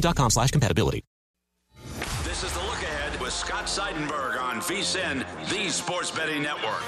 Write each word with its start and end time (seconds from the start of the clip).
com 0.00 0.30
slash 0.30 0.50
compatibility. 0.50 1.04
This 2.24 2.44
is 2.44 2.52
the 2.52 2.60
look 2.60 2.82
ahead 2.82 3.20
with 3.20 3.32
Scott 3.32 3.66
Seidenberg 3.66 4.40
on 4.40 4.60
VSIN, 4.60 5.26
the 5.50 5.68
sports 5.68 6.10
betting 6.10 6.42
network. 6.42 6.80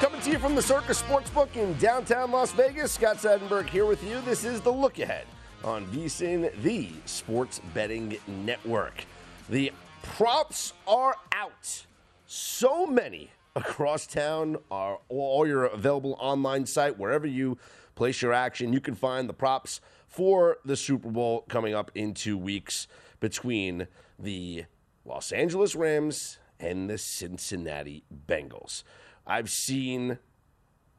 Coming 0.00 0.20
to 0.22 0.30
you 0.30 0.38
from 0.38 0.54
the 0.54 0.62
Circa 0.62 0.92
Sportsbook 0.92 1.54
in 1.56 1.74
downtown 1.78 2.30
Las 2.30 2.52
Vegas, 2.52 2.92
Scott 2.92 3.16
Seidenberg 3.18 3.68
here 3.68 3.86
with 3.86 4.02
you. 4.02 4.20
This 4.22 4.44
is 4.44 4.60
the 4.60 4.72
look 4.72 4.98
ahead 4.98 5.26
on 5.62 5.86
VSIN, 5.86 6.50
the 6.62 6.90
sports 7.04 7.60
betting 7.72 8.18
network. 8.26 9.04
The 9.48 9.72
props 10.02 10.72
are 10.86 11.14
out. 11.32 11.86
So 12.26 12.86
many 12.86 13.30
across 13.54 14.06
town 14.06 14.56
are 14.70 14.98
all 15.08 15.46
your 15.46 15.64
available 15.64 16.16
online 16.18 16.66
site 16.66 16.98
wherever 16.98 17.26
you 17.26 17.56
place 17.96 18.22
your 18.22 18.32
action. 18.32 18.72
You 18.72 18.80
can 18.80 18.94
find 18.94 19.28
the 19.28 19.34
props 19.34 19.80
for 20.06 20.58
the 20.64 20.76
Super 20.76 21.10
Bowl 21.10 21.44
coming 21.48 21.74
up 21.74 21.90
in 21.96 22.14
two 22.14 22.38
weeks 22.38 22.86
between 23.18 23.88
the 24.18 24.66
Los 25.04 25.32
Angeles 25.32 25.74
Rams 25.74 26.38
and 26.60 26.88
the 26.88 26.98
Cincinnati 26.98 28.04
Bengals. 28.28 28.84
I've 29.26 29.50
seen 29.50 30.18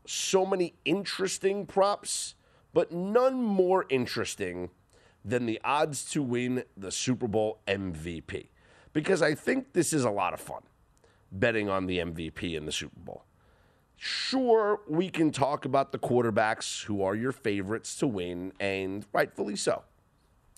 so 0.05 0.45
many 0.45 0.73
interesting 0.83 1.65
props, 1.65 2.35
but 2.73 2.91
none 2.91 3.41
more 3.41 3.85
interesting 3.89 4.71
than 5.23 5.45
the 5.45 5.59
odds 5.63 6.09
to 6.11 6.21
win 6.21 6.63
the 6.75 6.91
Super 6.91 7.27
Bowl 7.27 7.59
MVP. 7.67 8.47
Because 8.93 9.21
I 9.21 9.35
think 9.35 9.73
this 9.73 9.93
is 9.93 10.03
a 10.03 10.09
lot 10.09 10.33
of 10.33 10.39
fun 10.39 10.63
betting 11.31 11.69
on 11.69 11.85
the 11.85 11.99
MVP 11.99 12.55
in 12.55 12.65
the 12.65 12.71
Super 12.71 12.99
Bowl. 12.99 13.26
Sure, 13.97 14.79
we 14.87 15.09
can 15.09 15.31
talk 15.31 15.65
about 15.65 15.91
the 15.91 15.97
quarterbacks 15.97 16.83
who 16.83 17.01
are 17.01 17.15
your 17.15 17.31
favorites 17.31 17.95
to 17.97 18.07
win, 18.07 18.53
and 18.59 19.05
rightfully 19.11 19.55
so. 19.55 19.83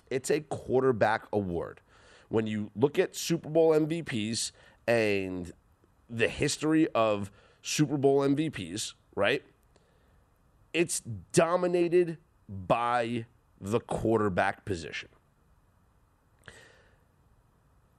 It's 0.10 0.30
a 0.30 0.42
quarterback 0.42 1.26
award. 1.32 1.80
When 2.28 2.48
you 2.48 2.70
look 2.76 3.00
at 3.00 3.16
Super 3.16 3.50
Bowl 3.50 3.72
MVPs 3.72 4.52
and 4.88 5.52
the 6.10 6.28
history 6.28 6.88
of 6.90 7.32
Super 7.62 7.98
Bowl 7.98 8.20
MVPs, 8.22 8.94
right? 9.16 9.44
It's 10.74 11.00
dominated 11.32 12.18
by 12.50 13.26
the 13.62 13.80
quarterback 13.80 14.66
position. 14.66 15.10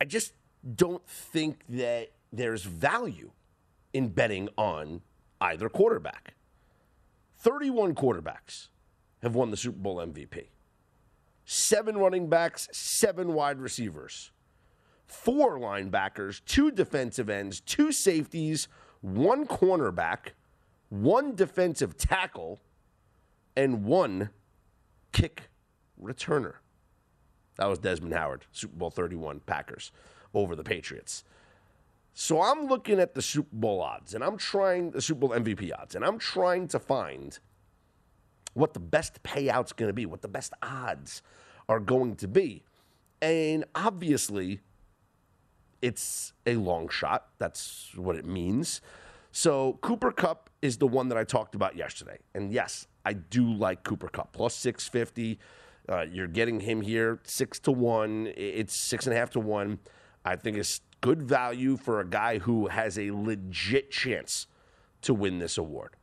I 0.01 0.05
just 0.05 0.35
don't 0.75 1.07
think 1.07 1.63
that 1.69 2.11
there's 2.33 2.65
value 2.65 3.31
in 3.93 4.09
betting 4.09 4.49
on 4.57 5.03
either 5.41 5.69
quarterback. 5.69 6.35
31 7.39 7.95
quarterbacks 7.95 8.69
have 9.23 9.35
won 9.35 9.51
the 9.51 9.57
Super 9.57 9.79
Bowl 9.79 9.97
MVP. 9.97 10.49
Seven 11.45 11.97
running 11.97 12.29
backs, 12.29 12.69
seven 12.73 13.33
wide 13.33 13.61
receivers, 13.61 14.31
four 15.07 15.59
linebackers, 15.59 16.43
two 16.45 16.71
defensive 16.71 17.29
ends, 17.29 17.61
two 17.61 17.93
safeties, 17.93 18.69
one 19.01 19.47
cornerback, 19.47 20.33
one 20.91 21.35
defensive 21.35 21.97
tackle, 21.97 22.61
and 23.57 23.85
one 23.85 24.31
kick 25.13 25.49
returner. 26.01 26.55
That 27.57 27.67
was 27.67 27.79
Desmond 27.79 28.15
Howard, 28.15 28.47
Super 28.53 28.77
Bowl 28.77 28.91
31 28.91 29.41
Packers 29.41 29.93
over 30.35 30.55
the 30.55 30.65
Patriots. 30.65 31.25
So 32.23 32.43
I'm 32.43 32.67
looking 32.67 33.01
at 33.01 33.15
the 33.15 33.23
Super 33.23 33.49
Bowl 33.51 33.81
odds 33.81 34.13
and 34.13 34.23
I'm 34.23 34.37
trying 34.37 34.91
the 34.91 35.01
Super 35.01 35.21
Bowl 35.21 35.31
MVP 35.31 35.73
odds 35.73 35.95
and 35.95 36.05
I'm 36.05 36.19
trying 36.19 36.69
to 36.69 36.79
find 36.79 37.39
what 38.53 38.75
the 38.75 38.79
best 38.79 39.23
payout's 39.23 39.73
going 39.73 39.89
to 39.89 39.95
be, 39.95 40.05
what 40.05 40.21
the 40.21 40.29
best 40.29 40.53
odds 40.63 41.23
are 41.67 41.81
going 41.81 42.17
to 42.17 42.29
be. 42.29 42.63
And 43.23 43.65
obviously, 43.75 44.61
it's 45.81 46.35
a 46.45 46.57
long 46.57 46.91
shot. 46.91 47.29
That's 47.39 47.91
what 47.97 48.17
it 48.17 48.27
means. 48.27 48.83
So 49.33 49.79
Cooper 49.81 50.13
Kupp 50.13 50.51
is 50.61 50.77
the 50.77 50.87
one 50.87 51.09
that 51.09 51.17
I 51.17 51.25
talked 51.25 51.55
about 51.55 51.75
yesterday. 51.75 52.19
And 52.35 52.53
yes, 52.53 52.87
I 53.07 53.15
do 53.15 53.51
like 53.51 53.83
Cooper 53.83 54.09
Kupp 54.09 54.35
Plus 54.35 54.55
650. 54.57 55.39
Uh, 55.89 56.03
you're 56.03 56.27
getting 56.27 56.61
him 56.61 56.83
here 56.83 57.19
six 57.23 57.59
to 57.61 57.73
one. 57.73 58.31
It's 58.37 58.75
six 58.75 59.07
and 59.07 59.17
a 59.17 59.19
half 59.19 59.31
to 59.31 59.41
one. 59.41 59.79
I 60.23 60.37
think 60.37 60.59
it's 60.59 60.83
good 61.01 61.23
value 61.23 61.77
for 61.77 62.01
a 62.01 62.07
guy 62.07 62.39
who 62.39 62.69
has 62.69 62.99
a 62.99 63.11
legit 63.11 63.91
chance 63.91 64.47
to 65.03 65.15
win 65.15 65.39
this 65.39 65.57
award. 65.57 65.97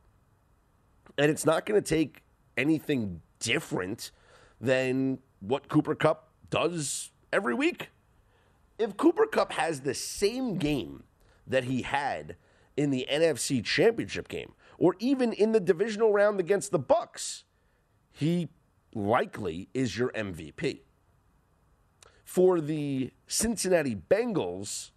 And 1.16 1.30
it's 1.30 1.46
not 1.46 1.66
going 1.66 1.80
to 1.80 1.88
take 1.88 2.22
anything 2.56 3.20
different 3.40 4.10
than 4.60 5.18
what 5.40 5.68
Cooper 5.68 5.94
Kupp 5.94 6.30
does 6.50 7.10
every 7.32 7.54
week. 7.54 7.90
If 8.78 8.96
Cooper 8.96 9.26
Kupp 9.26 9.52
has 9.52 9.80
the 9.80 9.94
same 9.94 10.56
game 10.56 11.04
that 11.46 11.64
he 11.64 11.82
had 11.82 12.36
in 12.76 12.90
the 12.90 13.06
NFC 13.10 13.64
Championship 13.64 14.28
game 14.28 14.52
or 14.78 14.94
even 15.00 15.32
in 15.32 15.52
the 15.52 15.60
divisional 15.60 16.12
round 16.12 16.38
against 16.38 16.70
the 16.70 16.78
Bucs, 16.78 17.42
he 18.12 18.48
likely 18.94 19.68
is 19.74 19.98
your 19.98 20.10
MVP 20.10 20.80
for 22.28 22.60
the 22.60 23.10
Cincinnati 23.26 23.96
Bengals, 23.96 24.90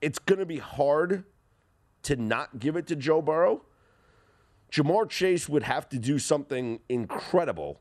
it's 0.00 0.18
going 0.18 0.40
to 0.40 0.44
be 0.44 0.58
hard 0.58 1.22
to 2.02 2.16
not 2.16 2.58
give 2.58 2.74
it 2.74 2.88
to 2.88 2.96
Joe 2.96 3.22
Burrow. 3.22 3.62
Ja'Marr 4.72 5.08
Chase 5.08 5.48
would 5.48 5.62
have 5.62 5.88
to 5.90 6.00
do 6.00 6.18
something 6.18 6.80
incredible, 6.88 7.80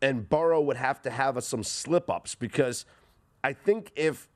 and 0.00 0.26
Burrow 0.26 0.62
would 0.62 0.78
have 0.78 1.02
to 1.02 1.10
have 1.10 1.44
some 1.44 1.62
slip 1.62 2.08
ups 2.08 2.34
because 2.34 2.86
I 3.44 3.52
think 3.52 3.92
if 3.94 4.30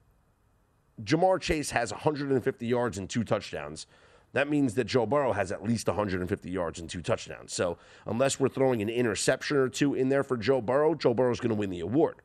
Ja'Marr 1.03 1.41
Chase 1.41 1.71
has 1.71 1.93
150 1.93 2.67
yards 2.67 2.99
and 2.99 3.09
two 3.09 3.25
touchdowns, 3.25 3.87
that 4.35 4.51
means 4.51 4.75
that 4.75 4.85
Joe 4.85 5.07
Burrow 5.07 5.33
has 5.33 5.51
at 5.51 5.65
least 5.65 5.87
150 5.87 6.51
yards 6.51 6.79
and 6.79 6.91
two 6.91 7.01
touchdowns. 7.01 7.55
So, 7.55 7.79
unless 8.05 8.39
we're 8.39 8.51
throwing 8.51 8.83
an 8.83 8.91
interception 8.91 9.57
or 9.57 9.71
two 9.71 9.95
in 9.95 10.11
there 10.11 10.23
for 10.23 10.37
Joe 10.37 10.61
Burrow, 10.61 10.95
Joe 10.95 11.15
Burrow's 11.15 11.41
going 11.41 11.49
to 11.49 11.57
win 11.57 11.71
the 11.71 11.81
award. 11.81 12.17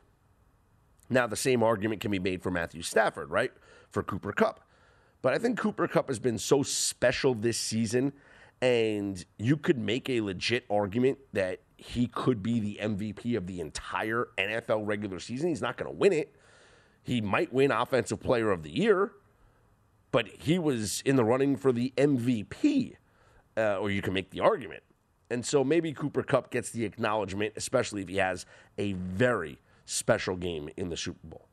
Now, 1.09 1.27
the 1.27 1.35
same 1.35 1.63
argument 1.63 2.01
can 2.01 2.11
be 2.11 2.19
made 2.19 2.41
for 2.41 2.51
Matthew 2.51 2.81
Stafford, 2.81 3.29
right? 3.29 3.51
For 3.91 4.03
Cooper 4.03 4.31
Kupp. 4.31 4.61
But 5.21 5.33
I 5.33 5.37
think 5.37 5.57
Cooper 5.57 5.87
Kupp 5.87 6.07
has 6.07 6.19
been 6.19 6.37
so 6.37 6.63
special 6.63 7.33
this 7.33 7.57
season, 7.57 8.13
and 8.61 9.23
you 9.37 9.57
could 9.57 9.77
make 9.77 10.09
a 10.09 10.21
legit 10.21 10.65
argument 10.69 11.17
that 11.33 11.61
he 11.77 12.07
could 12.07 12.41
be 12.41 12.59
the 12.59 12.79
MVP 12.81 13.35
of 13.35 13.47
the 13.47 13.59
entire 13.59 14.27
NFL 14.37 14.85
regular 14.85 15.19
season. 15.19 15.49
He's 15.49 15.61
not 15.61 15.77
going 15.77 15.91
to 15.91 15.97
win 15.97 16.13
it. 16.13 16.35
He 17.03 17.21
might 17.21 17.53
win 17.53 17.71
Offensive 17.71 18.19
Player 18.19 18.51
of 18.51 18.63
the 18.63 18.71
Year, 18.71 19.11
but 20.11 20.27
he 20.27 20.57
was 20.57 21.01
in 21.05 21.15
the 21.15 21.23
running 21.23 21.55
for 21.55 21.71
the 21.71 21.93
MVP, 21.97 22.95
uh, 23.57 23.77
or 23.77 23.91
you 23.91 24.01
can 24.01 24.13
make 24.13 24.31
the 24.31 24.39
argument. 24.39 24.81
And 25.29 25.45
so 25.45 25.63
maybe 25.63 25.91
Cooper 25.93 26.23
Kupp 26.23 26.51
gets 26.51 26.69
the 26.69 26.85
acknowledgement, 26.85 27.53
especially 27.55 28.01
if 28.01 28.09
he 28.09 28.17
has 28.17 28.45
a 28.77 28.93
very 28.93 29.59
special 29.85 30.35
game 30.35 30.69
in 30.75 30.89
the 30.89 30.97
Super 30.97 31.27
Bowl. 31.27 31.47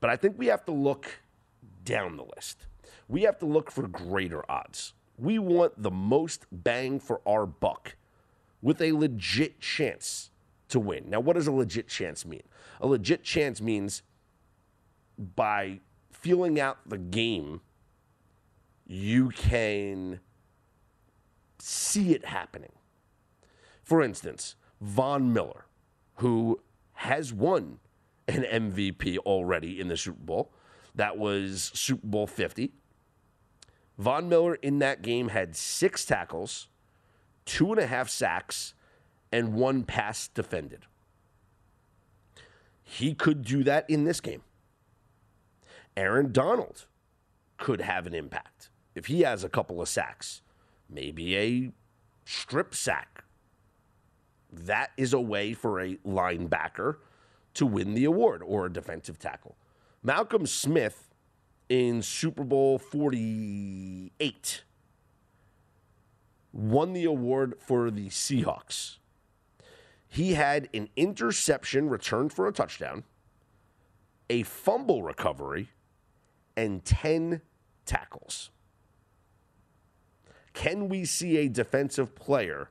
But 0.00 0.10
I 0.10 0.16
think 0.16 0.38
we 0.38 0.46
have 0.46 0.64
to 0.66 0.72
look 0.72 1.20
down 1.84 2.16
the 2.16 2.24
list. 2.36 2.66
We 3.08 3.22
have 3.22 3.38
to 3.38 3.46
look 3.46 3.70
for 3.70 3.86
greater 3.86 4.48
odds. 4.50 4.94
We 5.18 5.38
want 5.38 5.82
the 5.82 5.90
most 5.90 6.46
bang 6.52 7.00
for 7.00 7.20
our 7.26 7.46
buck 7.46 7.96
with 8.62 8.80
a 8.80 8.92
legit 8.92 9.60
chance 9.60 10.30
to 10.68 10.78
win. 10.78 11.08
Now, 11.08 11.20
what 11.20 11.34
does 11.36 11.46
a 11.46 11.52
legit 11.52 11.88
chance 11.88 12.24
mean? 12.24 12.42
A 12.80 12.86
legit 12.86 13.24
chance 13.24 13.60
means 13.60 14.02
by 15.18 15.80
feeling 16.12 16.60
out 16.60 16.78
the 16.86 16.98
game, 16.98 17.60
you 18.86 19.30
can 19.30 20.20
see 21.58 22.14
it 22.14 22.26
happening. 22.26 22.72
For 23.82 24.02
instance, 24.02 24.54
Von 24.80 25.32
Miller, 25.32 25.64
who 26.16 26.60
has 26.98 27.32
won 27.32 27.78
an 28.26 28.42
MVP 28.42 29.18
already 29.18 29.80
in 29.80 29.86
the 29.86 29.96
Super 29.96 30.18
Bowl, 30.20 30.50
that 30.96 31.16
was 31.16 31.70
Super 31.72 32.06
Bowl 32.08 32.26
50. 32.26 32.72
Von 33.98 34.28
Miller 34.28 34.56
in 34.56 34.80
that 34.80 35.00
game 35.00 35.28
had 35.28 35.54
six 35.54 36.04
tackles, 36.04 36.66
two 37.44 37.70
and 37.70 37.80
a 37.80 37.86
half 37.86 38.08
sacks, 38.08 38.74
and 39.30 39.54
one 39.54 39.84
pass 39.84 40.26
defended. 40.26 40.86
He 42.82 43.14
could 43.14 43.42
do 43.44 43.62
that 43.62 43.88
in 43.88 44.02
this 44.02 44.20
game. 44.20 44.42
Aaron 45.96 46.32
Donald 46.32 46.86
could 47.58 47.80
have 47.80 48.08
an 48.08 48.14
impact 48.14 48.70
if 48.96 49.06
he 49.06 49.20
has 49.20 49.44
a 49.44 49.48
couple 49.48 49.80
of 49.80 49.88
sacks, 49.88 50.42
maybe 50.90 51.36
a 51.36 51.70
strip 52.24 52.74
sack. 52.74 53.17
That 54.52 54.90
is 54.96 55.12
a 55.12 55.20
way 55.20 55.52
for 55.52 55.80
a 55.80 55.96
linebacker 56.06 56.96
to 57.54 57.66
win 57.66 57.94
the 57.94 58.04
award 58.04 58.42
or 58.44 58.66
a 58.66 58.72
defensive 58.72 59.18
tackle. 59.18 59.56
Malcolm 60.02 60.46
Smith 60.46 61.08
in 61.68 62.02
Super 62.02 62.44
Bowl 62.44 62.78
48 62.78 64.64
won 66.52 66.92
the 66.92 67.04
award 67.04 67.54
for 67.58 67.90
the 67.90 68.08
Seahawks. 68.08 68.96
He 70.08 70.34
had 70.34 70.68
an 70.72 70.88
interception 70.96 71.90
returned 71.90 72.32
for 72.32 72.46
a 72.46 72.52
touchdown, 72.52 73.04
a 74.30 74.42
fumble 74.44 75.02
recovery, 75.02 75.68
and 76.56 76.84
10 76.84 77.42
tackles. 77.84 78.50
Can 80.54 80.88
we 80.88 81.04
see 81.04 81.36
a 81.36 81.48
defensive 81.48 82.14
player 82.14 82.70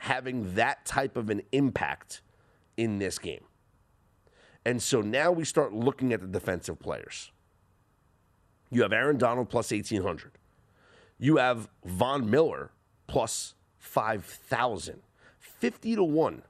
having 0.00 0.54
that 0.54 0.84
type 0.84 1.16
of 1.16 1.30
an 1.30 1.42
impact 1.52 2.22
in 2.76 2.98
this 2.98 3.18
game? 3.18 3.44
And 4.64 4.82
so 4.82 5.00
now 5.00 5.32
we 5.32 5.44
start 5.44 5.72
looking 5.72 6.12
at 6.12 6.20
the 6.20 6.26
defensive 6.26 6.78
players. 6.78 7.30
You 8.70 8.82
have 8.82 8.92
Aaron 8.92 9.18
Donald 9.18 9.48
plus 9.48 9.70
1,800. 9.70 10.32
You 11.18 11.36
have 11.36 11.68
Von 11.84 12.28
Miller 12.30 12.70
plus 13.06 13.54
5,000. 13.78 15.02
50 15.38 15.96
to 15.96 16.04
1 16.04 16.42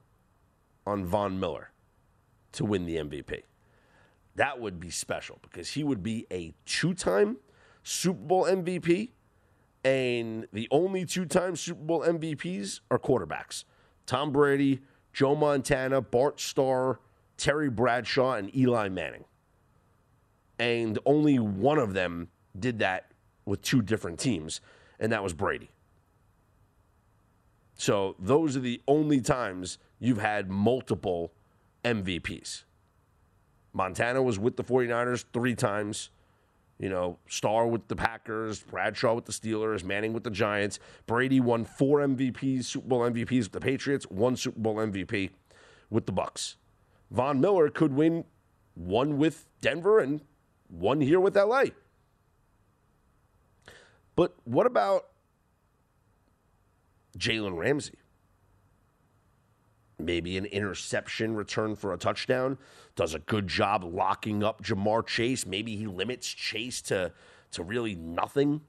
on 0.87 1.05
Von 1.05 1.39
Miller 1.39 1.71
to 2.53 2.65
win 2.65 2.85
the 2.85 2.97
MVP. 2.97 3.43
That 4.35 4.59
would 4.59 4.79
be 4.79 4.89
special 4.89 5.39
because 5.41 5.71
he 5.71 5.83
would 5.83 6.01
be 6.01 6.25
a 6.31 6.53
two 6.65 6.93
time 6.93 7.37
Super 7.83 8.19
Bowl 8.19 8.45
MVP, 8.45 9.09
and 9.83 10.47
the 10.53 10.67
only 10.71 11.05
two 11.05 11.25
time 11.25 11.55
Super 11.55 11.83
Bowl 11.83 12.01
MVPs 12.01 12.81
are 12.89 12.99
quarterbacks 12.99 13.63
Tom 14.05 14.31
Brady, 14.31 14.81
Joe 15.13 15.35
Montana, 15.35 16.01
Bart 16.01 16.39
Starr, 16.39 16.99
Terry 17.37 17.69
Bradshaw, 17.69 18.33
and 18.33 18.55
Eli 18.55 18.89
Manning. 18.89 19.25
And 20.59 20.99
only 21.05 21.39
one 21.39 21.79
of 21.79 21.93
them 21.93 22.29
did 22.57 22.79
that 22.79 23.11
with 23.45 23.61
two 23.61 23.81
different 23.81 24.19
teams, 24.19 24.61
and 24.99 25.11
that 25.11 25.23
was 25.23 25.33
Brady. 25.33 25.71
So 27.73 28.15
those 28.19 28.55
are 28.55 28.59
the 28.59 28.81
only 28.87 29.21
times 29.21 29.79
you've 29.99 30.19
had 30.19 30.51
multiple 30.51 31.33
MVPs. 31.83 32.63
Montana 33.73 34.21
was 34.21 34.37
with 34.37 34.55
the 34.55 34.63
49ers 34.63 35.25
three 35.33 35.55
times. 35.55 36.11
You 36.81 36.89
know, 36.89 37.19
Starr 37.29 37.67
with 37.67 37.87
the 37.87 37.95
Packers, 37.95 38.61
Bradshaw 38.63 39.13
with 39.13 39.25
the 39.25 39.31
Steelers, 39.31 39.83
Manning 39.83 40.13
with 40.13 40.23
the 40.23 40.31
Giants. 40.31 40.79
Brady 41.05 41.39
won 41.39 41.63
four 41.63 41.99
MVPs, 41.99 42.65
Super 42.65 42.87
Bowl 42.87 43.01
MVPs 43.01 43.43
with 43.43 43.51
the 43.51 43.59
Patriots, 43.61 44.05
one 44.09 44.35
Super 44.35 44.59
Bowl 44.59 44.75
MVP 44.75 45.29
with 45.89 46.07
the 46.07 46.13
Bucs. 46.13 46.55
Von 47.11 47.39
Miller 47.39 47.69
could 47.69 47.93
win 47.93 48.25
one 48.73 49.17
with 49.17 49.45
Denver 49.61 49.99
and 49.99 50.21
one 50.69 51.01
here 51.01 51.19
with 51.19 51.37
LA. 51.37 51.65
But 54.15 54.35
what 54.43 54.65
about 54.65 55.05
Jalen 57.17 57.57
Ramsey. 57.57 57.95
Maybe 60.05 60.37
an 60.37 60.45
interception 60.45 61.35
return 61.35 61.75
for 61.75 61.93
a 61.93 61.97
touchdown. 61.97 62.57
Does 62.95 63.13
a 63.13 63.19
good 63.19 63.47
job 63.47 63.83
locking 63.83 64.43
up 64.43 64.63
Ja'Marr 64.63 65.05
Chase. 65.05 65.45
Maybe 65.45 65.75
he 65.75 65.87
limits 65.87 66.27
Chase 66.27 66.81
to, 66.83 67.11
to 67.51 67.63
really 67.63 67.95
nothing. 67.95 68.61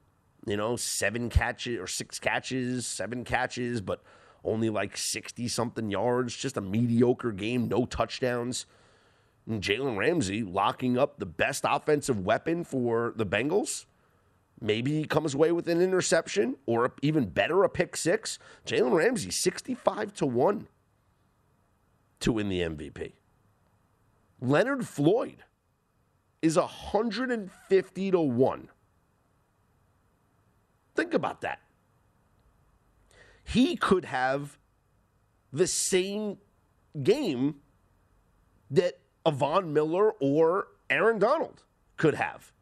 You 0.47 0.57
know, 0.57 0.77
seven 0.77 1.31
catches 1.31 1.79
or 1.79 1.87
six 1.87 2.19
catches, 2.19 2.87
seven 2.87 3.25
catches, 3.25 3.81
but 3.81 4.03
only 4.45 4.71
like 4.71 4.97
60 4.97 5.47
something 5.49 5.91
yards. 5.91 6.37
Just 6.37 6.57
a 6.57 6.61
mediocre 6.61 7.33
game, 7.33 7.69
no 7.69 7.85
touchdowns. 7.87 8.67
And 9.47 9.63
Jalen 9.63 9.97
Ramsey 9.97 10.43
locking 10.43 10.99
up 10.99 11.19
the 11.19 11.27
best 11.27 11.65
offensive 11.67 12.25
weapon 12.25 12.65
for 12.65 13.13
the 13.17 13.27
Bengals 13.27 13.87
Maybe 14.63 14.93
he 14.93 15.05
comes 15.05 15.35
away 15.35 15.51
with 15.51 15.69
an 15.69 15.83
interception 15.83 16.57
or 16.67 16.95
even 17.03 17.27
better, 17.27 17.65
a 17.65 17.69
pick 17.69 17.97
six. 17.97 18.39
Jalen 18.65 18.93
Ramsey, 18.93 19.33
65 19.33 20.15
to 20.15 20.27
1 20.27 20.69
to 22.23 22.33
win 22.33 22.49
the 22.49 22.61
MVP. 22.61 23.13
Leonard 24.41 24.87
Floyd 24.87 25.45
is 26.41 26.57
150 26.57 28.11
to 28.11 28.21
1. 28.21 28.69
Think 30.95 31.15
about 31.15 31.41
that. 31.43 31.61
He 33.45 33.77
could 33.77 34.05
have 34.05 34.59
the 35.53 35.67
same 35.67 36.39
game 37.03 37.57
that 38.71 38.99
Von 39.29 39.73
Miller 39.73 40.13
or 40.21 40.69
Aaron 40.91 41.19
Donald 41.19 41.63
could 41.97 42.15
have. 42.15 42.53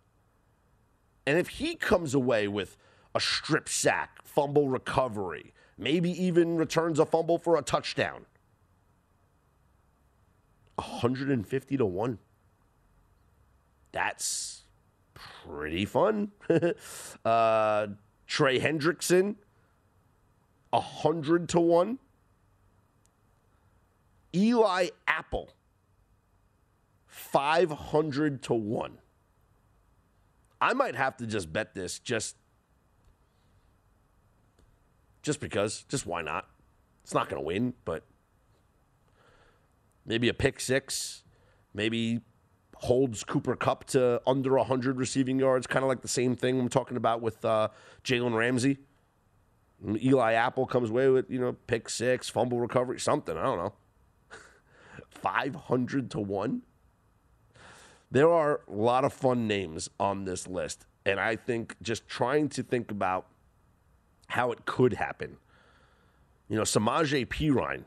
And 1.27 1.39
if 1.39 1.49
he 1.49 1.77
comes 1.77 2.15
away 2.15 2.49
with 2.49 2.77
a 3.15 3.21
strip 3.21 3.69
sack, 3.69 4.21
fumble 4.25 4.69
recovery, 4.69 5.53
maybe 5.79 6.11
even 6.11 6.57
returns 6.57 6.99
a 6.99 7.07
fumble 7.07 7.39
for 7.39 7.57
a 7.57 7.63
touchdown, 7.63 8.27
150 10.81 11.77
to 11.77 11.87
1. 11.87 12.19
That's 13.93 14.63
pretty 15.15 15.85
fun. 15.85 16.33
uh, 17.25 17.87
Trey 18.27 18.59
Hendrickson, 18.59 19.37
100 20.71 21.49
to 21.51 21.61
1. 21.61 21.99
Eli 24.33 24.89
Apple, 25.09 25.51
500 27.07 28.43
to 28.43 28.55
1. 28.55 28.99
I 30.61 30.73
might 30.73 30.95
have 30.95 31.17
to 31.17 31.27
just 31.27 31.53
bet 31.53 31.75
this 31.75 31.99
just 31.99 32.37
just 35.23 35.41
because, 35.41 35.85
just 35.89 36.07
why 36.07 36.23
not? 36.23 36.49
It's 37.03 37.13
not 37.13 37.29
going 37.29 37.43
to 37.43 37.47
win, 37.47 37.75
but 37.85 38.05
maybe 40.11 40.29
a 40.29 40.35
pick 40.35 40.59
six, 40.59 41.23
maybe 41.73 42.21
holds 42.75 43.23
Cooper 43.23 43.55
Kupp 43.55 43.85
to 43.85 44.21
under 44.27 44.57
100 44.57 44.97
receiving 44.97 45.39
yards, 45.39 45.69
kind 45.69 45.85
of 45.85 45.89
like 45.89 46.03
the 46.03 46.09
same 46.09 46.35
thing 46.35 46.59
I'm 46.59 46.69
talking 46.69 46.97
about 46.97 47.23
with 47.23 47.45
uh, 47.45 47.69
Jalen 48.03 48.35
Ramsey. 48.35 48.79
Eli 50.03 50.33
Apple 50.33 50.67
comes 50.67 50.91
away 50.91 51.09
with, 51.11 51.31
you 51.31 51.39
know, 51.39 51.53
pick 51.69 51.89
six, 51.89 52.29
fumble 52.29 52.59
recovery, 52.59 52.99
something. 52.99 53.39
I 53.39 53.43
don't 53.45 53.59
know. 53.59 53.73
500 55.11 56.11
to 56.11 56.19
1? 56.19 56.63
There 58.11 58.29
are 58.29 58.63
a 58.67 58.73
lot 58.73 59.05
of 59.05 59.13
fun 59.13 59.47
names 59.47 59.89
on 60.01 60.25
this 60.25 60.49
list. 60.49 60.87
And 61.07 61.21
I 61.21 61.37
think 61.37 61.77
just 61.83 62.09
trying 62.09 62.49
to 62.51 62.65
think 62.65 62.91
about 62.91 63.27
how 64.27 64.51
it 64.51 64.67
could 64.67 64.95
happen. 64.95 65.37
You 66.49 66.57
know, 66.57 66.63
Samaje 66.63 67.29
Perine 67.29 67.85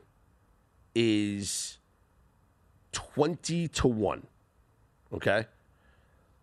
is 0.94 1.78
20 2.94 3.68
to 3.68 3.88
1. 3.88 4.26
Okay? 5.12 5.46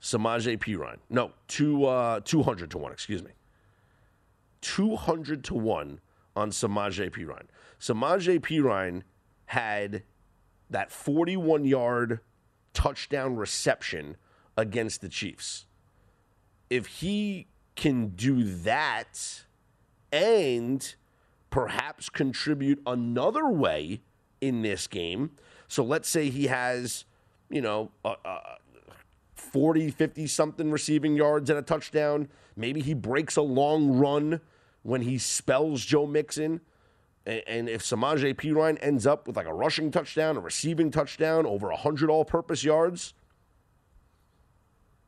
Samaje 0.02 0.58
Perine. 0.58 0.98
No, 1.10 1.32
two, 1.48 1.86
uh, 1.86 2.20
200 2.20 2.70
to 2.72 2.78
1, 2.78 2.92
excuse 2.92 3.24
me. 3.24 3.32
200 4.62 5.44
to 5.46 5.54
1 5.56 6.00
on 6.36 6.50
Samaje 6.52 7.10
Perine. 7.10 7.48
Samaje 7.80 8.40
Perine 8.40 9.04
had 9.46 10.04
that 10.70 10.92
41 10.92 11.66
yard 11.66 12.20
touchdown 12.74 13.36
reception 13.36 14.16
against 14.56 15.02
the 15.02 15.10
Chiefs. 15.10 15.66
If 16.70 16.88
he 16.88 17.48
can 17.76 18.10
do 18.10 18.44
that 18.44 19.44
and 20.12 20.96
perhaps 21.50 22.10
contribute 22.10 22.82
another 22.86 23.48
way 23.48 24.02
in 24.40 24.64
this 24.64 24.88
game. 24.88 25.32
So 25.72 25.86
let's 25.86 26.10
say 26.10 26.30
he 26.30 26.48
has, 26.48 27.06
you 27.50 27.62
know, 27.62 27.92
a, 28.04 28.16
a 28.26 28.58
40, 29.36 29.90
50 29.92 30.28
something 30.28 30.70
receiving 30.70 31.16
yards 31.16 31.50
and 31.50 31.58
a 31.58 31.62
touchdown. 31.62 32.28
Maybe 32.58 32.82
he 32.82 32.94
breaks 32.94 33.38
a 33.38 33.42
long 33.42 33.98
run 33.98 34.42
when 34.84 35.04
he 35.04 35.18
spells 35.18 35.86
Joe 35.86 36.06
Mixon. 36.06 36.60
And 37.26 37.70
if 37.70 37.84
Samaje 37.84 38.36
Perine 38.36 38.80
ends 38.82 39.08
up 39.08 39.28
with 39.28 39.38
like 39.38 39.46
a 39.46 39.54
rushing 39.54 39.92
touchdown, 39.92 40.36
a 40.36 40.42
receiving 40.42 40.92
touchdown, 40.92 41.46
over 41.46 41.70
100 41.70 42.10
all 42.10 42.26
purpose 42.26 42.66
yards, 42.66 43.14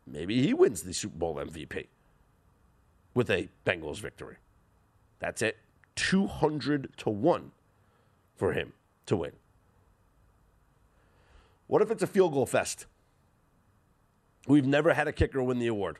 maybe 0.07 0.41
he 0.41 0.53
wins 0.53 0.83
the 0.83 0.93
Super 0.93 1.17
Bowl 1.17 1.35
MVP 1.35 1.87
with 3.13 3.29
a 3.29 3.49
Bengals 3.65 3.99
victory. 3.99 4.37
That's 5.19 5.41
it. 5.41 5.57
200 5.97 6.93
to 6.99 7.09
1 7.09 7.51
for 8.37 8.53
him 8.53 8.71
to 9.07 9.17
win. 9.17 9.33
What 11.67 11.81
if 11.81 11.91
it's 11.91 12.03
a 12.03 12.07
field 12.07 12.33
goal 12.33 12.45
fest? 12.45 12.85
We've 14.47 14.65
never 14.65 14.93
had 14.93 15.07
a 15.07 15.13
kicker 15.13 15.41
win 15.41 15.59
the 15.59 15.67
award. 15.67 15.99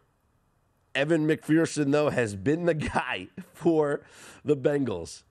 Evan 0.96 1.27
McPherson, 1.27 1.91
though, 1.91 2.10
has 2.10 2.36
been 2.36 2.65
the 2.65 2.74
guy 2.93 3.29
for 3.53 4.01
the 4.43 4.55
Bengals. 4.55 5.24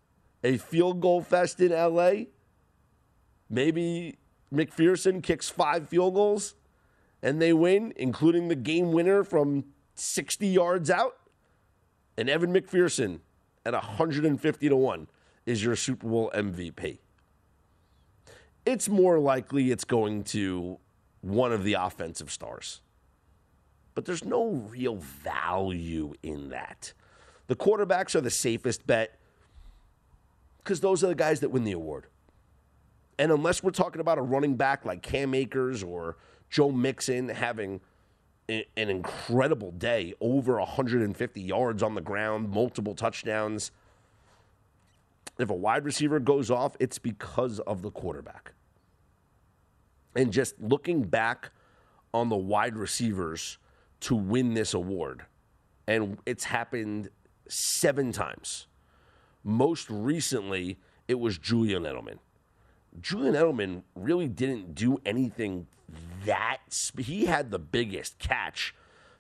A 0.43 0.57
field 0.57 1.01
goal 1.01 1.23
fest 1.23 1.61
in 1.61 1.71
LA. 1.71 2.27
Maybe 3.49 4.17
McPherson 4.53 5.23
kicks 5.23 5.49
five 5.49 5.89
field 5.89 6.15
goals 6.15 6.55
and 7.23 7.41
they 7.41 7.53
win, 7.53 7.93
including 7.97 8.49
the 8.49 8.57
game 8.57 8.93
winner 8.93 9.23
from 9.23 9.65
60 9.95 10.47
yards 10.47 10.91
out. 10.91 11.17
And 12.17 12.29
Evan 12.29 12.53
McPherson 12.53 13.21
at 13.65 13.73
150 13.75 14.69
to 14.69 14.77
1 14.77 15.07
is 15.47 15.63
your 15.63 15.77
Super 15.77 16.09
Bowl 16.09 16.31
MVP. 16.35 16.99
It's 18.65 18.89
more 18.89 19.19
likely 19.19 19.71
it's 19.71 19.85
going 19.85 20.25
to 20.25 20.79
one 21.21 21.53
of 21.53 21.65
the 21.65 21.75
offensive 21.75 22.31
stars. 22.31 22.81
But 23.95 24.05
there's 24.05 24.25
no 24.25 24.67
real 24.69 24.97
value 24.97 26.15
in 26.23 26.51
that. 26.51 26.93
The 27.49 27.57
quarterbacks 27.57 28.15
are 28.15 28.21
the 28.21 28.31
safest 28.31 28.87
bet 28.87 29.19
because 30.59 30.81
those 30.81 31.03
are 31.03 31.09
the 31.09 31.15
guys 31.15 31.41
that 31.41 31.51
win 31.51 31.65
the 31.65 31.73
award. 31.73 32.07
And 33.19 33.31
unless 33.31 33.63
we're 33.63 33.73
talking 33.73 34.01
about 34.01 34.19
a 34.19 34.23
running 34.23 34.57
back 34.57 34.85
like 34.85 35.03
Cam 35.03 35.35
Akers 35.35 35.83
or 35.83 36.17
Joe 36.51 36.71
Mixon 36.71 37.29
having 37.29 37.81
an 38.49 38.65
incredible 38.77 39.71
day, 39.73 40.15
over 40.21 40.59
150 40.59 41.41
yards 41.41 41.83
on 41.83 41.95
the 41.95 42.01
ground, 42.01 42.51
multiple 42.51 42.95
touchdowns. 42.95 43.71
If 45.39 45.51
a 45.51 45.55
wide 45.55 45.85
receiver 45.85 46.21
goes 46.21 46.51
off, 46.51 46.77
it's 46.79 46.99
because 46.99 47.59
of 47.61 47.83
the 47.83 47.91
quarterback. 47.91 48.53
And 50.15 50.33
just 50.33 50.61
looking 50.61 51.03
back 51.03 51.51
on 52.13 52.29
the 52.29 52.37
wide 52.37 52.77
receivers 52.77 53.59
to 54.01 54.15
win 54.15 54.55
this 54.55 54.75
award, 54.75 55.25
and 55.87 56.19
it's 56.27 56.45
happened 56.45 57.09
seven 57.49 58.13
times. 58.13 58.67
Most 59.43 59.89
recently, 59.89 60.79
it 61.09 61.19
was 61.19 61.39
Julian 61.39 61.85
Edelman. 61.85 62.19
Julian 63.01 63.35
Edelman 63.35 63.83
really 63.95 64.29
didn't 64.29 64.75
do 64.75 65.01
anything 65.07 65.67
that. 66.27 66.59
He 66.99 67.25
had 67.25 67.51
the 67.51 67.59
biggest 67.59 68.19
catch 68.19 68.75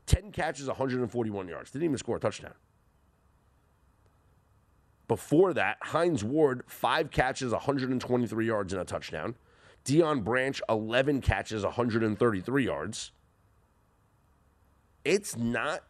10 0.07 0.33
catches, 0.33 0.67
141 0.67 1.49
yards. 1.49 1.71
Didn't 1.71 1.85
even 1.85 1.99
score 1.99 2.17
a 2.17 2.21
touchdown. 2.21 2.55
Before 5.09 5.53
that, 5.53 5.79
Hines 5.83 6.25
Ward, 6.25 6.63
five 6.67 7.11
catches, 7.11 7.53
123 7.53 8.47
yards, 8.47 8.73
and 8.73 8.81
a 8.81 8.85
touchdown. 8.85 9.35
Deion 9.85 10.23
Branch, 10.23 10.61
11 10.69 11.21
catches, 11.21 11.65
133 11.65 12.65
yards. 12.65 13.13
It's 15.05 15.37
not, 15.37 15.83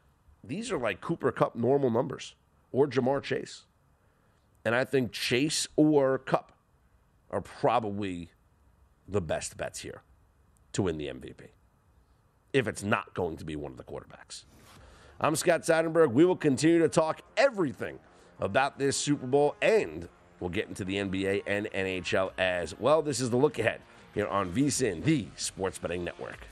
these 0.43 0.73
are 0.73 0.79
like 0.79 1.01
Cooper 1.01 1.31
Kupp 1.31 1.55
normal 1.55 1.91
numbers 1.91 2.35
or 2.73 2.87
Ja'Marr 2.87 3.23
Chase. 3.23 3.65
And 4.65 4.75
I 4.75 4.85
think 4.85 5.13
Chase 5.13 5.69
or 5.77 6.19
Kupp 6.19 6.53
are 7.31 7.43
probably 7.43 8.31
the 9.07 9.21
best 9.21 9.57
bets 9.57 9.81
here 9.81 10.03
to 10.73 10.83
win 10.83 10.97
the 10.97 11.09
MVP 11.09 11.49
if 12.53 12.69
it's 12.69 12.83
not 12.83 13.15
going 13.15 13.37
to 13.37 13.45
be 13.45 13.57
one 13.57 13.73
of 13.73 13.79
the 13.79 13.85
quarterbacks. 13.85 14.45
I'm 15.21 15.37
Scott 15.37 15.63
Seidenberg. 15.63 16.13
We 16.13 16.25
will 16.25 16.37
continue 16.37 16.79
to 16.81 16.89
talk 16.89 17.23
everything 17.37 17.99
about 18.43 18.79
this 18.79 18.97
Super 18.97 19.27
Bowl 19.27 19.55
and 19.63 20.09
we'll 20.41 20.51
get 20.51 20.69
into 20.69 20.85
the 20.85 20.97
NBA 20.97 21.45
and 21.47 21.67
NHL 21.67 22.33
as 22.37 22.79
well. 22.79 23.01
This 23.01 23.21
is 23.21 23.31
the 23.31 23.37
look 23.37 23.59
ahead 23.59 23.81
here 24.15 24.27
on 24.27 24.53
VSIN, 24.53 25.05
the 25.05 25.29
Sports 25.37 25.79
Betting 25.79 26.05
Network. 26.05 26.52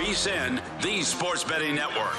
VSIN, 0.00 0.62
the 0.80 1.02
Sports 1.02 1.44
Betting 1.44 1.74
Network. 1.74 2.16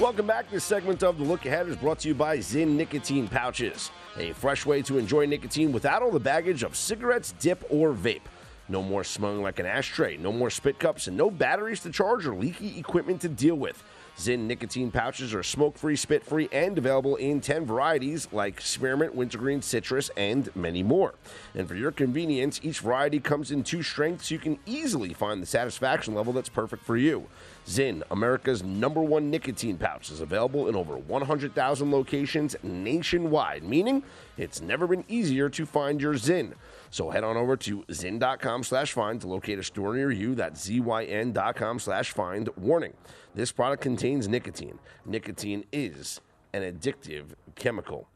Welcome 0.00 0.26
back. 0.26 0.50
This 0.50 0.64
segment 0.64 1.04
of 1.04 1.16
The 1.18 1.22
Look 1.22 1.46
Ahead 1.46 1.68
is 1.68 1.76
brought 1.76 2.00
to 2.00 2.08
you 2.08 2.14
by 2.14 2.38
Zyn 2.38 2.70
Nicotine 2.70 3.28
Pouches, 3.28 3.92
a 4.16 4.32
fresh 4.32 4.66
way 4.66 4.82
to 4.82 4.98
enjoy 4.98 5.26
nicotine 5.26 5.70
without 5.70 6.02
all 6.02 6.10
the 6.10 6.18
baggage 6.18 6.64
of 6.64 6.74
cigarettes, 6.74 7.34
dip, 7.38 7.64
or 7.70 7.92
vape. 7.92 8.22
No 8.68 8.82
more 8.82 9.04
smelling 9.04 9.42
like 9.42 9.60
an 9.60 9.66
ashtray, 9.66 10.16
no 10.16 10.32
more 10.32 10.50
spit 10.50 10.80
cups, 10.80 11.06
and 11.06 11.16
no 11.16 11.30
batteries 11.30 11.78
to 11.82 11.92
charge 11.92 12.26
or 12.26 12.34
leaky 12.34 12.80
equipment 12.80 13.20
to 13.20 13.28
deal 13.28 13.54
with. 13.54 13.80
Zyn 14.18 14.40
nicotine 14.40 14.90
pouches 14.90 15.32
are 15.34 15.42
smoke 15.42 15.78
free, 15.78 15.96
spit 15.96 16.22
free, 16.22 16.48
and 16.52 16.76
available 16.76 17.16
in 17.16 17.40
10 17.40 17.64
varieties 17.64 18.28
like 18.30 18.60
spearmint, 18.60 19.14
wintergreen, 19.14 19.62
citrus, 19.62 20.10
and 20.16 20.54
many 20.54 20.82
more. 20.82 21.14
And 21.54 21.66
for 21.66 21.74
your 21.74 21.90
convenience, 21.92 22.60
each 22.62 22.80
variety 22.80 23.20
comes 23.20 23.50
in 23.50 23.64
two 23.64 23.82
strengths. 23.82 24.28
So 24.28 24.34
you 24.34 24.38
can 24.38 24.58
easily 24.66 25.14
find 25.14 25.42
the 25.42 25.46
satisfaction 25.46 26.14
level 26.14 26.32
that's 26.32 26.50
perfect 26.50 26.84
for 26.84 26.96
you. 26.96 27.26
Zyn, 27.66 28.02
America's 28.10 28.62
number 28.62 29.00
one 29.00 29.30
nicotine 29.30 29.78
pouch, 29.78 30.10
is 30.10 30.20
available 30.20 30.68
in 30.68 30.76
over 30.76 30.96
100,000 30.96 31.90
locations 31.90 32.54
nationwide, 32.62 33.64
meaning 33.64 34.02
it's 34.36 34.60
never 34.60 34.86
been 34.86 35.04
easier 35.08 35.48
to 35.48 35.64
find 35.64 36.00
your 36.00 36.14
Zyn. 36.14 36.52
So 36.92 37.08
head 37.08 37.24
on 37.24 37.38
over 37.38 37.56
to 37.56 37.84
zyn.com 37.84 38.64
slash 38.64 38.92
find 38.92 39.18
to 39.22 39.26
locate 39.26 39.58
a 39.58 39.62
store 39.62 39.94
near 39.94 40.10
you. 40.10 40.34
That's 40.34 40.68
zyn.com 40.68 41.78
slash 41.78 42.12
find. 42.12 42.50
Warning, 42.54 42.92
this 43.34 43.50
product 43.50 43.82
contains 43.82 44.28
nicotine. 44.28 44.78
Nicotine 45.06 45.64
is 45.72 46.20
an 46.52 46.60
addictive 46.62 47.32
chemical. 47.54 48.08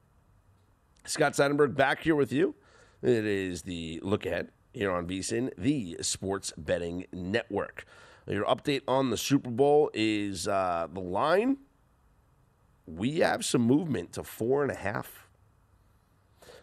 Scott 1.07 1.33
Seidenberg 1.33 1.75
back 1.75 2.03
here 2.03 2.15
with 2.15 2.31
you. 2.35 2.55
It 3.01 3.25
is 3.25 3.63
the 3.63 3.99
look 4.03 4.27
ahead 4.27 4.51
here 4.75 4.91
on 4.91 5.07
VSIN, 5.07 5.53
the 5.57 5.97
sports 6.03 6.53
betting 6.59 7.07
network. 7.15 7.87
Your 8.27 8.45
update 8.45 8.83
on 8.87 9.09
the 9.09 9.17
Super 9.17 9.51
Bowl 9.51 9.91
is 9.95 10.47
uh, 10.47 10.89
the 10.93 11.01
line. 11.01 11.57
We 12.85 13.21
have 13.21 13.43
some 13.43 13.63
movement 13.63 14.13
to 14.13 14.23
four 14.23 14.63
and 14.63 14.71
a 14.71 14.77
half. 14.77 15.26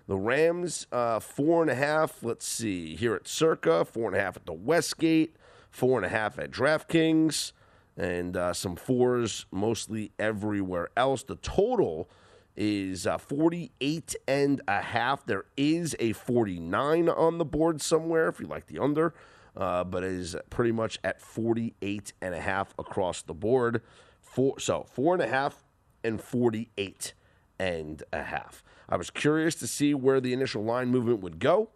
The 0.05 0.17
Rams, 0.17 0.85
uh, 0.91 1.19
four 1.19 1.61
and 1.61 1.71
a 1.71 1.75
half. 1.75 2.23
Let's 2.23 2.45
see 2.45 2.95
here 2.95 3.15
at 3.15 3.27
Circa, 3.27 3.85
four 3.85 4.07
and 4.07 4.17
a 4.17 4.19
half 4.19 4.35
at 4.35 4.45
the 4.45 4.53
Westgate, 4.53 5.37
four 5.71 5.97
and 5.97 6.05
a 6.05 6.09
half 6.09 6.37
at 6.37 6.51
DraftKings, 6.51 7.53
and 7.95 8.35
uh, 8.35 8.53
some 8.53 8.75
fours 8.75 9.45
mostly 9.49 10.11
everywhere 10.19 10.89
else. 10.97 11.23
The 11.23 11.37
total 11.37 12.09
is 12.57 13.07
uh, 13.07 13.17
48 13.17 14.15
and 14.27 14.61
a 14.67 14.81
half. 14.81 15.25
There 15.25 15.45
is 15.55 15.95
a 15.99 16.11
49 16.11 17.07
on 17.07 17.37
the 17.37 17.45
board 17.45 17.81
somewhere 17.81 18.27
if 18.27 18.41
you 18.41 18.45
like 18.45 18.67
the 18.67 18.79
under, 18.79 19.13
uh, 19.55 19.85
but 19.85 20.03
it 20.03 20.11
is 20.11 20.35
pretty 20.49 20.73
much 20.73 20.99
at 21.05 21.21
48 21.21 22.11
and 22.21 22.35
a 22.35 22.41
half 22.41 22.73
across 22.77 23.21
the 23.21 23.33
board. 23.33 23.81
Four, 24.19 24.59
so 24.59 24.85
four 24.91 25.13
and 25.13 25.23
a 25.23 25.27
half 25.27 25.63
and 26.03 26.21
48 26.21 27.13
and 27.57 28.03
a 28.11 28.23
half. 28.23 28.63
I 28.89 28.97
was 28.97 29.09
curious 29.09 29.55
to 29.55 29.67
see 29.67 29.93
where 29.93 30.19
the 30.19 30.33
initial 30.33 30.63
line 30.63 30.89
movement 30.89 31.21
would 31.21 31.39
go, 31.39 31.69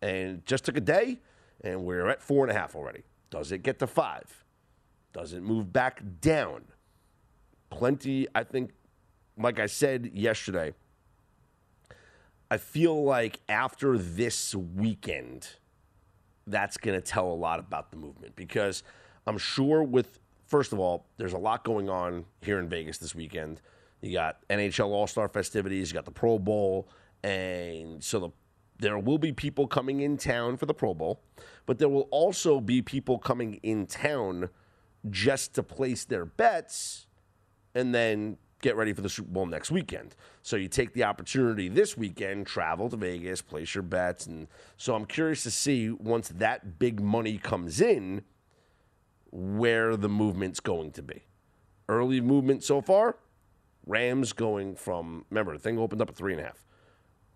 and 0.00 0.44
just 0.46 0.64
took 0.64 0.76
a 0.76 0.80
day, 0.80 1.18
and 1.62 1.84
we're 1.84 2.08
at 2.08 2.22
four 2.22 2.44
and 2.44 2.50
a 2.50 2.58
half 2.58 2.74
already. 2.74 3.02
Does 3.30 3.52
it 3.52 3.62
get 3.62 3.78
to 3.80 3.86
five? 3.86 4.44
Does 5.12 5.32
it 5.32 5.42
move 5.42 5.72
back 5.72 6.02
down? 6.20 6.64
Plenty, 7.70 8.26
I 8.34 8.44
think, 8.44 8.70
like 9.36 9.58
I 9.58 9.66
said 9.66 10.10
yesterday, 10.14 10.72
I 12.50 12.56
feel 12.56 13.04
like 13.04 13.40
after 13.48 13.98
this 13.98 14.54
weekend, 14.54 15.48
that's 16.46 16.78
going 16.78 16.98
to 16.98 17.06
tell 17.06 17.30
a 17.30 17.34
lot 17.34 17.58
about 17.58 17.90
the 17.90 17.98
movement 17.98 18.34
because 18.36 18.82
I'm 19.26 19.36
sure 19.36 19.82
with, 19.82 20.18
first 20.46 20.72
of 20.72 20.78
all, 20.78 21.04
there's 21.18 21.34
a 21.34 21.38
lot 21.38 21.62
going 21.62 21.90
on 21.90 22.24
here 22.40 22.58
in 22.58 22.68
Vegas 22.68 22.96
this 22.96 23.14
weekend. 23.14 23.60
You 24.00 24.12
got 24.12 24.38
NHL 24.48 24.88
All 24.88 25.06
Star 25.06 25.28
festivities, 25.28 25.90
you 25.90 25.94
got 25.94 26.04
the 26.04 26.10
Pro 26.10 26.38
Bowl, 26.38 26.88
and 27.22 28.02
so 28.02 28.20
the 28.20 28.30
there 28.78 28.98
will 28.98 29.18
be 29.18 29.32
people 29.32 29.66
coming 29.66 30.00
in 30.00 30.16
town 30.16 30.56
for 30.56 30.66
the 30.66 30.74
Pro 30.74 30.94
Bowl, 30.94 31.20
but 31.66 31.78
there 31.78 31.88
will 31.88 32.08
also 32.10 32.60
be 32.60 32.80
people 32.80 33.18
coming 33.18 33.54
in 33.62 33.86
town 33.86 34.50
just 35.10 35.54
to 35.54 35.62
place 35.62 36.04
their 36.04 36.24
bets 36.24 37.06
and 37.74 37.94
then 37.94 38.36
get 38.60 38.76
ready 38.76 38.92
for 38.92 39.02
the 39.02 39.08
Super 39.08 39.30
Bowl 39.30 39.46
next 39.46 39.70
weekend. 39.70 40.14
So 40.42 40.56
you 40.56 40.68
take 40.68 40.92
the 40.92 41.04
opportunity 41.04 41.68
this 41.68 41.96
weekend, 41.96 42.46
travel 42.46 42.88
to 42.88 42.96
Vegas, 42.96 43.42
place 43.42 43.74
your 43.74 43.82
bets, 43.82 44.26
and 44.26 44.48
so 44.76 44.94
I'm 44.94 45.04
curious 45.04 45.42
to 45.44 45.50
see 45.50 45.90
once 45.90 46.28
that 46.28 46.78
big 46.78 47.00
money 47.00 47.38
comes 47.38 47.80
in, 47.80 48.22
where 49.30 49.96
the 49.96 50.08
movement's 50.08 50.60
going 50.60 50.92
to 50.92 51.02
be. 51.02 51.24
Early 51.88 52.20
movement 52.20 52.64
so 52.64 52.80
far, 52.80 53.16
Rams 53.88 54.32
going 54.32 54.76
from 54.76 55.24
remember 55.30 55.54
the 55.54 55.58
thing 55.58 55.78
opened 55.78 56.00
up 56.00 56.10
at 56.10 56.14
three 56.14 56.34
and 56.34 56.42
a 56.42 56.44
half 56.44 56.64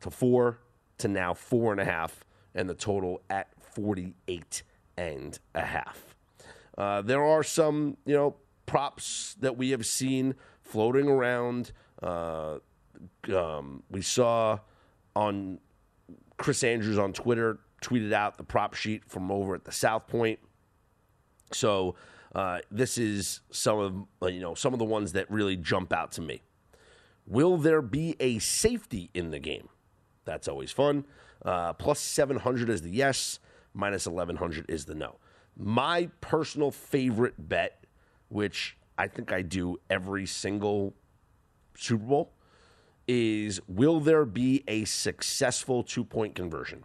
to 0.03 0.11
four 0.11 0.59
to 0.99 1.09
now 1.09 1.35
four 1.35 1.73
and 1.73 1.81
a 1.81 1.85
half, 1.85 2.25
and 2.55 2.69
the 2.69 2.75
total 2.75 3.23
at 3.29 3.49
48 3.75 4.63
and 4.97 5.39
a 5.55 5.63
half. 5.63 6.15
Uh, 6.79 7.03
there 7.03 7.25
are 7.25 7.43
some, 7.43 7.97
you 8.07 8.15
know, 8.15 8.37
props 8.67 9.35
that 9.41 9.57
we 9.57 9.71
have 9.71 9.85
seen 9.85 10.35
floating 10.61 11.09
around. 11.09 11.73
Uh, 12.03 12.59
um, 13.35 13.83
we 13.91 14.01
saw 14.01 14.59
on 15.17 15.59
Chris 16.37 16.63
Andrews 16.63 16.99
on 16.99 17.13
Twitter 17.13 17.59
tweeted 17.83 18.13
out 18.13 18.37
the 18.37 18.45
prop 18.45 18.75
sheet 18.75 19.05
from 19.05 19.31
over 19.33 19.55
at 19.55 19.65
the 19.65 19.73
South 19.73 20.07
Point. 20.07 20.39
So 21.53 21.95
uh, 22.35 22.61
this 22.71 22.97
is 22.97 23.41
some 23.51 24.07
of 24.21 24.33
you 24.33 24.41
know 24.41 24.55
some 24.55 24.73
of 24.73 24.79
the 24.79 24.85
ones 24.85 25.13
that 25.13 25.31
really 25.31 25.57
jump 25.57 25.93
out 25.93 26.13
to 26.13 26.21
me. 26.21 26.43
Will 27.27 27.57
there 27.57 27.83
be 27.83 28.17
a 28.19 28.39
safety 28.39 29.11
in 29.15 29.31
the 29.31 29.39
game? 29.39 29.69
That's 30.25 30.49
always 30.49 30.73
fun. 30.73 31.07
Uh, 31.45 31.73
plus 31.73 31.99
700 32.01 32.69
is 32.69 32.83
the 32.83 32.91
yes, 32.91 33.39
minus 33.75 34.07
1100 34.07 34.67
is 34.69 34.85
the 34.85 34.95
no. 34.95 35.17
My 35.57 36.09
personal 36.21 36.71
favorite 36.71 37.35
bet, 37.49 37.85
which 38.29 38.77
I 38.97 39.09
think 39.09 39.33
I 39.33 39.43
do 39.43 39.79
every 39.91 40.27
single 40.27 40.95
Super 41.77 42.05
Bowl, 42.05 42.33
is 43.07 43.61
will 43.69 44.01
there 44.01 44.25
be 44.25 44.65
a 44.67 44.85
successful 44.85 45.83
two 45.83 46.05
point 46.05 46.35
conversion? 46.35 46.85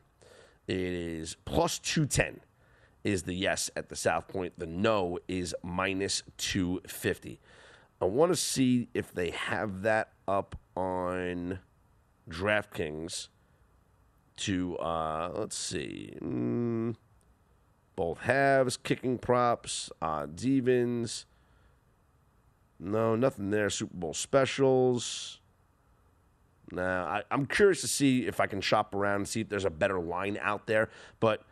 It 0.68 0.76
is 0.76 1.38
plus 1.46 1.80
210 1.80 2.42
is 3.08 3.24
the 3.24 3.34
yes 3.34 3.72
at 3.78 3.88
the 3.88 3.96
South 3.96 4.28
Point. 4.28 4.60
The 4.60 4.65
no 4.65 5.17
is 5.30 5.56
minus 5.63 6.24
250. 6.36 7.39
I 8.02 8.06
want 8.06 8.34
to 8.34 8.36
see 8.36 8.89
if 8.93 9.13
they 9.13 9.30
have 9.30 9.84
that 9.84 10.10
up 10.28 10.58
on 10.76 11.60
DraftKings 12.30 13.30
to, 14.36 14.78
uh, 14.80 15.32
let's 15.34 15.56
see, 15.56 16.17
mm, 16.22 16.96
both 17.96 18.20
halves, 18.20 18.76
kicking 18.76 19.17
props, 19.17 19.89
odds 20.02 20.46
evens. 20.46 21.26
No, 22.78 23.15
nothing 23.15 23.52
there. 23.52 23.70
Super 23.70 23.96
Bowl 23.96 24.13
specials. 24.13 25.39
Now, 26.74 27.06
I, 27.06 27.24
I'm 27.32 27.46
curious 27.46 27.80
to 27.82 27.88
see 27.88 28.28
if 28.28 28.41
I 28.41 28.48
can 28.48 28.60
shop 28.60 28.93
around 28.93 29.15
and 29.15 29.28
see 29.30 29.39
if 29.39 29.48
there's 29.48 29.63
a 29.63 29.70
better 29.70 29.98
line 29.98 30.38
out 30.41 30.67
there. 30.67 30.89
But 31.22 31.43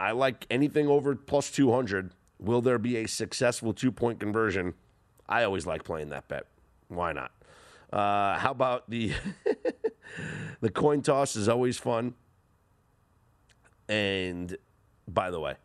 I 0.00 0.12
like 0.12 0.46
anything 0.50 0.88
over 0.88 1.14
plus 1.14 1.50
200. 1.50 2.12
Will 2.38 2.62
there 2.62 2.78
be 2.78 2.96
a 2.96 3.06
successful 3.06 3.74
two 3.74 3.92
point 3.92 4.18
conversion? 4.18 4.72
I 5.28 5.44
always 5.44 5.66
like 5.66 5.84
playing 5.84 6.08
that 6.08 6.26
bet. 6.26 6.46
Why 6.88 7.12
not? 7.12 7.32
Uh, 7.92 8.38
how 8.38 8.50
about 8.50 8.88
the 8.88 9.12
the 10.62 10.70
coin 10.70 11.02
toss 11.02 11.36
is 11.36 11.50
always 11.50 11.76
fun. 11.76 12.14
And 13.90 14.56
by 15.06 15.30
the 15.30 15.38
way, 15.38 15.56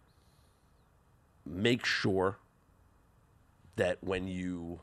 make 1.45 1.85
sure 1.85 2.37
that 3.77 4.03
when 4.03 4.27
you 4.27 4.81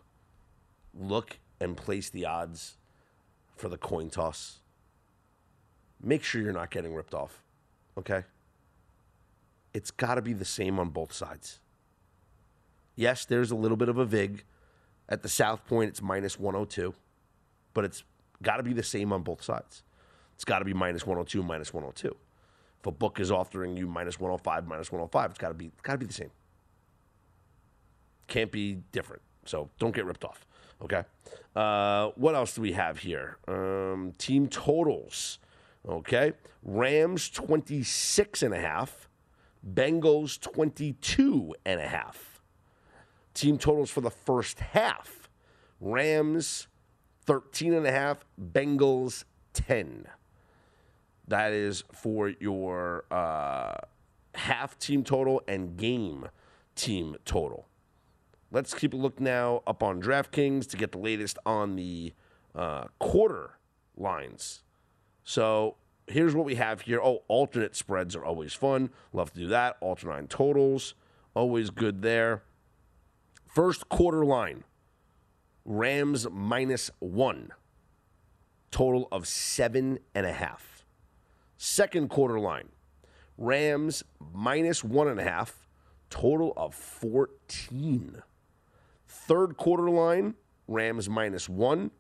look 0.95 1.39
and 1.61 1.77
place 1.77 2.09
the 2.09 2.25
odds 2.25 2.79
for 3.55 3.69
the 3.69 3.77
coin 3.77 4.09
toss, 4.09 4.61
make 6.03 6.25
sure 6.25 6.41
you're 6.41 6.55
not 6.55 6.71
getting 6.71 6.95
ripped 6.95 7.13
off. 7.13 7.43
Okay? 7.99 8.25
It's 9.75 9.91
got 9.91 10.17
to 10.17 10.23
be 10.23 10.33
the 10.33 10.45
same 10.45 10.79
on 10.79 10.91
both 10.91 11.13
sides. 11.13 11.61
Yes, 12.95 13.25
there's 13.25 13.51
a 13.51 13.57
little 13.57 13.77
bit 13.77 13.89
of 13.89 13.99
a 13.99 14.05
VIG. 14.05 14.45
At 15.09 15.23
the 15.23 15.29
South 15.29 15.67
Point, 15.67 15.91
it's 15.91 16.03
minus 16.03 16.39
102, 16.39 16.95
but 17.75 17.85
it's 17.85 18.05
got 18.43 18.59
to 18.59 18.63
be 18.63 18.73
the 18.73 18.83
same 18.83 19.13
on 19.13 19.23
both 19.23 19.43
sides. 19.43 19.83
It's 20.35 20.45
got 20.45 20.61
to 20.61 20.65
be 20.65 20.75
minus 20.75 21.07
102, 21.07 21.43
minus 21.43 21.73
102. 21.73 22.17
If 22.81 22.87
a 22.87 22.91
book 22.91 23.21
is 23.21 23.31
offering 23.31 23.77
you 23.77 23.87
minus 23.87 24.19
105, 24.19 24.67
minus 24.67 24.91
105, 24.91 25.31
it's 25.31 25.39
got 25.39 25.49
to 25.49 25.55
be 25.55 25.71
got 25.83 25.93
to 25.93 25.99
be 25.99 26.07
the 26.07 26.13
same. 26.13 26.31
Can't 28.27 28.51
be 28.51 28.79
different. 28.91 29.23
So 29.45 29.71
don't 29.79 29.95
get 29.95 30.05
ripped 30.05 30.25
off. 30.25 30.47
Okay. 30.83 31.05
Uh, 31.55 32.09
what 32.17 32.35
else 32.35 32.55
do 32.55 32.63
we 32.63 32.73
have 32.73 32.99
here? 32.99 33.39
Um, 33.47 34.13
team 34.19 34.49
totals. 34.49 35.39
Okay. 35.89 36.33
Rams 36.65 37.29
26 37.29 38.43
and 38.43 38.55
a 38.55 38.61
half. 38.61 39.02
Bengals 39.67 40.41
22 40.41 41.55
and 41.65 41.81
a 41.81 41.87
half. 41.87 42.43
Team 43.35 43.59
totals 43.59 43.91
for 43.91 44.01
the 44.01 44.11
first 44.11 44.61
half. 44.61 45.29
Rams 45.81 46.69
13 47.27 47.73
and 47.75 47.87
a 47.87 47.93
half, 47.93 48.25
Bengals 48.41 49.25
10. 49.53 50.07
That 51.29 51.53
is 51.53 51.85
for 51.93 52.29
your 52.29 53.05
uh, 53.11 53.75
half 54.35 54.79
team 54.79 55.05
total 55.05 55.43
and 55.47 55.77
game 55.77 56.29
team 56.75 57.17
total. 57.25 57.69
let's 58.51 58.75
keep 58.75 58.93
a 58.93 58.97
look 58.97 59.21
now 59.21 59.63
up 59.67 59.83
on 59.83 60.01
DraftKings 60.01 60.69
to 60.69 60.77
get 60.77 60.93
the 60.93 60.99
latest 60.99 61.39
on 61.47 61.77
the 61.77 62.13
uh, 62.55 62.85
quarter 62.99 63.59
lines. 63.97 64.63
So 65.25 65.77
here's 66.13 66.35
what 66.35 66.45
we 66.45 66.57
have 66.57 66.83
here. 66.83 67.01
Oh, 67.03 67.23
alternate 67.29 67.75
spreads 67.75 68.15
are 68.15 68.25
always 68.25 68.53
fun. 68.53 68.91
Love 69.13 69.33
to 69.33 69.41
do 69.41 69.47
that. 69.49 69.77
Alternate 69.81 70.31
totals, 70.31 70.95
always 71.35 71.71
good 71.71 72.03
there. 72.03 72.43
First 73.47 73.89
quarter 73.89 74.25
line 74.25 74.65
Rams 75.65 76.27
minus 76.31 76.91
one, 76.99 77.51
total 78.71 79.09
of 79.13 79.27
seven 79.27 79.99
and 80.15 80.27
a 80.27 80.33
half. 80.33 80.85
Second 81.57 82.11
quarter 82.11 82.39
line 82.41 82.69
Rams 83.39 84.03
minus 84.35 84.83
one 84.83 85.09
and 85.09 85.21
a 85.21 85.25
half, 85.25 85.67
total 86.11 86.53
of 86.57 86.75
14. 86.75 88.23
Third 89.07 89.57
quarter 89.57 89.91
line 89.91 90.35
Rams 90.69 91.09
minus 91.09 91.49
one, 91.49 91.91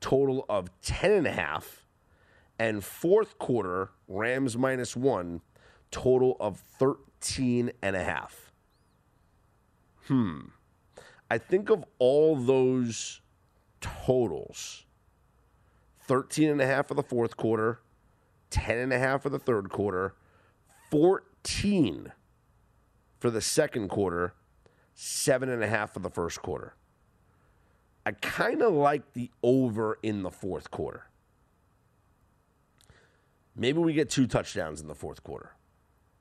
total 0.00 0.44
of 0.48 0.70
10 0.82 1.12
and 1.12 1.26
a 1.26 1.32
half. 1.32 1.85
And 2.58 2.82
fourth 2.82 3.38
quarter 3.38 3.90
Rams 4.08 4.56
minus 4.56 4.96
one, 4.96 5.42
total 5.90 6.36
of 6.40 6.58
13 6.78 7.72
and 7.82 7.96
a 7.96 8.02
half. 8.02 8.52
Hmm. 10.06 10.40
I 11.30 11.38
think 11.38 11.70
of 11.70 11.84
all 11.98 12.36
those 12.36 13.20
totals 13.80 14.84
13 16.06 16.50
and 16.50 16.60
a 16.60 16.66
half 16.66 16.88
for 16.88 16.94
the 16.94 17.02
fourth 17.02 17.36
quarter, 17.36 17.80
10 18.50 18.78
and 18.78 18.92
a 18.92 18.98
half 18.98 19.22
for 19.22 19.28
the 19.28 19.38
third 19.38 19.70
quarter, 19.70 20.14
14 20.90 22.12
for 23.18 23.30
the 23.30 23.40
second 23.40 23.88
quarter, 23.88 24.34
seven 24.94 25.48
and 25.48 25.62
a 25.62 25.66
half 25.66 25.92
for 25.92 25.98
the 25.98 26.10
first 26.10 26.42
quarter. 26.42 26.74
I 28.04 28.12
kind 28.12 28.62
of 28.62 28.72
like 28.72 29.14
the 29.14 29.30
over 29.42 29.98
in 30.02 30.22
the 30.22 30.30
fourth 30.30 30.70
quarter. 30.70 31.08
Maybe 33.56 33.78
we 33.78 33.92
get 33.92 34.10
two 34.10 34.26
touchdowns 34.26 34.80
in 34.80 34.88
the 34.88 34.94
fourth 34.94 35.22
quarter, 35.22 35.52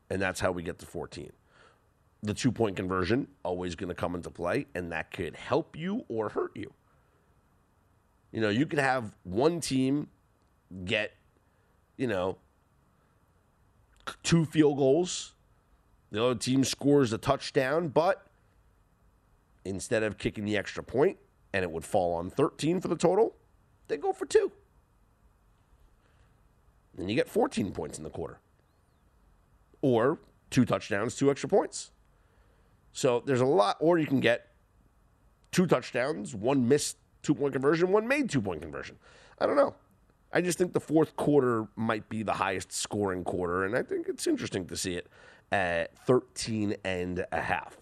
and 0.10 0.22
that's 0.22 0.40
how 0.40 0.52
we 0.52 0.64
get 0.64 0.80
to 0.80 0.86
14 0.86 1.32
the 2.26 2.34
two 2.34 2.52
point 2.52 2.76
conversion 2.76 3.28
always 3.44 3.76
going 3.76 3.90
to 3.90 3.96
come 3.96 4.16
into 4.16 4.30
play, 4.30 4.66
and 4.76 4.92
that 4.92 5.12
could 5.12 5.36
help 5.36 5.76
you 5.76 6.04
or 6.10 6.30
hurt 6.30 6.52
you. 6.56 6.74
You 8.32 8.42
know, 8.42 8.50
you 8.50 8.66
could 8.66 8.80
have 8.80 9.14
one 9.24 9.62
team 9.62 10.08
get, 10.84 11.14
you 11.98 12.08
know, 12.08 12.38
two 14.24 14.46
field 14.46 14.78
goals, 14.78 15.34
the 16.12 16.24
other 16.24 16.36
team 16.36 16.64
scores 16.64 17.14
a 17.14 17.18
touchdown, 17.18 17.88
but 17.88 18.28
instead 19.64 20.04
of 20.04 20.18
kicking 20.18 20.46
the 20.46 20.58
extra 20.58 20.84
point 20.84 21.18
and 21.54 21.64
it 21.64 21.72
would 21.72 21.86
fall 21.86 22.14
on 22.14 22.30
13 22.30 22.82
for 22.82 22.88
the 22.88 22.96
total, 22.96 23.36
they 23.88 23.98
go 23.98 24.12
for 24.12 24.26
two. 24.26 24.52
And 26.98 27.10
you 27.10 27.16
get 27.16 27.30
14 27.30 27.72
points 27.72 27.98
in 27.98 28.04
the 28.04 28.10
quarter. 28.10 28.40
Or 29.82 30.20
two 30.50 30.66
touchdowns, 30.66 31.16
two 31.16 31.30
extra 31.30 31.50
points. 31.50 31.92
So 32.94 33.22
there's 33.26 33.42
a 33.42 33.46
lot, 33.46 33.78
or 33.80 34.00
you 34.00 34.08
can 34.08 34.20
get 34.20 34.48
two 35.52 35.68
touchdowns, 35.68 36.34
one 36.34 36.68
missed 36.68 36.98
two 37.24 37.36
point 37.36 37.54
conversion, 37.54 37.92
one 37.92 38.08
made 38.08 38.30
two 38.30 38.42
point 38.42 38.62
conversion. 38.62 38.98
I 39.40 39.46
don't 39.46 39.58
know. 39.58 39.76
I 40.32 40.42
just 40.42 40.58
think 40.58 40.74
the 40.74 40.80
fourth 40.80 41.16
quarter 41.16 41.68
might 41.76 42.10
be 42.10 42.24
the 42.24 42.34
highest 42.34 42.72
scoring 42.72 43.24
quarter, 43.24 43.66
and 43.66 43.76
I 43.76 43.84
think 43.84 44.08
it's 44.08 44.28
interesting 44.28 44.66
to 44.68 44.76
see 44.76 44.96
it 44.96 45.08
at 45.52 45.98
13 46.06 46.76
and 46.84 47.26
a 47.32 47.42
half. 47.42 47.78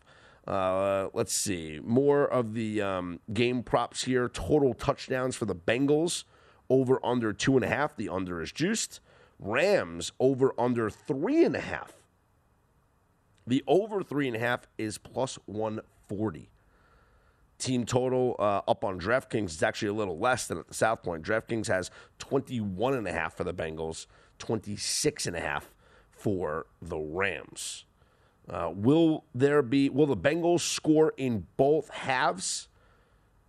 Uh, 0.47 1.07
let's 1.13 1.33
see. 1.33 1.79
More 1.83 2.25
of 2.27 2.53
the 2.53 2.81
um, 2.81 3.19
game 3.33 3.63
props 3.63 4.03
here. 4.03 4.29
Total 4.29 4.73
touchdowns 4.73 5.35
for 5.35 5.45
the 5.45 5.55
Bengals 5.55 6.25
over 6.69 6.99
under 7.05 7.33
two 7.33 7.55
and 7.55 7.63
a 7.63 7.67
half. 7.67 7.95
The 7.95 8.09
under 8.09 8.41
is 8.41 8.51
juiced. 8.51 8.99
Rams 9.39 10.11
over 10.19 10.53
under 10.57 10.89
three 10.89 11.43
and 11.43 11.55
a 11.55 11.61
half. 11.61 11.93
The 13.45 13.63
over 13.67 14.03
three 14.03 14.27
and 14.27 14.35
a 14.37 14.39
half 14.39 14.67
is 14.77 14.97
plus 14.97 15.37
140. 15.45 16.49
Team 17.59 17.85
total 17.85 18.35
uh, 18.39 18.61
up 18.67 18.83
on 18.83 18.99
DraftKings 18.99 19.49
is 19.49 19.63
actually 19.63 19.89
a 19.89 19.93
little 19.93 20.17
less 20.17 20.47
than 20.47 20.57
at 20.57 20.67
the 20.67 20.73
South 20.73 21.03
Point. 21.03 21.23
DraftKings 21.23 21.67
has 21.67 21.91
21 22.19 22.93
and 22.93 23.07
a 23.07 23.11
half 23.11 23.35
for 23.35 23.43
the 23.43 23.53
Bengals, 23.53 24.07
26 24.39 25.27
and 25.27 25.35
a 25.35 25.41
half 25.41 25.73
for 26.11 26.65
the 26.81 26.97
Rams. 26.97 27.85
Uh, 28.49 28.71
will 28.73 29.23
there 29.33 29.61
be? 29.61 29.89
Will 29.89 30.05
the 30.05 30.17
Bengals 30.17 30.61
score 30.61 31.13
in 31.15 31.47
both 31.55 31.89
halves? 31.89 32.67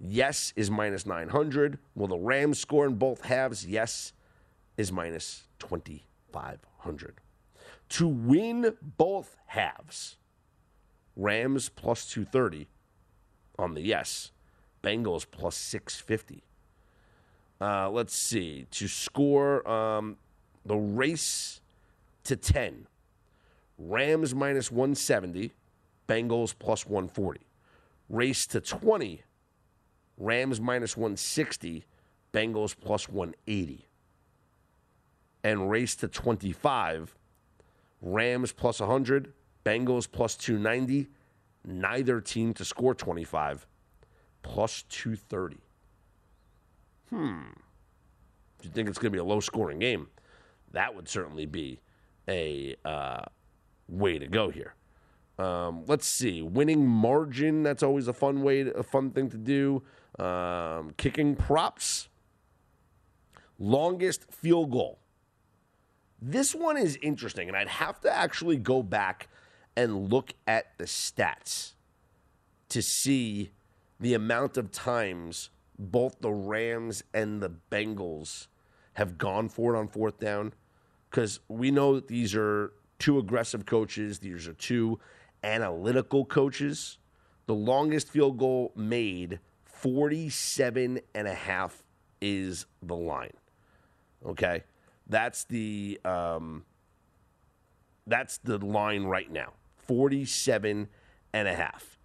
Yes, 0.06 0.52
is 0.54 0.70
minus 0.70 1.06
900. 1.06 1.78
Will 1.94 2.08
the 2.08 2.18
Rams 2.18 2.58
score 2.58 2.86
in 2.86 2.96
both 2.96 3.24
halves? 3.24 3.66
Yes, 3.66 4.12
is 4.76 4.92
minus 4.92 5.44
2500 5.60 7.20
to 7.90 8.08
win 8.08 8.74
both 8.82 9.36
halves. 9.46 10.16
Rams 11.16 11.68
plus 11.68 12.06
230 12.06 12.66
on 13.58 13.74
the 13.74 13.82
yes. 13.82 14.32
Bengals 14.82 15.24
plus 15.30 15.56
650. 15.56 16.42
Uh, 17.60 17.88
let's 17.88 18.14
see. 18.14 18.66
To 18.72 18.88
score 18.88 19.66
um, 19.68 20.16
the 20.66 20.76
race 20.76 21.60
to 22.24 22.36
10. 22.36 22.86
Rams 23.78 24.34
minus 24.34 24.70
170. 24.70 25.52
Bengals 26.08 26.54
plus 26.58 26.84
140. 26.84 27.40
Race 28.08 28.46
to 28.48 28.60
20. 28.60 29.22
Rams 30.18 30.60
minus 30.60 30.96
160. 30.96 31.84
Bengals 32.32 32.74
plus 32.78 33.08
180. 33.08 33.86
And 35.42 35.70
race 35.70 35.94
to 35.96 36.08
25. 36.08 37.16
Rams 38.04 38.52
plus 38.52 38.80
100, 38.80 39.32
Bengals 39.64 40.10
plus 40.10 40.36
290, 40.36 41.08
neither 41.64 42.20
team 42.20 42.52
to 42.52 42.64
score 42.64 42.94
25, 42.94 43.66
plus 44.42 44.84
230. 44.90 45.56
Hmm. 47.08 47.40
Do 48.60 48.68
you 48.68 48.70
think 48.70 48.88
it's 48.88 48.98
going 48.98 49.10
to 49.10 49.16
be 49.16 49.20
a 49.20 49.24
low 49.24 49.40
scoring 49.40 49.78
game? 49.78 50.08
That 50.72 50.94
would 50.94 51.08
certainly 51.08 51.46
be 51.46 51.80
a 52.28 52.76
uh, 52.84 53.22
way 53.88 54.18
to 54.18 54.26
go 54.26 54.50
here. 54.50 54.74
Um, 55.38 55.84
let's 55.86 56.06
see. 56.06 56.42
Winning 56.42 56.86
margin, 56.86 57.62
that's 57.62 57.82
always 57.82 58.06
a 58.06 58.12
fun 58.12 58.42
way, 58.42 58.64
to, 58.64 58.72
a 58.72 58.82
fun 58.82 59.10
thing 59.10 59.30
to 59.30 59.38
do. 59.38 59.82
Um, 60.18 60.94
kicking 60.96 61.36
props. 61.36 62.08
Longest 63.58 64.32
field 64.32 64.70
goal. 64.70 64.98
This 66.20 66.54
one 66.54 66.76
is 66.76 66.98
interesting, 67.02 67.48
and 67.48 67.56
I'd 67.56 67.68
have 67.68 68.00
to 68.00 68.10
actually 68.10 68.56
go 68.56 68.82
back 68.82 69.28
and 69.76 70.10
look 70.10 70.32
at 70.46 70.78
the 70.78 70.84
stats 70.84 71.74
to 72.68 72.82
see 72.82 73.50
the 74.00 74.14
amount 74.14 74.56
of 74.56 74.70
times 74.70 75.50
both 75.78 76.20
the 76.20 76.30
Rams 76.30 77.02
and 77.12 77.42
the 77.42 77.50
Bengals 77.70 78.46
have 78.94 79.18
gone 79.18 79.48
for 79.48 79.74
it 79.74 79.78
on 79.78 79.88
fourth 79.88 80.18
down. 80.18 80.52
Because 81.10 81.40
we 81.48 81.70
know 81.70 81.94
that 81.94 82.08
these 82.08 82.34
are 82.34 82.72
two 82.98 83.18
aggressive 83.18 83.66
coaches, 83.66 84.20
these 84.20 84.48
are 84.48 84.52
two 84.54 84.98
analytical 85.42 86.24
coaches. 86.24 86.98
The 87.46 87.54
longest 87.54 88.08
field 88.08 88.38
goal 88.38 88.72
made, 88.74 89.40
47 89.84 90.98
and 91.14 91.28
a 91.28 91.34
half, 91.34 91.84
is 92.22 92.64
the 92.82 92.96
line. 92.96 93.34
Okay. 94.24 94.64
That's 95.06 95.44
the 95.44 96.00
um, 96.06 96.64
that's 98.06 98.38
the 98.38 98.56
line 98.56 99.04
right 99.04 99.30
now. 99.30 99.52
47 99.86 100.88
and 101.34 101.48
a 101.48 101.54
half. 101.54 101.98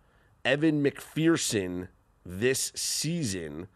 Evan 0.43 0.83
McPherson 0.83 1.87
this 2.25 2.73
season 2.75 3.69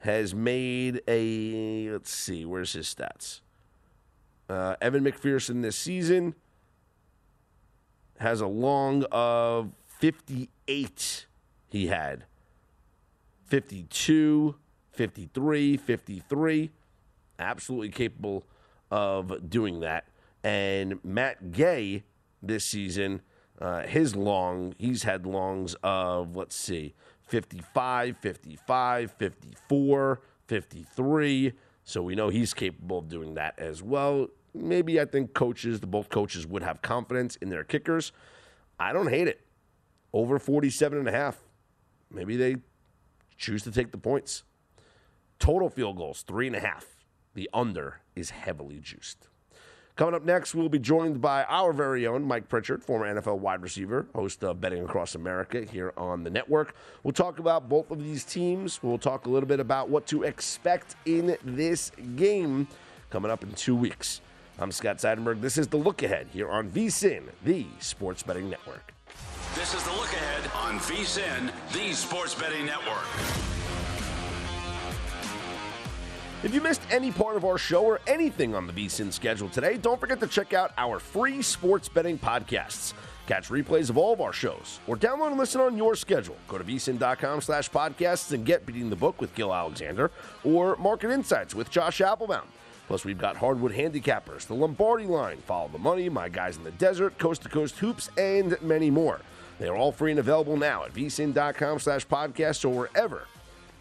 has 0.00 0.34
made 0.34 1.02
a 1.06 1.88
let's 1.90 2.10
see, 2.10 2.44
where's 2.44 2.72
his 2.72 2.92
stats? 2.92 3.42
Uh, 4.48 4.74
Evan 4.80 5.04
McPherson 5.04 5.62
this 5.62 5.76
season 5.76 6.34
has 8.18 8.40
a 8.40 8.48
long 8.48 9.04
of 9.12 9.70
58 9.86 11.26
he 11.68 11.86
had 11.86 12.24
52 13.46 14.56
53 14.92 15.76
53 15.76 16.70
absolutely 17.38 17.90
capable 17.90 18.44
of 18.90 19.48
doing 19.48 19.80
that. 19.80 20.06
And 20.44 21.02
Matt 21.04 21.52
Gay 21.52 22.04
this 22.42 22.64
season, 22.64 23.22
uh, 23.60 23.82
his 23.82 24.14
long, 24.14 24.74
he's 24.78 25.02
had 25.02 25.26
longs 25.26 25.74
of, 25.82 26.36
let's 26.36 26.56
see, 26.56 26.94
55, 27.26 28.16
55, 28.18 29.12
54, 29.12 30.20
53. 30.46 31.52
So 31.84 32.02
we 32.02 32.14
know 32.14 32.28
he's 32.28 32.54
capable 32.54 32.98
of 32.98 33.08
doing 33.08 33.34
that 33.34 33.58
as 33.58 33.82
well. 33.82 34.28
Maybe 34.54 35.00
I 35.00 35.04
think 35.04 35.34
coaches, 35.34 35.80
the 35.80 35.86
both 35.86 36.08
coaches 36.08 36.46
would 36.46 36.62
have 36.62 36.82
confidence 36.82 37.36
in 37.36 37.50
their 37.50 37.64
kickers. 37.64 38.12
I 38.78 38.92
don't 38.92 39.08
hate 39.08 39.28
it. 39.28 39.40
Over 40.12 40.38
47 40.38 40.98
and 40.98 41.08
a 41.08 41.12
half. 41.12 41.42
maybe 42.10 42.36
they 42.36 42.56
choose 43.36 43.62
to 43.64 43.70
take 43.70 43.90
the 43.90 43.98
points. 43.98 44.44
Total 45.38 45.68
field 45.68 45.96
goals, 45.96 46.22
three 46.22 46.46
and 46.46 46.56
a 46.56 46.60
half. 46.60 46.86
The 47.34 47.50
under 47.52 48.00
is 48.14 48.30
heavily 48.30 48.80
juiced. 48.80 49.28
Coming 49.96 50.14
up 50.14 50.24
next, 50.24 50.54
we'll 50.54 50.68
be 50.68 50.78
joined 50.78 51.22
by 51.22 51.44
our 51.44 51.72
very 51.72 52.06
own 52.06 52.22
Mike 52.22 52.50
Pritchard, 52.50 52.84
former 52.84 53.06
NFL 53.14 53.38
wide 53.38 53.62
receiver, 53.62 54.06
host 54.14 54.44
of 54.44 54.60
Betting 54.60 54.84
Across 54.84 55.14
America 55.14 55.62
here 55.62 55.94
on 55.96 56.22
the 56.22 56.28
network. 56.28 56.74
We'll 57.02 57.12
talk 57.12 57.38
about 57.38 57.70
both 57.70 57.90
of 57.90 58.04
these 58.04 58.22
teams. 58.22 58.82
We'll 58.82 58.98
talk 58.98 59.24
a 59.24 59.30
little 59.30 59.48
bit 59.48 59.58
about 59.58 59.88
what 59.88 60.06
to 60.08 60.24
expect 60.24 60.96
in 61.06 61.38
this 61.42 61.92
game 62.14 62.68
coming 63.08 63.30
up 63.30 63.42
in 63.42 63.52
two 63.52 63.74
weeks. 63.74 64.20
I'm 64.58 64.70
Scott 64.70 64.98
Seidenberg. 64.98 65.40
This 65.40 65.56
is 65.56 65.68
the 65.68 65.78
look 65.78 66.02
ahead 66.02 66.28
here 66.30 66.50
on 66.50 66.70
VSIN, 66.70 67.24
the 67.44 67.66
Sports 67.78 68.22
Betting 68.22 68.50
Network. 68.50 68.95
This 69.56 69.72
is 69.72 69.82
the 69.84 69.92
look 69.92 70.12
ahead 70.12 70.50
on 70.54 70.78
VSIN, 70.80 71.50
the 71.72 71.94
Sports 71.94 72.34
Betting 72.34 72.66
Network. 72.66 73.06
If 76.42 76.52
you 76.52 76.60
missed 76.60 76.82
any 76.90 77.10
part 77.10 77.36
of 77.36 77.44
our 77.46 77.56
show 77.56 77.82
or 77.82 77.98
anything 78.06 78.54
on 78.54 78.66
the 78.66 78.72
VSIN 78.74 79.10
schedule 79.10 79.48
today, 79.48 79.78
don't 79.78 79.98
forget 79.98 80.20
to 80.20 80.26
check 80.26 80.52
out 80.52 80.72
our 80.76 80.98
free 80.98 81.40
sports 81.40 81.88
betting 81.88 82.18
podcasts. 82.18 82.92
Catch 83.26 83.48
replays 83.48 83.88
of 83.88 83.96
all 83.96 84.12
of 84.12 84.20
our 84.20 84.34
shows 84.34 84.78
or 84.86 84.94
download 84.94 85.28
and 85.28 85.38
listen 85.38 85.62
on 85.62 85.74
your 85.74 85.96
schedule. 85.96 86.36
Go 86.48 86.58
to 86.58 86.64
vsin.com 86.64 87.40
slash 87.40 87.70
podcasts 87.70 88.32
and 88.32 88.44
get 88.44 88.66
Beating 88.66 88.90
the 88.90 88.94
Book 88.94 89.22
with 89.22 89.34
Gill 89.34 89.54
Alexander 89.54 90.10
or 90.44 90.76
Market 90.76 91.12
Insights 91.12 91.54
with 91.54 91.70
Josh 91.70 92.00
Appelbaum. 92.00 92.44
Plus, 92.88 93.06
we've 93.06 93.18
got 93.18 93.38
Hardwood 93.38 93.72
Handicappers, 93.72 94.46
the 94.46 94.54
Lombardi 94.54 95.06
Line, 95.06 95.38
Follow 95.38 95.68
the 95.68 95.78
Money, 95.78 96.10
My 96.10 96.28
Guys 96.28 96.58
in 96.58 96.62
the 96.62 96.72
Desert, 96.72 97.16
Coast 97.16 97.42
to 97.44 97.48
Coast 97.48 97.78
Hoops, 97.78 98.10
and 98.18 98.60
many 98.60 98.90
more. 98.90 99.22
They 99.58 99.68
are 99.68 99.76
all 99.76 99.92
free 99.92 100.10
and 100.10 100.20
available 100.20 100.56
now 100.56 100.84
at 100.84 100.92
vsin.com 100.92 101.78
slash 101.78 102.06
podcasts 102.06 102.64
or 102.64 102.68
wherever 102.68 103.26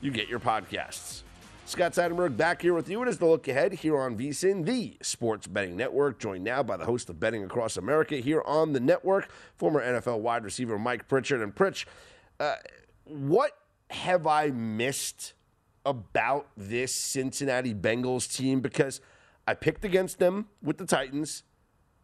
you 0.02 0.12
get 0.12 0.30
your 0.30 0.40
podcasts. 0.40 1.24
Scott 1.68 1.94
Seidenberg 1.94 2.38
back 2.38 2.62
here 2.62 2.76
with 2.76 2.88
you. 2.90 3.02
It 3.02 3.08
is 3.08 3.18
the 3.18 3.26
look 3.26 3.48
ahead 3.48 3.74
here 3.74 4.00
on 4.00 4.16
VSIN, 4.16 4.66
the 4.66 4.98
sports 5.02 5.48
betting 5.48 5.76
network, 5.76 6.20
joined 6.20 6.44
now 6.44 6.62
by 6.62 6.78
the 6.78 6.86
host 6.86 7.10
of 7.10 7.20
Betting 7.20 7.44
Across 7.44 7.78
America 7.78 8.18
here 8.18 8.44
on 8.46 8.74
the 8.74 8.80
network, 8.80 9.30
former 9.56 9.84
NFL 9.84 10.20
wide 10.20 10.44
receiver 10.44 10.78
Mike 10.78 11.08
Pritchard. 11.08 11.42
And 11.42 11.56
Pritch, 11.56 11.86
uh, 12.40 12.58
what 13.06 13.54
have 13.90 14.28
I 14.28 14.50
missed 14.50 15.34
about 15.84 16.48
this 16.56 16.94
Cincinnati 16.94 17.74
Bengals 17.74 18.32
team? 18.32 18.62
Because 18.62 19.02
I 19.48 19.56
picked 19.56 19.84
against 19.84 20.20
them 20.20 20.48
with 20.62 20.78
the 20.78 20.86
Titans. 20.86 21.42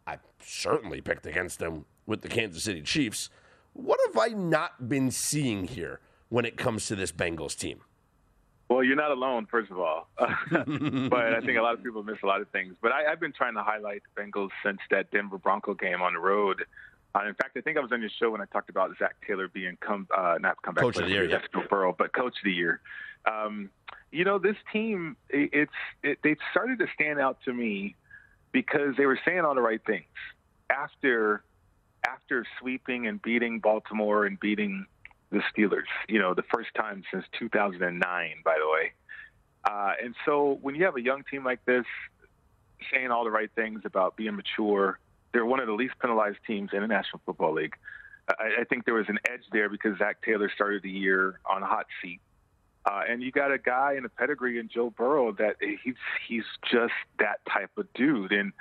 I 0.07 0.17
certainly 0.43 1.01
picked 1.01 1.27
against 1.27 1.59
them 1.59 1.85
with 2.07 2.21
the 2.21 2.29
Kansas 2.29 2.63
City 2.63 2.81
Chiefs. 2.81 3.29
What 3.73 3.99
have 4.07 4.17
I 4.17 4.33
not 4.33 4.89
been 4.89 5.11
seeing 5.11 5.65
here 5.65 5.99
when 6.29 6.45
it 6.45 6.57
comes 6.57 6.87
to 6.87 6.95
this 6.95 7.11
Bengals 7.11 7.57
team? 7.57 7.81
Well, 8.69 8.83
you're 8.83 8.95
not 8.95 9.11
alone, 9.11 9.47
first 9.51 9.69
of 9.69 9.79
all. 9.79 10.07
but 10.17 10.29
I 10.53 11.41
think 11.41 11.57
a 11.57 11.61
lot 11.61 11.73
of 11.73 11.83
people 11.83 12.03
miss 12.03 12.17
a 12.23 12.25
lot 12.25 12.39
of 12.39 12.49
things. 12.49 12.75
But 12.81 12.93
I, 12.93 13.09
have 13.09 13.19
been 13.19 13.33
trying 13.33 13.55
to 13.55 13.63
highlight 13.63 14.01
the 14.15 14.21
Bengals 14.21 14.49
since 14.63 14.79
that 14.91 15.11
Denver 15.11 15.37
Bronco 15.37 15.73
game 15.73 16.01
on 16.01 16.13
the 16.13 16.19
road. 16.19 16.63
Uh, 17.13 17.25
in 17.27 17.33
fact, 17.33 17.57
I 17.57 17.61
think 17.61 17.77
I 17.77 17.81
was 17.81 17.91
on 17.91 17.99
your 17.99 18.09
show 18.17 18.31
when 18.31 18.39
I 18.39 18.45
talked 18.45 18.69
about 18.69 18.91
Zac 18.97 19.15
Taylor 19.27 19.49
being 19.49 19.77
come 19.81 20.07
uh, 20.17 20.37
not 20.39 20.61
comeback 20.61 20.83
coach 20.83 20.97
of 20.97 21.05
the 21.05 21.11
year, 21.11 21.27
yes, 21.27 21.43
Joe 21.53 21.63
Burrow, 21.69 21.93
but 21.97 22.13
coach 22.13 22.37
of 22.37 22.45
the 22.45 22.53
year. 22.53 22.79
Um, 23.29 23.69
you 24.11 24.23
know, 24.23 24.39
this 24.39 24.55
team 24.71 25.17
it's 25.29 25.71
it, 26.01 26.19
they 26.23 26.37
started 26.51 26.79
to 26.79 26.87
stand 26.95 27.19
out 27.19 27.39
to 27.43 27.53
me 27.53 27.97
because 28.53 28.95
they 28.97 29.05
were 29.05 29.19
saying 29.25 29.41
all 29.41 29.55
the 29.55 29.61
right 29.61 29.81
things 29.85 30.05
after 30.69 31.43
after 32.07 32.45
sweeping 32.59 33.07
and 33.07 33.21
beating 33.21 33.59
Baltimore 33.59 34.25
and 34.25 34.39
beating 34.39 34.85
the 35.31 35.41
Steelers. 35.55 35.89
You 36.07 36.19
know, 36.19 36.33
the 36.33 36.43
first 36.53 36.69
time 36.75 37.03
since 37.11 37.25
2009, 37.39 38.01
by 38.43 38.57
the 38.59 38.69
way. 38.71 38.91
Uh, 39.63 39.93
and 40.03 40.15
so 40.25 40.57
when 40.61 40.75
you 40.75 40.85
have 40.85 40.95
a 40.95 41.01
young 41.01 41.23
team 41.29 41.43
like 41.43 41.63
this 41.65 41.85
saying 42.91 43.11
all 43.11 43.23
the 43.23 43.31
right 43.31 43.49
things 43.55 43.81
about 43.85 44.15
being 44.15 44.35
mature, 44.35 44.99
they're 45.33 45.45
one 45.45 45.59
of 45.59 45.67
the 45.67 45.73
least 45.73 45.93
penalized 46.01 46.39
teams 46.45 46.71
in 46.73 46.81
the 46.81 46.87
National 46.87 47.21
Football 47.25 47.53
League. 47.53 47.75
I, 48.27 48.61
I 48.61 48.63
think 48.65 48.85
there 48.85 48.95
was 48.95 49.07
an 49.07 49.19
edge 49.29 49.43
there 49.51 49.69
because 49.69 49.97
Zac 49.97 50.21
Taylor 50.23 50.51
started 50.53 50.81
the 50.83 50.89
year 50.89 51.39
on 51.45 51.63
a 51.63 51.67
hot 51.67 51.85
seat. 52.01 52.19
Uh, 52.85 53.01
and 53.07 53.21
you 53.21 53.31
got 53.31 53.51
a 53.51 53.59
guy 53.59 53.93
in 53.95 54.05
a 54.05 54.09
pedigree 54.09 54.57
in 54.57 54.67
Joe 54.67 54.89
Burrow 54.89 55.31
that 55.33 55.57
he's 55.59 55.95
he's 56.27 56.43
just 56.71 56.93
that 57.19 57.39
type 57.47 57.69
of 57.77 57.91
dude. 57.93 58.31
And 58.31 58.53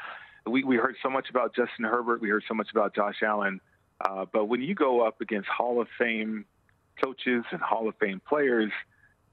we 0.51 0.65
we 0.65 0.77
heard 0.77 0.97
so 1.03 1.11
much 1.11 1.31
about 1.31 1.55
Justin 1.55 1.85
Herbert, 1.85 2.21
we 2.21 2.29
heard 2.29 2.45
so 2.47 2.55
much 2.55 2.69
about 2.71 2.95
Josh 2.95 3.23
Allen, 3.23 3.61
uh, 4.01 4.27
but 4.33 4.47
when 4.47 4.63
you 4.63 4.75
go 4.75 5.07
up 5.07 5.21
against 5.21 5.49
Hall 5.49 5.81
of 5.81 5.89
Fame 5.99 6.45
coaches 7.03 7.45
and 7.51 7.61
Hall 7.61 7.89
of 7.89 7.97
Fame 7.97 8.21
players, 8.27 8.73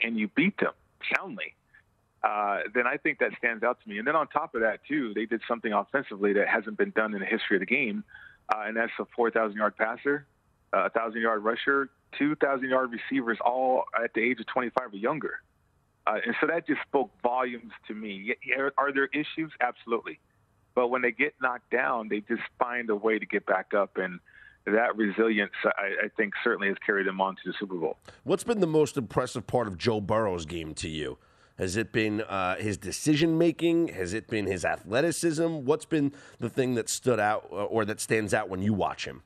and 0.02 0.18
you 0.18 0.28
beat 0.30 0.58
them 0.58 0.74
soundly, 1.16 1.56
uh, 2.24 2.60
then 2.74 2.88
I 2.88 2.98
think 2.98 3.20
that 3.20 3.32
stands 3.38 3.64
out 3.64 3.80
to 3.84 3.90
me. 3.90 3.98
And 4.00 4.08
then 4.08 4.16
on 4.16 4.28
top 4.28 4.56
of 4.56 4.62
that, 4.62 4.80
too, 4.88 5.14
they 5.14 5.26
did 5.26 5.42
something 5.48 5.72
offensively 5.72 6.34
that 6.34 6.48
hasn't 6.48 6.78
been 6.78 6.92
done 6.92 7.14
in 7.14 7.20
the 7.20 7.26
history 7.26 7.58
of 7.58 7.62
the 7.62 7.66
game, 7.66 8.04
uh, 8.54 8.64
and 8.66 8.78
that's 8.78 8.92
a 9.00 9.06
4,000 9.16 9.56
yard 9.58 9.76
passer, 9.78 10.26
a 10.74 10.78
uh, 10.78 10.90
1,000 10.94 11.22
yard 11.22 11.44
rusher, 11.44 11.90
2,000 12.18 12.70
yard 12.70 12.92
receivers, 12.92 13.38
all 13.46 13.86
at 14.02 14.14
the 14.14 14.22
age 14.22 14.40
of 14.40 14.48
25 14.48 14.94
or 14.94 14.98
younger. 14.98 15.42
Uh, 16.06 16.20
and 16.26 16.36
so 16.40 16.48
that 16.48 16.66
just 16.66 16.82
spoke 16.88 17.12
volumes 17.22 17.74
to 17.88 17.94
me. 17.94 18.34
Are 18.78 18.94
there 18.94 19.10
issues? 19.14 19.52
Absolutely. 19.60 20.20
But 20.78 20.90
when 20.90 21.02
they 21.02 21.12
get 21.12 21.34
knocked 21.42 21.72
down, 21.72 22.08
they 22.08 22.20
just 22.20 22.44
find 22.60 22.88
a 22.92 22.96
way 22.96 23.18
to 23.18 23.26
get 23.26 23.48
back 23.48 23.74
up. 23.76 23.98
And 23.98 24.20
that 24.68 24.96
resilience, 24.96 25.54
I, 25.66 26.06
I, 26.06 26.08
think, 26.16 26.36
certainly 26.44 26.68
has 26.68 26.78
carried 26.86 27.08
them 27.08 27.20
on 27.20 27.34
to 27.34 27.42
the 27.46 27.54
Super 27.60 27.74
Bowl. 27.74 27.98
What's 28.26 28.44
been 28.44 28.60
the 28.60 28.68
most 28.68 28.96
impressive 28.96 29.48
part 29.48 29.68
of 29.68 29.80
Joe 29.80 30.00
Burrow's 30.00 30.46
game 30.46 30.76
to 30.76 30.88
you? 30.88 31.18
Has 31.58 31.78
it 31.78 31.92
been 31.92 32.22
uh, 32.22 32.58
his 32.58 32.78
decision 32.78 33.40
making? 33.40 33.88
Has 33.88 34.14
it 34.14 34.28
been 34.28 34.46
his 34.46 34.64
athleticism? 34.64 35.66
What's 35.66 35.86
been 35.86 36.14
the 36.38 36.48
thing 36.48 36.76
that 36.76 36.90
stood 36.90 37.20
out 37.20 37.48
uh, 37.52 37.64
or 37.64 37.84
that 37.84 38.00
stands 38.00 38.36
out 38.36 38.48
when 38.48 38.62
you 38.62 38.76
watch 38.76 39.06
him? 39.06 39.24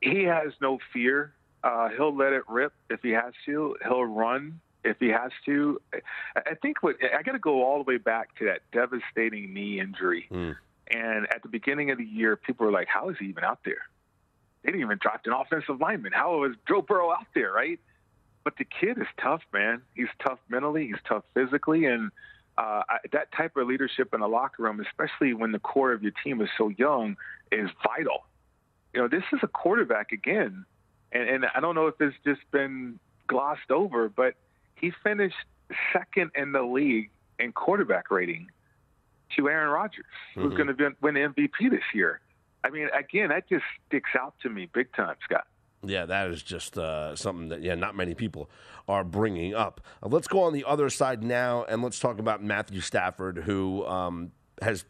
He 0.00 0.22
has 0.22 0.54
no 0.62 0.78
fear. 0.94 1.34
Uh, 1.62 1.90
he'll 1.94 2.16
let 2.16 2.32
it 2.32 2.44
rip 2.48 2.72
if 2.88 3.00
he 3.02 3.10
has 3.10 3.34
to. 3.44 3.76
He'll 3.84 4.06
run 4.06 4.62
if 4.82 4.96
he 4.98 5.08
has 5.08 5.30
to. 5.44 5.78
I 6.34 6.54
think 6.62 6.82
what 6.82 6.96
I 7.02 7.22
got 7.22 7.32
to 7.32 7.38
go 7.38 7.62
all 7.62 7.84
the 7.84 7.86
way 7.86 7.98
back 7.98 8.34
to 8.36 8.46
that 8.46 8.60
devastating 8.72 9.52
knee 9.52 9.78
injury. 9.78 10.26
Mm. 10.32 10.56
And 10.90 11.26
at 11.32 11.42
the 11.42 11.48
beginning 11.48 11.90
of 11.90 11.98
the 11.98 12.04
year, 12.04 12.36
people 12.36 12.66
were 12.66 12.72
like, 12.72 12.88
"How 12.88 13.10
is 13.10 13.16
he 13.18 13.26
even 13.26 13.44
out 13.44 13.60
there?" 13.64 13.86
they 14.62 14.72
didn't 14.72 14.82
even 14.82 14.98
draft 15.00 15.26
an 15.26 15.32
offensive 15.32 15.80
lineman. 15.80 16.12
How 16.12 16.36
was 16.38 16.52
Joe 16.68 16.82
Burrow 16.82 17.10
out 17.10 17.26
there, 17.34 17.52
right? 17.52 17.80
But 18.44 18.54
the 18.58 18.64
kid 18.64 18.98
is 18.98 19.06
tough, 19.20 19.42
man. 19.52 19.82
He's 19.94 20.08
tough 20.24 20.38
mentally. 20.48 20.86
He's 20.86 21.00
tough 21.06 21.24
physically, 21.34 21.86
and 21.86 22.10
uh, 22.58 22.82
I, 22.88 22.98
that 23.12 23.32
type 23.32 23.56
of 23.56 23.66
leadership 23.66 24.12
in 24.12 24.20
a 24.20 24.28
locker 24.28 24.62
room, 24.62 24.80
especially 24.80 25.34
when 25.34 25.52
the 25.52 25.58
core 25.58 25.92
of 25.92 26.02
your 26.02 26.12
team 26.24 26.40
is 26.40 26.48
so 26.58 26.68
young, 26.68 27.16
is 27.50 27.70
vital. 27.82 28.24
You 28.92 29.02
know, 29.02 29.08
this 29.08 29.22
is 29.32 29.40
a 29.42 29.48
quarterback 29.48 30.12
again, 30.12 30.64
and, 31.12 31.28
and 31.28 31.46
I 31.54 31.60
don't 31.60 31.74
know 31.74 31.86
if 31.86 32.00
it's 32.00 32.16
just 32.24 32.40
been 32.50 32.98
glossed 33.28 33.70
over, 33.70 34.08
but 34.08 34.34
he 34.74 34.92
finished 35.02 35.36
second 35.92 36.32
in 36.34 36.52
the 36.52 36.62
league 36.62 37.10
in 37.38 37.52
quarterback 37.52 38.10
rating 38.10 38.48
to 39.36 39.48
Aaron 39.48 39.70
Rodgers, 39.70 40.04
mm-hmm. 40.36 40.42
who's 40.42 40.56
going 40.56 40.74
to 40.74 40.94
win 41.00 41.14
MVP 41.14 41.70
this 41.70 41.82
year. 41.94 42.20
I 42.62 42.70
mean, 42.70 42.88
again, 42.96 43.30
that 43.30 43.48
just 43.48 43.64
sticks 43.86 44.10
out 44.18 44.34
to 44.42 44.50
me 44.50 44.68
big 44.72 44.92
time, 44.94 45.16
Scott. 45.24 45.46
Yeah, 45.82 46.04
that 46.06 46.28
is 46.30 46.42
just 46.42 46.76
uh, 46.76 47.16
something 47.16 47.48
that 47.48 47.62
yeah, 47.62 47.74
not 47.74 47.96
many 47.96 48.14
people 48.14 48.50
are 48.86 49.02
bringing 49.02 49.54
up. 49.54 49.80
Uh, 50.02 50.08
let's 50.08 50.28
go 50.28 50.42
on 50.42 50.52
the 50.52 50.64
other 50.64 50.90
side 50.90 51.22
now, 51.22 51.64
and 51.64 51.82
let's 51.82 51.98
talk 51.98 52.18
about 52.18 52.42
Matthew 52.42 52.82
Stafford, 52.82 53.38
who 53.38 53.86
um, 53.86 54.32
has 54.60 54.84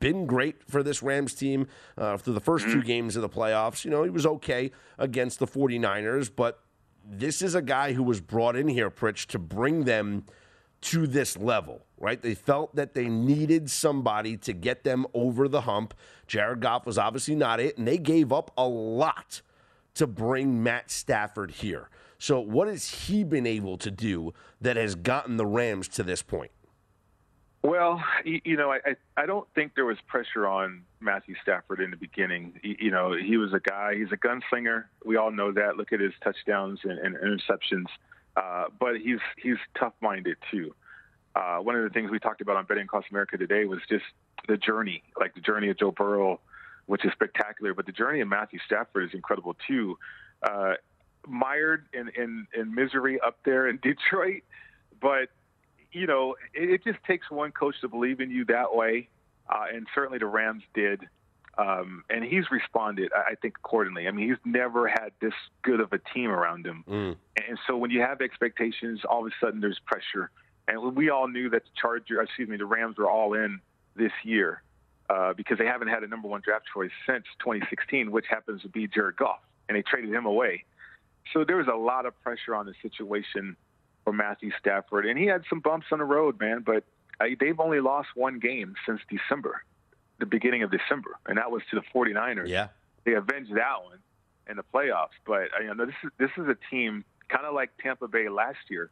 been 0.00 0.26
great 0.26 0.56
for 0.68 0.82
this 0.82 1.02
Rams 1.02 1.34
team 1.34 1.66
uh, 1.96 2.18
through 2.18 2.34
the 2.34 2.40
1st 2.42 2.60
mm-hmm. 2.60 2.72
two 2.72 2.82
games 2.82 3.16
of 3.16 3.22
the 3.22 3.28
playoffs. 3.28 3.86
You 3.86 3.90
know, 3.90 4.02
he 4.02 4.10
was 4.10 4.26
okay 4.26 4.70
against 4.98 5.38
the 5.38 5.46
49ers, 5.46 6.30
but 6.34 6.60
this 7.06 7.40
is 7.40 7.54
a 7.54 7.62
guy 7.62 7.94
who 7.94 8.02
was 8.02 8.20
brought 8.20 8.54
in 8.54 8.68
here, 8.68 8.90
Pritch, 8.90 9.26
to 9.26 9.38
bring 9.38 9.84
them 9.84 10.26
to 10.84 11.06
this 11.06 11.38
level, 11.38 11.86
right? 11.98 12.20
They 12.20 12.34
felt 12.34 12.76
that 12.76 12.92
they 12.92 13.08
needed 13.08 13.70
somebody 13.70 14.36
to 14.38 14.52
get 14.52 14.84
them 14.84 15.06
over 15.14 15.48
the 15.48 15.62
hump. 15.62 15.94
Jared 16.26 16.60
Goff 16.60 16.84
was 16.84 16.98
obviously 16.98 17.34
not 17.34 17.58
it, 17.58 17.78
and 17.78 17.88
they 17.88 17.96
gave 17.96 18.32
up 18.32 18.50
a 18.58 18.68
lot 18.68 19.40
to 19.94 20.06
bring 20.06 20.62
Matt 20.62 20.90
Stafford 20.90 21.52
here. 21.52 21.88
So, 22.18 22.38
what 22.38 22.68
has 22.68 22.88
he 22.88 23.24
been 23.24 23.46
able 23.46 23.78
to 23.78 23.90
do 23.90 24.34
that 24.60 24.76
has 24.76 24.94
gotten 24.94 25.38
the 25.38 25.46
Rams 25.46 25.88
to 25.88 26.02
this 26.02 26.22
point? 26.22 26.50
Well, 27.62 28.02
you 28.24 28.58
know, 28.58 28.70
I, 28.70 28.94
I 29.16 29.24
don't 29.24 29.48
think 29.54 29.74
there 29.74 29.86
was 29.86 29.96
pressure 30.06 30.46
on 30.46 30.82
Matthew 31.00 31.34
Stafford 31.40 31.80
in 31.80 31.90
the 31.90 31.96
beginning. 31.96 32.60
You 32.62 32.90
know, 32.90 33.14
he 33.14 33.38
was 33.38 33.54
a 33.54 33.60
guy, 33.60 33.94
he's 33.96 34.12
a 34.12 34.18
gunslinger. 34.18 34.84
We 35.02 35.16
all 35.16 35.30
know 35.30 35.50
that. 35.52 35.78
Look 35.78 35.94
at 35.94 36.00
his 36.00 36.12
touchdowns 36.22 36.80
and, 36.84 36.98
and 36.98 37.16
interceptions. 37.16 37.86
Uh, 38.36 38.64
but 38.78 38.96
he's 38.96 39.20
he's 39.36 39.56
tough-minded 39.78 40.36
too. 40.50 40.74
Uh, 41.34 41.58
one 41.58 41.76
of 41.76 41.82
the 41.82 41.90
things 41.90 42.10
we 42.10 42.18
talked 42.18 42.40
about 42.40 42.56
on 42.56 42.64
Betting 42.64 42.84
Across 42.84 43.04
America 43.10 43.36
today 43.36 43.64
was 43.64 43.80
just 43.88 44.04
the 44.48 44.56
journey, 44.56 45.02
like 45.18 45.34
the 45.34 45.40
journey 45.40 45.68
of 45.68 45.78
Joe 45.78 45.90
Burrow, 45.90 46.40
which 46.86 47.04
is 47.04 47.12
spectacular. 47.12 47.74
But 47.74 47.86
the 47.86 47.92
journey 47.92 48.20
of 48.20 48.28
Matthew 48.28 48.58
Stafford 48.64 49.04
is 49.04 49.14
incredible 49.14 49.56
too. 49.66 49.98
Uh, 50.42 50.74
mired 51.26 51.86
in, 51.92 52.10
in, 52.16 52.46
in 52.54 52.74
misery 52.74 53.18
up 53.24 53.38
there 53.44 53.68
in 53.68 53.78
Detroit. 53.82 54.42
But, 55.00 55.28
you 55.92 56.06
know, 56.06 56.36
it, 56.54 56.70
it 56.70 56.84
just 56.84 57.02
takes 57.04 57.30
one 57.30 57.52
coach 57.52 57.80
to 57.80 57.88
believe 57.88 58.20
in 58.20 58.30
you 58.30 58.44
that 58.46 58.74
way. 58.74 59.08
Uh, 59.48 59.64
and 59.72 59.86
certainly 59.94 60.18
the 60.18 60.26
Rams 60.26 60.62
did. 60.72 61.00
Um, 61.56 62.04
and 62.10 62.24
he's 62.24 62.50
responded, 62.50 63.12
I 63.14 63.34
think, 63.36 63.54
accordingly. 63.58 64.08
I 64.08 64.10
mean, 64.10 64.28
he's 64.28 64.38
never 64.44 64.88
had 64.88 65.12
this 65.20 65.34
good 65.62 65.80
of 65.80 65.92
a 65.92 65.98
team 66.12 66.30
around 66.30 66.66
him. 66.66 66.84
Mm. 66.88 67.16
And 67.48 67.58
so 67.66 67.76
when 67.76 67.90
you 67.90 68.00
have 68.00 68.20
expectations, 68.20 69.00
all 69.08 69.24
of 69.24 69.32
a 69.32 69.44
sudden 69.44 69.60
there's 69.60 69.78
pressure. 69.86 70.30
And 70.66 70.96
we 70.96 71.10
all 71.10 71.28
knew 71.28 71.50
that 71.50 71.62
the 71.64 71.70
Charger, 71.80 72.22
excuse 72.22 72.48
me, 72.48 72.56
the 72.56 72.66
Rams 72.66 72.96
were 72.96 73.08
all 73.08 73.34
in 73.34 73.60
this 73.94 74.12
year 74.24 74.62
uh, 75.10 75.32
because 75.34 75.58
they 75.58 75.66
haven't 75.66 75.88
had 75.88 76.02
a 76.02 76.06
number 76.06 76.28
one 76.28 76.40
draft 76.44 76.64
choice 76.72 76.90
since 77.06 77.24
2016, 77.40 78.10
which 78.10 78.26
happens 78.28 78.62
to 78.62 78.68
be 78.68 78.86
Jared 78.86 79.16
Goff, 79.16 79.40
and 79.68 79.76
they 79.76 79.82
traded 79.82 80.12
him 80.12 80.26
away. 80.26 80.64
So 81.32 81.44
there 81.44 81.56
was 81.56 81.68
a 81.68 81.76
lot 81.76 82.06
of 82.06 82.20
pressure 82.22 82.54
on 82.54 82.66
the 82.66 82.74
situation 82.82 83.56
for 84.04 84.12
Matthew 84.12 84.50
Stafford, 84.58 85.06
and 85.06 85.18
he 85.18 85.26
had 85.26 85.42
some 85.48 85.60
bumps 85.60 85.86
on 85.92 85.98
the 85.98 86.04
road, 86.04 86.38
man. 86.40 86.62
But 86.64 86.84
uh, 87.20 87.26
they've 87.38 87.58
only 87.60 87.80
lost 87.80 88.08
one 88.14 88.38
game 88.38 88.74
since 88.86 89.00
December, 89.10 89.62
the 90.24 90.30
beginning 90.30 90.62
of 90.62 90.70
December, 90.70 91.10
and 91.26 91.36
that 91.36 91.50
was 91.50 91.62
to 91.70 91.76
the 91.76 91.82
49ers. 91.94 92.48
Yeah. 92.48 92.68
They 93.04 93.12
avenged 93.12 93.54
that 93.54 93.84
one 93.84 93.98
in 94.48 94.56
the 94.56 94.64
playoffs. 94.74 95.16
But 95.26 95.48
uh, 95.58 95.62
you 95.62 95.74
know, 95.74 95.84
this 95.84 95.94
is 96.02 96.10
this 96.18 96.30
is 96.38 96.48
a 96.48 96.56
team 96.70 97.04
kind 97.28 97.44
of 97.44 97.54
like 97.54 97.70
Tampa 97.82 98.08
Bay 98.08 98.28
last 98.28 98.58
year 98.70 98.90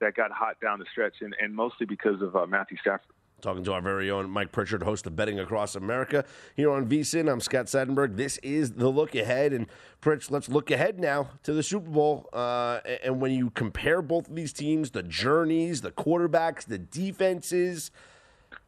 that 0.00 0.14
got 0.14 0.30
hot 0.30 0.60
down 0.60 0.78
the 0.78 0.84
stretch, 0.92 1.16
and, 1.20 1.34
and 1.40 1.54
mostly 1.54 1.86
because 1.86 2.20
of 2.20 2.36
uh, 2.36 2.46
Matthew 2.46 2.76
Stafford. 2.80 3.14
Talking 3.40 3.64
to 3.64 3.72
our 3.72 3.82
very 3.82 4.10
own 4.10 4.30
Mike 4.30 4.52
Pritchard, 4.52 4.82
host 4.82 5.06
of 5.06 5.16
Betting 5.16 5.38
Across 5.38 5.76
America 5.76 6.24
here 6.54 6.70
on 6.70 6.88
VSIN. 6.88 7.30
I'm 7.30 7.40
Scott 7.40 7.66
Seidenberg. 7.66 8.16
This 8.16 8.38
is 8.38 8.72
the 8.72 8.88
look 8.88 9.14
ahead, 9.14 9.52
and 9.52 9.66
Pritch, 10.00 10.30
let's 10.30 10.48
look 10.48 10.70
ahead 10.70 10.98
now 10.98 11.30
to 11.42 11.52
the 11.52 11.62
Super 11.62 11.90
Bowl. 11.90 12.28
Uh, 12.32 12.80
and 13.02 13.20
when 13.20 13.32
you 13.32 13.50
compare 13.50 14.02
both 14.02 14.28
of 14.28 14.34
these 14.34 14.52
teams, 14.52 14.92
the 14.92 15.02
journeys, 15.02 15.82
the 15.82 15.90
quarterbacks, 15.90 16.64
the 16.64 16.78
defenses, 16.78 17.90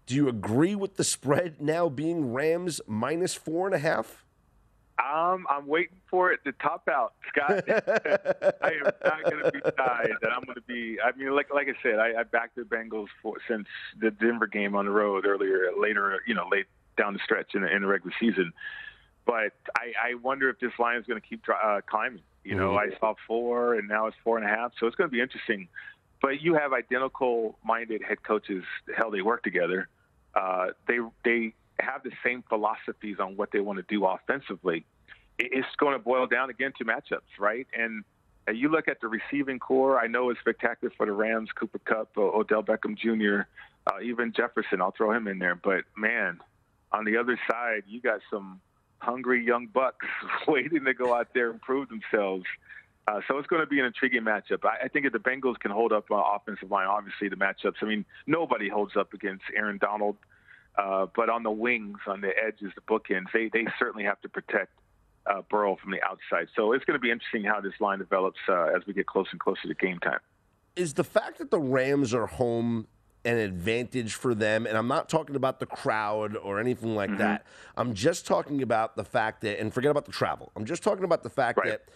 do 0.07 0.15
you 0.15 0.29
agree 0.29 0.75
with 0.75 0.97
the 0.97 1.05
spread 1.05 1.61
now 1.61 1.89
being 1.89 2.33
Rams 2.33 2.81
minus 2.87 3.35
four 3.35 3.67
and 3.67 3.75
a 3.75 3.79
half? 3.79 4.25
Um, 4.99 5.47
I'm 5.51 5.67
waiting 5.67 5.97
for 6.11 6.33
it 6.33 6.41
to 6.45 6.53
top 6.53 6.89
out, 6.89 7.13
Scott. 7.29 7.65
I 7.69 8.71
am 8.71 8.83
not 9.05 9.25
going 9.25 9.45
to 9.45 9.51
be 9.53 9.61
tied. 9.61 10.11
That 10.23 10.33
I'm 10.35 10.43
going 10.45 10.55
to 10.55 10.63
be. 10.67 10.97
I 11.05 11.17
mean, 11.19 11.35
like 11.37 11.53
like 11.53 11.69
I 11.69 11.75
said, 11.83 11.99
I, 11.99 12.21
I 12.21 12.23
backed 12.23 12.57
the 12.57 12.63
Bengals 12.63 13.09
for 13.23 13.35
since 13.47 13.67
the 14.01 14.11
Denver 14.11 14.47
game 14.47 14.75
on 14.75 14.87
the 14.87 14.91
road 14.91 15.27
earlier, 15.27 15.71
later, 15.79 16.23
you 16.27 16.35
know, 16.35 16.49
late 16.51 16.67
down 16.97 17.13
the 17.13 17.21
stretch 17.23 17.55
in, 17.55 17.61
the- 17.63 17.75
in 17.75 17.83
the 17.83 17.89
regular 17.89 18.15
season. 18.19 18.53
But 19.27 19.53
I, 19.77 19.93
I 20.13 20.15
wonder 20.23 20.49
if 20.49 20.61
this 20.61 20.73
line 20.79 20.97
is 20.99 21.05
going 21.07 21.21
to 21.21 21.27
keep 21.27 21.43
uh, 21.49 21.81
climbing. 21.87 22.23
You 22.45 22.55
know, 22.55 22.71
Mhm. 22.71 22.95
I 22.95 22.99
saw 22.99 23.15
four, 23.27 23.75
and 23.75 23.89
now 23.89 24.07
it's 24.07 24.17
four 24.25 24.39
and 24.39 24.47
a 24.47 24.49
half. 24.49 24.73
So 24.81 24.87
it's 24.87 24.97
going 24.97 25.11
to 25.11 25.13
be 25.13 25.21
interesting. 25.21 25.69
But 26.23 26.41
you 26.41 26.55
have 26.55 26.73
identical-minded 26.73 28.03
head 28.03 28.23
coaches. 28.23 28.65
Hell, 28.97 29.11
they 29.11 29.21
work 29.21 29.43
together. 29.43 29.89
Uh, 30.37 30.67
they 30.87 30.99
they 31.25 31.55
have 31.81 32.03
the 32.03 32.13
same 32.25 32.45
philosophies 32.49 33.17
on 33.19 33.37
what 33.37 33.51
they 33.53 33.61
want 33.61 33.79
to 33.79 33.85
do 33.89 34.05
offensively. 34.05 34.85
It's 35.39 35.67
going 35.79 35.93
to 35.93 35.99
boil 35.99 36.27
down 36.27 36.51
again 36.51 36.73
to 36.79 36.85
matchups, 36.85 37.39
right? 37.39 37.67
And 37.77 38.05
uh, 38.49 38.53
you 38.53 38.69
look 38.69 38.89
at 38.89 39.01
the 39.01 39.09
receiving 39.09 39.59
core. 39.59 39.99
I 39.99 40.07
know 40.07 40.31
it's 40.31 40.41
spectacular 40.41 40.93
for 40.97 41.07
the 41.07 41.13
Rams: 41.13 41.51
Cooper 41.59 41.79
Kupp, 41.79 42.17
Odell 42.17 42.63
Beckham 42.63 42.97
Jr., 42.97 43.49
uh, 43.87 44.01
even 44.03 44.33
Jefferson. 44.33 44.81
I'll 44.81 44.93
throw 44.93 45.13
him 45.13 45.27
in 45.27 45.39
there. 45.39 45.55
But 45.55 45.85
man, 45.97 46.41
on 46.93 47.05
the 47.05 47.17
other 47.17 47.39
side, 47.51 47.85
you 47.87 48.01
got 48.01 48.21
some 48.31 48.61
hungry 48.99 49.45
young 49.45 49.67
bucks 49.67 50.07
waiting 50.49 50.85
to 50.85 50.95
go 50.95 51.15
out 51.15 51.29
there 51.35 51.51
and 51.51 51.61
prove 51.61 51.89
themselves. 51.89 52.45
Uh, 53.09 53.21
so 53.29 53.39
it's 53.39 53.47
going 53.47 53.63
to 53.63 53.67
be 53.67 53.79
an 53.79 53.87
intriguing 53.87 54.23
matchup. 54.23 54.65
I, 54.65 54.87
I 54.87 54.89
think 54.89 55.07
if 55.07 55.13
the 55.13 55.21
Bengals 55.21 55.59
can 55.61 55.71
hold 55.71 55.93
up 55.93 56.11
uh, 56.11 56.17
offensive 56.17 56.71
line, 56.71 56.89
obviously 56.89 57.29
the 57.29 57.37
matchups. 57.37 57.77
I 57.81 57.87
mean, 57.87 58.05
nobody 58.27 58.69
holds 58.69 58.97
up 58.97 59.13
against 59.15 59.45
Aaron 59.55 59.79
Donald, 59.79 60.17
uh, 60.77 61.07
but 61.15 61.31
on 61.31 61.43
the 61.45 61.51
wings, 61.51 61.99
on 62.07 62.21
the 62.21 62.33
edges, 62.37 62.73
the 62.75 62.81
bookends, 62.81 63.27
they 63.33 63.49
they 63.53 63.65
certainly 63.79 64.05
have 64.05 64.21
to 64.23 64.29
protect 64.29 64.73
uh, 65.27 65.43
Burrow 65.49 65.77
from 65.81 65.93
the 65.93 66.03
outside. 66.03 66.49
So 66.57 66.73
it's 66.73 66.85
going 66.85 66.99
to 66.99 67.01
be 67.01 67.11
interesting 67.11 67.45
how 67.45 67.61
this 67.61 67.75
line 67.81 67.99
develops 68.01 68.39
uh, 68.49 68.77
as 68.77 68.83
we 68.87 68.93
get 68.93 69.07
closer 69.07 69.31
and 69.33 69.41
closer 69.41 69.69
to 69.69 69.75
game 69.75 69.99
time. 70.01 70.21
is 70.77 70.95
the 70.95 71.05
fact 71.05 71.39
that 71.39 71.51
the 71.51 71.59
Rams 71.59 72.13
are 72.15 72.27
home 72.27 72.87
an 73.25 73.39
advantage 73.39 74.15
for 74.15 74.35
them? 74.35 74.67
And 74.67 74.77
I'm 74.77 74.87
not 74.89 75.09
talking 75.09 75.35
about 75.35 75.59
the 75.59 75.67
crowd 75.67 76.37
or 76.37 76.61
anything 76.61 76.95
like 76.95 77.17
that. 77.19 77.45
I'm 77.77 77.95
just 77.95 78.27
talking 78.27 78.63
about 78.63 78.95
the 78.97 79.05
fact 79.05 79.41
that, 79.41 79.59
and 79.59 79.73
forget 79.73 79.91
about 79.91 80.05
the 80.05 80.13
travel. 80.13 80.53
I'm 80.55 80.65
just 80.65 80.83
talking 80.83 81.05
about 81.05 81.23
the 81.23 81.31
fact 81.31 81.59
that 81.65 81.89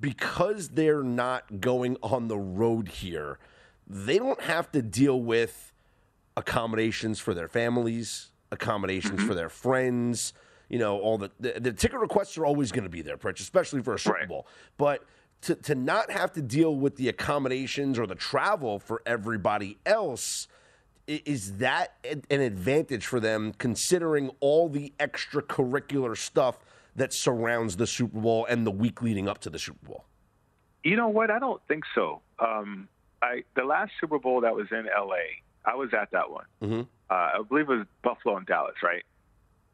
because 0.00 0.70
they're 0.70 1.02
not 1.02 1.60
going 1.60 1.96
on 2.02 2.28
the 2.28 2.38
road 2.38 2.88
here, 2.88 3.38
they 3.86 4.18
don't 4.18 4.40
have 4.42 4.70
to 4.72 4.82
deal 4.82 5.20
with 5.20 5.72
accommodations 6.36 7.18
for 7.18 7.34
their 7.34 7.48
families, 7.48 8.30
accommodations 8.52 9.18
mm-hmm. 9.20 9.28
for 9.28 9.34
their 9.34 9.48
friends. 9.48 10.32
You 10.68 10.78
know, 10.78 10.98
all 10.98 11.18
the, 11.18 11.30
the 11.40 11.58
the 11.58 11.72
ticket 11.72 11.98
requests 11.98 12.36
are 12.36 12.44
always 12.44 12.72
going 12.72 12.84
to 12.84 12.90
be 12.90 13.02
there, 13.02 13.16
Pritch, 13.16 13.40
especially 13.40 13.82
for 13.82 13.94
a 13.94 13.98
Super 13.98 14.26
Bowl. 14.26 14.46
But 14.76 15.04
to 15.42 15.54
to 15.54 15.74
not 15.74 16.10
have 16.10 16.32
to 16.32 16.42
deal 16.42 16.76
with 16.76 16.96
the 16.96 17.08
accommodations 17.08 17.98
or 17.98 18.06
the 18.06 18.14
travel 18.14 18.78
for 18.78 19.02
everybody 19.06 19.78
else, 19.86 20.46
is 21.06 21.56
that 21.56 21.94
an 22.04 22.40
advantage 22.40 23.06
for 23.06 23.18
them 23.18 23.54
considering 23.56 24.30
all 24.40 24.68
the 24.68 24.92
extracurricular 25.00 26.16
stuff 26.16 26.58
that 26.98 27.12
surrounds 27.12 27.76
the 27.76 27.86
Super 27.86 28.20
Bowl 28.20 28.46
and 28.46 28.66
the 28.66 28.70
week 28.70 29.02
leading 29.02 29.28
up 29.28 29.38
to 29.38 29.50
the 29.50 29.58
Super 29.58 29.86
Bowl? 29.86 30.04
You 30.84 30.96
know 30.96 31.08
what? 31.08 31.30
I 31.30 31.38
don't 31.38 31.60
think 31.68 31.84
so. 31.94 32.22
Um, 32.38 32.88
I 33.22 33.42
the 33.56 33.64
last 33.64 33.92
Super 34.00 34.18
Bowl 34.18 34.42
that 34.42 34.54
was 34.54 34.66
in 34.70 34.86
L.A. 34.96 35.42
I 35.64 35.74
was 35.74 35.90
at 35.92 36.10
that 36.12 36.30
one. 36.30 36.44
Mm-hmm. 36.62 36.80
Uh, 37.10 37.14
I 37.14 37.42
believe 37.48 37.68
it 37.68 37.76
was 37.76 37.86
Buffalo 38.02 38.36
and 38.36 38.46
Dallas, 38.46 38.76
right? 38.82 39.02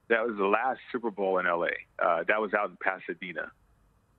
That 0.08 0.26
was 0.26 0.36
the 0.36 0.46
last 0.46 0.80
Super 0.92 1.10
Bowl 1.10 1.38
in 1.38 1.46
LA. 1.46 1.68
Uh, 1.98 2.24
that 2.28 2.40
was 2.40 2.52
out 2.54 2.70
in 2.70 2.76
Pasadena. 2.76 3.50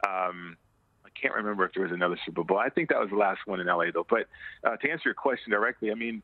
Um, 0.07 0.57
I 1.05 1.09
can't 1.19 1.33
remember 1.33 1.65
if 1.65 1.73
there 1.73 1.83
was 1.83 1.91
another 1.91 2.17
Super 2.25 2.43
Bowl. 2.43 2.57
I 2.57 2.69
think 2.69 2.89
that 2.89 2.99
was 2.99 3.09
the 3.09 3.17
last 3.17 3.41
one 3.45 3.59
in 3.59 3.67
LA, 3.67 3.85
though. 3.93 4.05
But 4.09 4.27
uh, 4.63 4.77
to 4.77 4.89
answer 4.89 5.03
your 5.05 5.13
question 5.13 5.51
directly, 5.51 5.91
I 5.91 5.95
mean, 5.95 6.23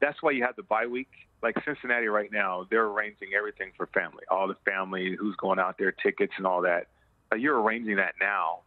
that's 0.00 0.22
why 0.22 0.32
you 0.32 0.42
have 0.44 0.56
the 0.56 0.62
bye 0.62 0.86
week. 0.86 1.10
Like 1.42 1.56
Cincinnati 1.64 2.06
right 2.06 2.30
now, 2.32 2.66
they're 2.70 2.86
arranging 2.86 3.28
everything 3.36 3.72
for 3.76 3.86
family, 3.88 4.24
all 4.30 4.48
the 4.48 4.56
family, 4.64 5.16
who's 5.18 5.36
going 5.36 5.58
out 5.58 5.76
there, 5.78 5.92
tickets 5.92 6.32
and 6.36 6.46
all 6.46 6.62
that. 6.62 6.88
Uh, 7.32 7.36
you're 7.36 7.60
arranging 7.60 7.96
that 7.96 8.14
now. 8.20 8.60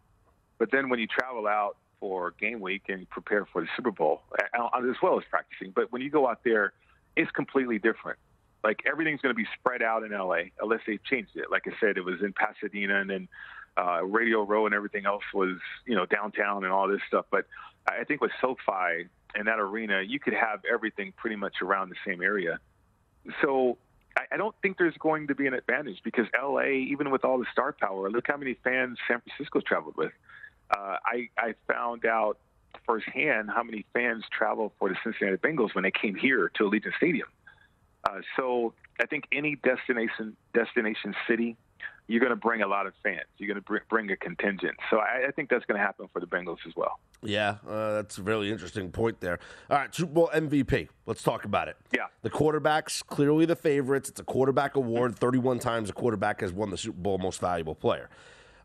But 0.58 0.72
then 0.72 0.90
when 0.90 1.00
you 1.00 1.08
travel 1.08 1.48
out 1.48 1.78
for 2.00 2.34
game 2.40 2.60
week 2.60 2.84
and 2.88 3.10
prepare 3.10 3.46
for 3.52 3.62
the 3.62 3.68
Super 3.76 3.92
Bowl, 3.92 4.22
as 4.54 4.96
well 5.02 5.18
as 5.18 5.26
practicing, 5.30 5.72
but 5.72 5.92
when 5.92 6.02
you 6.02 6.10
go 6.10 6.28
out 6.28 6.42
there, 6.44 6.74
it's 7.16 7.32
completely 7.32 7.80
different. 7.80 8.20
Like 8.64 8.82
everything's 8.90 9.22
going 9.22 9.34
to 9.34 9.38
be 9.38 9.48
spread 9.58 9.82
out 9.82 10.04
in 10.04 10.12
LA, 10.12 10.52
unless 10.60 10.82
they've 10.86 11.04
changed 11.04 11.32
it. 11.36 11.50
Like 11.50 11.64
I 11.66 11.72
said, 11.80 11.98
it 11.98 12.04
was 12.04 12.22
in 12.22 12.34
Pasadena, 12.34 13.00
and 13.02 13.10
then 13.10 13.28
uh, 13.78 14.04
Radio 14.04 14.44
Row 14.44 14.66
and 14.66 14.76
everything 14.76 15.06
else 15.06 15.24
was, 15.34 15.58
you 15.86 15.96
know, 15.96 16.06
downtown 16.06 16.64
and 16.64 16.74
all 16.74 16.88
this 16.88 17.02
stuff. 17.08 17.26
But 17.32 17.46
I 17.88 18.04
think 18.04 18.22
with 18.22 18.32
SoFi 18.42 19.08
and 19.36 19.48
that 19.48 19.60
arena, 19.60 20.02
you 20.02 20.20
could 20.20 20.34
have 20.34 20.62
everything 20.72 21.14
pretty 21.16 21.36
much 21.36 21.62
around 21.62 21.90
the 21.90 21.96
same 22.06 22.22
area. 22.22 22.60
So 23.42 23.78
I, 24.18 24.36
I 24.36 24.38
don't 24.38 24.56
think 24.62 24.78
there's 24.78 24.98
going 24.98 25.28
to 25.28 25.36
be 25.36 25.48
an 25.48 25.54
advantage 25.54 26.00
because 26.04 26.26
LA, 26.42 26.66
even 26.66 27.12
with 27.12 27.24
all 27.24 27.38
the 27.38 27.46
star 27.52 27.74
power, 27.74 28.10
look 28.10 28.26
how 28.28 28.38
many 28.38 28.56
fans 28.64 28.98
San 29.08 29.22
Francisco 29.22 29.62
traveled 29.62 29.98
with. 29.98 30.12
Uh, 30.76 30.98
I, 31.04 31.30
I 31.38 31.56
found 31.72 32.06
out 32.06 32.38
firsthand 32.86 33.50
how 33.50 33.64
many 33.64 33.86
fans 33.94 34.24
travel 34.32 34.74
for 34.80 34.90
the 34.90 34.96
Cincinnati 35.04 35.38
Bengals 35.38 35.74
when 35.74 35.84
they 35.84 35.92
came 35.92 36.16
here 36.16 36.52
to 36.56 36.64
Allegiant 36.64 36.96
Stadium. 36.98 37.28
Uh, 38.04 38.22
so 38.36 38.74
I 39.00 39.06
think 39.06 39.26
any 39.32 39.56
destination 39.56 40.36
destination 40.54 41.16
city, 41.28 41.58
you're 42.10 42.20
going 42.20 42.32
to 42.32 42.36
bring 42.36 42.64
a 42.64 42.68
lot 42.68 42.88
of 42.88 42.94
fans. 43.04 43.28
You're 43.38 43.48
going 43.48 43.62
to 43.62 43.62
br- 43.62 43.78
bring 43.88 44.10
a 44.10 44.18
contingent. 44.18 44.76
So 44.90 44.98
I, 44.98 45.28
I 45.28 45.32
think 45.32 45.48
that's 45.48 45.64
going 45.66 45.80
to 45.80 45.86
happen 45.86 46.08
for 46.12 46.20
the 46.20 46.26
Bengals 46.26 46.58
as 46.68 46.76
well. 46.76 47.00
Yeah, 47.22 47.58
uh, 47.68 47.94
that's 47.94 48.18
a 48.18 48.24
really 48.24 48.50
interesting 48.50 48.92
point 48.92 49.22
there. 49.22 49.38
All 49.70 49.78
right, 49.78 49.94
Super 49.94 50.12
Bowl 50.12 50.32
MVP. 50.34 50.90
Let's 51.06 51.22
talk 51.22 51.46
about 51.46 51.68
it. 51.68 51.78
Yeah. 51.94 52.08
The 52.24 52.32
quarterbacks, 52.32 53.06
clearly 53.06 53.46
the 53.46 53.56
favorites. 53.56 54.10
It's 54.10 54.20
a 54.20 54.24
quarterback 54.24 54.76
award. 54.76 55.18
31 55.18 55.60
times 55.60 55.92
a 55.92 55.94
quarterback 55.94 56.42
has 56.42 56.52
won 56.52 56.72
the 56.72 56.78
Super 56.78 56.98
Bowl 56.98 57.20
most 57.20 57.40
valuable 57.40 57.76
player. 57.76 58.10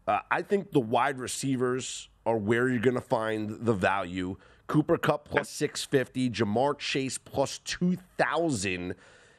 Uh, 0.09 0.21
I 0.31 0.41
think 0.41 0.73
the 0.73 0.81
wide 0.81 1.19
receivers 1.19 2.09
are 2.25 2.39
where 2.39 2.71
you're 2.71 2.81
going 2.81 2.95
to 2.95 3.03
find 3.03 3.59
the 3.61 3.75
value. 3.75 4.37
Cooper 4.69 4.97
Kupp 4.97 5.29
plus 5.29 5.51
650, 5.51 6.31
Ja'Marr 6.31 6.79
Chase 6.79 7.19
plus 7.19 7.59
2,000. 7.59 8.95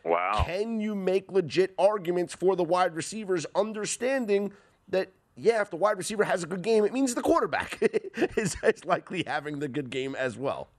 Wow. 0.05 0.43
Can 0.45 0.79
you 0.79 0.93
make 0.95 1.31
legit 1.31 1.73
arguments 1.79 2.33
for 2.35 2.55
the 2.55 2.63
wide 2.63 2.95
receivers, 2.95 3.45
understanding 3.55 4.53
that, 4.87 5.11
yeah, 5.35 5.61
if 5.61 5.71
the 5.71 5.75
wide 5.77 5.97
receiver 5.97 6.23
has 6.23 6.43
a 6.43 6.47
good 6.47 6.61
game, 6.61 6.85
it 6.85 6.93
means 6.93 7.15
the 7.15 7.23
quarterback 7.23 7.79
is, 8.37 8.55
is 8.63 8.85
likely 8.85 9.23
having 9.25 9.59
the 9.59 9.67
good 9.67 9.89
game 9.89 10.15
as 10.15 10.37
well? 10.37 10.69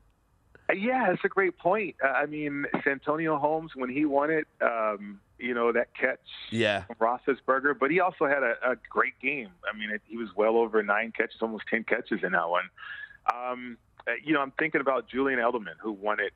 Uh, 0.71 0.75
Yeah, 0.75 1.07
that's 1.11 1.25
a 1.25 1.29
great 1.29 1.59
point. 1.59 1.97
Uh, 2.03 2.09
I 2.09 2.27
mean, 2.27 2.67
Santonio 2.85 3.37
Holmes, 3.37 3.73
when 3.75 3.91
he 3.91 4.05
won 4.05 4.31
it, 4.31 4.47
um, 4.61 5.21
you 5.41 5.53
know, 5.55 5.73
that 5.73 5.89
catch 5.95 6.21
Yeah. 6.51 6.85
from 6.85 6.97
Roethlisberger, 6.97 7.79
but 7.79 7.91
he 7.91 7.99
also 7.99 8.27
had 8.27 8.45
a, 8.45 8.55
a 8.63 8.77
great 8.89 9.19
game. 9.21 9.51
I 9.71 9.77
mean, 9.77 9.91
it, 9.91 10.03
he 10.07 10.17
was 10.17 10.29
well 10.37 10.57
over 10.57 10.83
nine 10.85 11.13
catches, 11.17 11.43
almost 11.43 11.65
ten 11.69 11.83
catches 11.83 12.23
in 12.23 12.31
that 12.33 12.49
one. 12.49 12.71
Um, 13.35 13.77
uh, 14.07 14.13
you 14.25 14.33
know, 14.33 14.41
I'm 14.41 14.53
thinking 14.53 14.81
about 14.81 15.09
Julian 15.09 15.41
Edelman, 15.41 15.75
who 15.81 15.91
won 15.93 16.21
it 16.21 16.33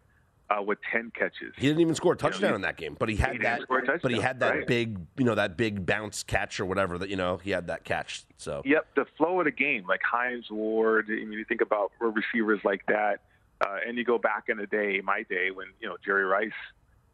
uh, 0.51 0.63
with 0.63 0.79
ten 0.91 1.11
catches. 1.15 1.55
He 1.57 1.67
didn't 1.67 1.81
even 1.81 1.95
score 1.95 2.15
a 2.15 2.17
touchdown 2.17 2.51
he- 2.51 2.55
in 2.57 2.61
that 2.63 2.77
game, 2.77 2.97
but 2.99 3.09
he 3.09 3.17
had 3.17 3.33
he 3.33 3.39
that. 3.39 3.63
but 4.03 4.11
he 4.11 4.21
had 4.21 4.41
that 4.41 4.51
right. 4.51 4.67
big, 4.67 4.99
you 5.17 5.25
know, 5.25 5.35
that 5.35 5.57
big 5.57 5.87
bounce 5.87 6.23
catch 6.23 6.61
or 6.61 6.67
whatever 6.67 6.99
that 6.99 7.09
you 7.09 7.17
know 7.17 7.39
he 7.39 7.51
had 7.51 7.69
that 7.69 7.85
catch. 7.85 8.25
So 8.37 8.63
Yep, 8.65 8.87
the 8.97 9.07
flow 9.17 9.41
of 9.41 9.45
the 9.45 9.51
game, 9.51 9.87
like 9.87 10.03
Hines 10.03 10.51
Ward. 10.51 11.07
I 11.09 11.13
mean, 11.13 11.33
you 11.33 11.45
think 11.45 11.61
about 11.61 11.93
receivers 12.01 12.61
like 12.65 12.85
that, 12.87 13.21
uh, 13.61 13.77
and 13.87 13.97
you 13.97 14.05
go 14.05 14.19
back 14.19 14.45
in 14.49 14.57
the 14.57 14.67
day, 14.67 15.01
my 15.05 15.23
day, 15.29 15.51
when 15.51 15.69
you 15.81 15.89
know 15.89 15.97
Jerry 16.05 16.25
Rice 16.25 16.51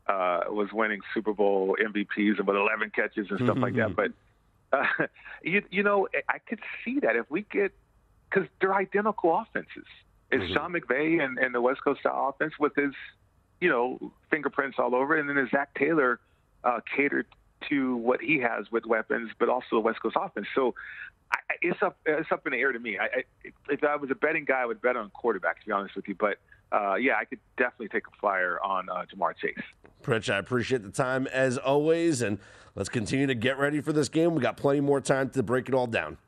uh, 0.07 0.41
was 0.49 0.68
winning 0.72 1.01
Super 1.12 1.32
Bowl 1.32 1.76
MVPs 1.80 2.39
and 2.39 2.47
with 2.47 2.57
11 2.57 2.91
catches 2.91 3.26
and 3.30 3.41
stuff 3.41 3.59
like 3.59 3.74
that. 3.74 3.95
But 3.97 4.12
uh, 4.72 5.07
you, 5.43 5.62
you 5.70 5.82
know, 5.82 6.09
I 6.28 6.39
could 6.39 6.61
see 6.84 7.01
that 7.01 7.16
if 7.16 7.30
we 7.30 7.43
get 7.43 7.72
because 8.28 8.49
they're 8.61 8.74
identical 8.74 9.37
offenses. 9.37 9.87
It's 10.30 10.53
Sean 10.53 10.72
McVay 10.72 11.24
and, 11.24 11.39
and 11.39 11.55
the 11.55 11.61
West 11.61 11.82
Coast 11.84 12.01
style 12.01 12.34
offense 12.34 12.55
with 12.59 12.74
his, 12.74 12.93
you 13.61 13.68
know, 13.68 14.12
fingerprints 14.30 14.78
all 14.78 14.94
over, 14.94 15.16
and 15.16 15.28
then 15.28 15.38
as 15.38 15.50
Zac 15.50 15.74
Taylor 15.74 16.20
uh, 16.64 16.80
catered 16.94 17.26
to 17.68 17.96
what 17.96 18.20
he 18.20 18.38
has 18.38 18.70
with 18.70 18.84
weapons, 18.86 19.30
but 19.38 19.48
also 19.48 19.66
the 19.72 19.80
West 19.80 20.00
Coast 20.02 20.16
offense. 20.18 20.46
So 20.54 20.74
I, 21.32 21.38
it's 21.62 21.82
up 21.82 21.96
it's 22.04 22.30
up 22.30 22.46
in 22.46 22.52
the 22.52 22.59
air 22.59 22.72
to 22.72 22.78
me. 22.78 22.98
I, 22.98 23.04
I, 23.04 23.24
if 23.68 23.82
I 23.82 23.96
was 23.96 24.11
a 24.11 24.14
betting 24.14 24.44
guy, 24.44 24.62
I 24.62 24.66
would 24.66 24.80
bet 24.82 24.96
on 24.96 25.11
quarterback. 25.11 25.61
To 25.61 25.66
be 25.66 25.72
honest 25.72 25.96
with 25.96 26.07
you, 26.09 26.14
but 26.14 26.38
uh, 26.72 26.94
yeah, 26.94 27.14
I 27.18 27.24
could 27.24 27.40
definitely 27.57 27.88
take 27.88 28.07
a 28.07 28.16
flyer 28.20 28.59
on 28.62 28.88
uh, 28.88 29.04
Ja'Marr 29.14 29.36
Chase. 29.36 29.59
Pritch, 30.02 30.32
I 30.32 30.38
appreciate 30.38 30.82
the 30.82 30.90
time 30.90 31.26
as 31.28 31.59
always, 31.59 32.22
and 32.22 32.38
let's 32.74 32.88
continue 32.88 33.26
to 33.26 33.34
get 33.34 33.59
ready 33.59 33.80
for 33.80 33.92
this 33.92 34.09
game. 34.09 34.34
We 34.34 34.42
got 34.42 34.57
plenty 34.57 34.80
more 34.80 35.00
time 35.00 35.30
to 35.30 35.42
break 35.42 35.68
it 35.68 35.74
all 35.74 35.86
down. 35.86 36.18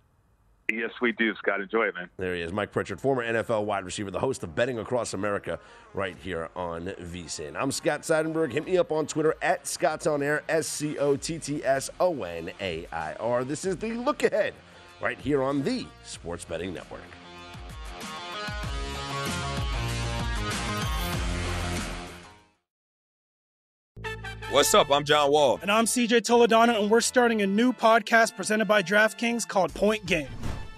Yes, 0.70 0.90
we 1.00 1.12
do, 1.12 1.34
Scott. 1.36 1.62
Enjoy 1.62 1.84
it, 1.84 1.94
man. 1.94 2.10
There 2.18 2.34
he 2.34 2.42
is, 2.42 2.52
Mike 2.52 2.72
Pritchard, 2.72 3.00
former 3.00 3.24
NFL 3.24 3.64
wide 3.64 3.86
receiver, 3.86 4.10
the 4.10 4.20
host 4.20 4.42
of 4.42 4.54
Betting 4.54 4.78
Across 4.78 5.14
America, 5.14 5.58
right 5.94 6.14
here 6.22 6.50
on 6.54 6.88
VSIN. 6.88 7.56
I'm 7.58 7.72
Scott 7.72 8.02
Seidenberg. 8.02 8.52
Hit 8.52 8.66
me 8.66 8.76
up 8.76 8.92
on 8.92 9.06
Twitter 9.06 9.34
at 9.40 9.66
Scott's 9.66 10.06
On 10.06 10.22
Air, 10.22 10.42
S 10.46 10.66
C 10.66 10.98
O 10.98 11.16
T 11.16 11.38
T 11.38 11.64
S 11.64 11.88
O 12.00 12.22
N 12.22 12.50
A 12.60 12.86
I 12.92 13.14
R. 13.14 13.44
This 13.44 13.64
is 13.64 13.76
the 13.76 13.92
look 13.92 14.22
ahead, 14.24 14.52
right 15.00 15.18
here 15.18 15.42
on 15.42 15.62
the 15.62 15.86
Sports 16.04 16.44
Betting 16.44 16.74
Network. 16.74 17.00
What's 24.50 24.74
up? 24.74 24.90
I'm 24.90 25.04
John 25.04 25.30
Wall. 25.30 25.58
And 25.62 25.70
I'm 25.70 25.86
CJ 25.86 26.22
Toledano, 26.22 26.78
and 26.78 26.90
we're 26.90 27.00
starting 27.00 27.40
a 27.40 27.46
new 27.46 27.72
podcast 27.72 28.36
presented 28.36 28.66
by 28.66 28.82
DraftKings 28.82 29.48
called 29.48 29.72
Point 29.72 30.04
Game. 30.04 30.28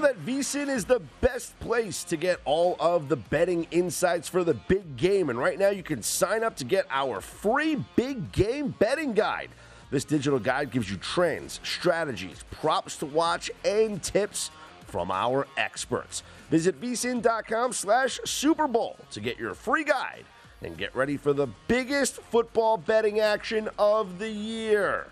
That 0.00 0.24
VSIN 0.24 0.68
is 0.68 0.84
the 0.84 1.00
best 1.20 1.58
place 1.60 2.04
to 2.04 2.16
get 2.16 2.40
all 2.44 2.76
of 2.80 3.08
the 3.08 3.16
betting 3.16 3.66
insights 3.70 4.28
for 4.28 4.44
the 4.44 4.54
big 4.54 4.96
game. 4.96 5.30
And 5.30 5.38
right 5.38 5.58
now, 5.58 5.70
you 5.70 5.82
can 5.82 6.02
sign 6.02 6.42
up 6.42 6.56
to 6.56 6.64
get 6.64 6.86
our 6.90 7.20
free 7.20 7.84
big 7.96 8.32
game 8.32 8.74
betting 8.78 9.14
guide. 9.14 9.50
This 9.90 10.04
digital 10.04 10.38
guide 10.38 10.70
gives 10.70 10.90
you 10.90 10.96
trends, 10.98 11.60
strategies, 11.62 12.44
props 12.50 12.96
to 12.98 13.06
watch, 13.06 13.50
and 13.64 14.02
tips 14.02 14.50
from 14.86 15.10
our 15.10 15.46
experts. 15.56 16.22
Visit 16.50 16.80
vsin.com 16.80 17.72
slash 17.72 18.18
Super 18.24 18.66
Bowl 18.66 18.96
to 19.10 19.20
get 19.20 19.38
your 19.38 19.54
free 19.54 19.84
guide 19.84 20.24
and 20.62 20.76
get 20.76 20.94
ready 20.94 21.16
for 21.16 21.32
the 21.32 21.46
biggest 21.68 22.16
football 22.16 22.76
betting 22.76 23.20
action 23.20 23.68
of 23.78 24.18
the 24.18 24.28
year. 24.28 25.06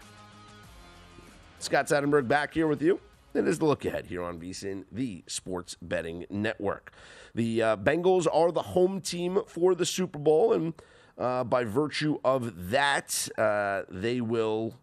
Scott 1.58 1.86
Seidenberg 1.86 2.28
back 2.28 2.52
here 2.52 2.66
with 2.66 2.82
you. 2.82 3.00
It 3.36 3.46
is 3.46 3.58
the 3.58 3.66
look 3.66 3.84
ahead 3.84 4.06
here 4.06 4.22
on 4.22 4.40
VSIN, 4.40 4.84
the 4.90 5.22
sports 5.26 5.76
betting 5.82 6.24
network. 6.30 6.92
The 7.34 7.62
uh, 7.62 7.76
Bengals 7.76 8.26
are 8.32 8.50
the 8.50 8.62
home 8.62 9.00
team 9.02 9.40
for 9.46 9.74
the 9.74 9.84
Super 9.84 10.18
Bowl, 10.18 10.54
and 10.54 10.74
uh, 11.18 11.44
by 11.44 11.64
virtue 11.64 12.18
of 12.24 12.70
that, 12.70 13.28
uh, 13.36 13.82
they 13.90 14.22
will 14.22 14.74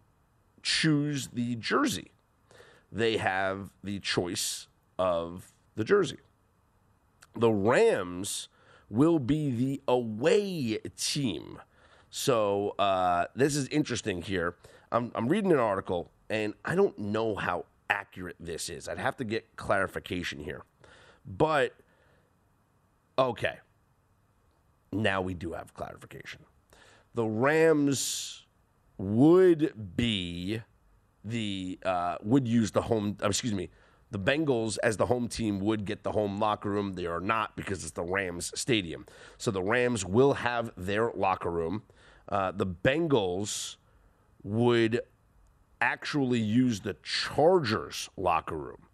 choose 0.62 1.28
the 1.32 1.56
jersey. 1.56 2.12
They 2.92 3.16
have 3.16 3.70
the 3.82 3.98
choice 3.98 4.68
of 5.00 5.52
the 5.74 5.82
jersey. 5.82 6.18
The 7.34 7.50
Rams 7.50 8.48
will 8.88 9.18
be 9.18 9.50
the 9.50 9.82
away 9.88 10.78
team. 10.96 11.60
So 12.10 12.76
uh, 12.78 13.26
this 13.34 13.56
is 13.56 13.66
interesting 13.68 14.22
here. 14.22 14.54
I'm, 14.92 15.10
I'm 15.16 15.28
reading 15.28 15.50
an 15.50 15.58
article, 15.58 16.12
and 16.30 16.54
I 16.64 16.76
don't 16.76 16.96
know 16.96 17.34
how 17.34 17.64
accurate 17.90 18.36
this 18.40 18.68
is. 18.68 18.88
I'd 18.88 18.98
have 18.98 19.16
to 19.18 19.24
get 19.24 19.56
clarification 19.56 20.38
here. 20.38 20.62
But, 21.26 21.72
okay. 23.18 23.58
Now 24.92 25.20
we 25.20 25.34
do 25.34 25.52
have 25.52 25.74
clarification. 25.74 26.40
The 27.14 27.24
Rams 27.24 28.44
would 28.98 29.96
be 29.96 30.60
the, 31.24 31.78
uh, 31.84 32.16
would 32.22 32.46
use 32.46 32.70
the 32.70 32.82
home, 32.82 33.16
uh, 33.22 33.28
excuse 33.28 33.54
me, 33.54 33.70
the 34.10 34.18
Bengals 34.18 34.78
as 34.82 34.96
the 34.96 35.06
home 35.06 35.26
team 35.26 35.58
would 35.58 35.84
get 35.84 36.04
the 36.04 36.12
home 36.12 36.38
locker 36.38 36.70
room. 36.70 36.92
They 36.92 37.06
are 37.06 37.20
not 37.20 37.56
because 37.56 37.82
it's 37.82 37.92
the 37.92 38.04
Rams 38.04 38.52
stadium. 38.54 39.06
So 39.38 39.50
the 39.50 39.62
Rams 39.62 40.04
will 40.04 40.34
have 40.34 40.70
their 40.76 41.10
locker 41.14 41.50
room. 41.50 41.82
Uh, 42.28 42.52
the 42.52 42.66
Bengals 42.66 43.76
would 44.44 45.00
actually 45.84 46.40
use 46.40 46.80
the 46.80 46.96
Chargers 47.02 48.08
locker 48.16 48.56
room. 48.56 48.86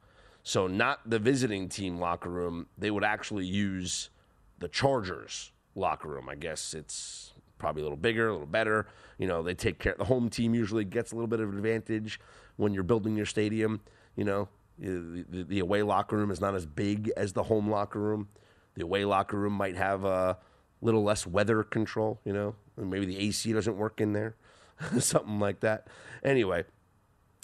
So 0.43 0.67
not 0.67 1.09
the 1.09 1.21
visiting 1.21 1.69
team 1.69 2.01
locker 2.01 2.29
room. 2.29 2.67
They 2.77 2.91
would 2.91 3.05
actually 3.05 3.47
use 3.47 4.11
the 4.59 4.69
Chargers 4.69 5.53
locker 5.77 6.09
room. 6.09 6.29
I 6.29 6.35
guess 6.35 6.75
it's 6.75 7.33
probably 7.59 7.83
a 7.83 7.85
little 7.85 7.97
bigger, 7.97 8.29
a 8.29 8.33
little 8.33 8.47
better. 8.47 8.89
You 9.19 9.29
know, 9.29 9.43
they 9.43 9.55
take 9.55 9.79
care. 9.79 9.95
The 9.97 10.05
home 10.05 10.29
team 10.29 10.55
usually 10.55 10.85
gets 10.85 11.13
a 11.13 11.15
little 11.15 11.29
bit 11.29 11.39
of 11.41 11.51
advantage 11.51 12.19
when 12.57 12.75
you're 12.75 12.83
building 12.83 13.17
your 13.17 13.27
stadium. 13.27 13.81
You 14.17 14.25
know, 14.25 14.49
the, 14.79 15.45
the, 15.47 15.61
away 15.61 15.83
locker 15.83 16.17
room 16.17 16.33
is 16.33 16.41
not 16.41 16.57
as 16.57 16.67
big 16.67 17.13
as 17.17 17.33
the 17.33 17.45
home 17.45 17.71
locker 17.71 18.01
room. 18.01 18.29
The 18.75 18.83
away 18.83 19.05
locker 19.05 19.37
room 19.37 19.53
might 19.53 19.77
have 19.77 20.05
a 20.05 20.39
little 20.81 21.05
less 21.05 21.27
weather 21.27 21.63
control. 21.63 22.19
You 22.25 22.33
know, 22.33 22.55
and 22.77 22.91
maybe 22.91 23.07
the 23.07 23.19
AC 23.19 23.53
doesn't 23.53 23.77
work 23.77 24.01
in 24.01 24.13
there, 24.13 24.35
something 24.99 25.39
like 25.39 25.61
that. 25.61 25.87
Anyway, 26.25 26.65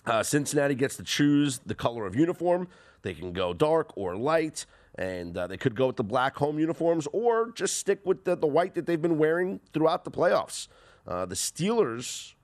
Uh, 0.07 0.23
Cincinnati 0.23 0.75
gets 0.75 0.97
to 0.97 1.03
choose 1.03 1.59
the 1.67 1.75
color 1.75 2.07
of 2.07 2.15
uniform. 2.15 2.69
They 3.03 3.13
can 3.13 3.33
go 3.33 3.53
dark 3.53 3.93
or 3.97 4.17
light, 4.17 4.67
and 4.95 5.37
uh, 5.37 5.47
they 5.47 5.57
could 5.57 5.75
go 5.75 5.89
with 5.89 5.97
the 5.97 6.05
black 6.05 6.37
home 6.37 6.59
uniforms 6.59 7.09
or 7.13 7.51
just 7.53 7.77
stick 7.77 8.01
with 8.05 8.25
the, 8.25 8.37
the 8.37 8.47
white 8.47 8.75
that 8.75 8.87
they've 8.87 9.01
been 9.01 9.19
wearing 9.19 9.61
throughout 9.73 10.05
the 10.05 10.11
playoffs. 10.11 10.69
Uh, 11.07 11.27
the 11.27 11.35
Steelers, 11.35 12.35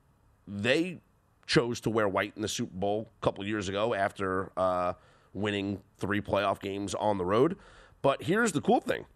they 0.47 1.01
chose 1.47 1.81
to 1.81 1.91
wear 1.91 2.09
white 2.09 2.33
in 2.37 2.43
the 2.43 2.49
Super 2.49 2.77
Bowl 2.77 3.11
a 3.21 3.25
couple 3.25 3.45
years 3.47 3.69
ago 3.69 3.95
after 3.95 4.51
uh, 4.57 4.95
winning 5.33 5.81
three 5.99 6.21
playoff 6.21 6.61
games 6.61 6.95
on 6.95 7.19
the 7.19 7.25
road. 7.25 7.57
But 8.03 8.25
here's 8.25 8.53
the 8.53 8.61
cool 8.61 8.81
thing 8.81 9.07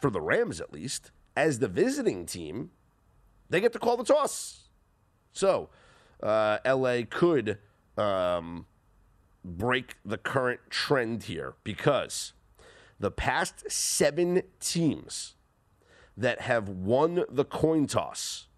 for 0.00 0.10
the 0.10 0.20
Rams, 0.20 0.60
at 0.60 0.72
least, 0.72 1.10
as 1.36 1.58
the 1.58 1.68
visiting 1.68 2.26
team, 2.26 2.70
they 3.50 3.60
get 3.60 3.72
to 3.72 3.78
call 3.78 3.96
the 3.96 4.04
toss. 4.04 4.68
So, 5.32 5.70
uh, 6.22 6.58
LA 6.64 7.00
could 7.08 7.58
um, 7.96 8.66
break 9.44 9.96
the 10.04 10.18
current 10.18 10.60
trend 10.70 11.24
here 11.24 11.54
because 11.64 12.32
the 12.98 13.10
past 13.10 13.70
seven 13.70 14.42
teams 14.60 15.34
that 16.16 16.42
have 16.42 16.68
won 16.68 17.24
the 17.28 17.44
coin 17.44 17.86
toss 17.86 18.48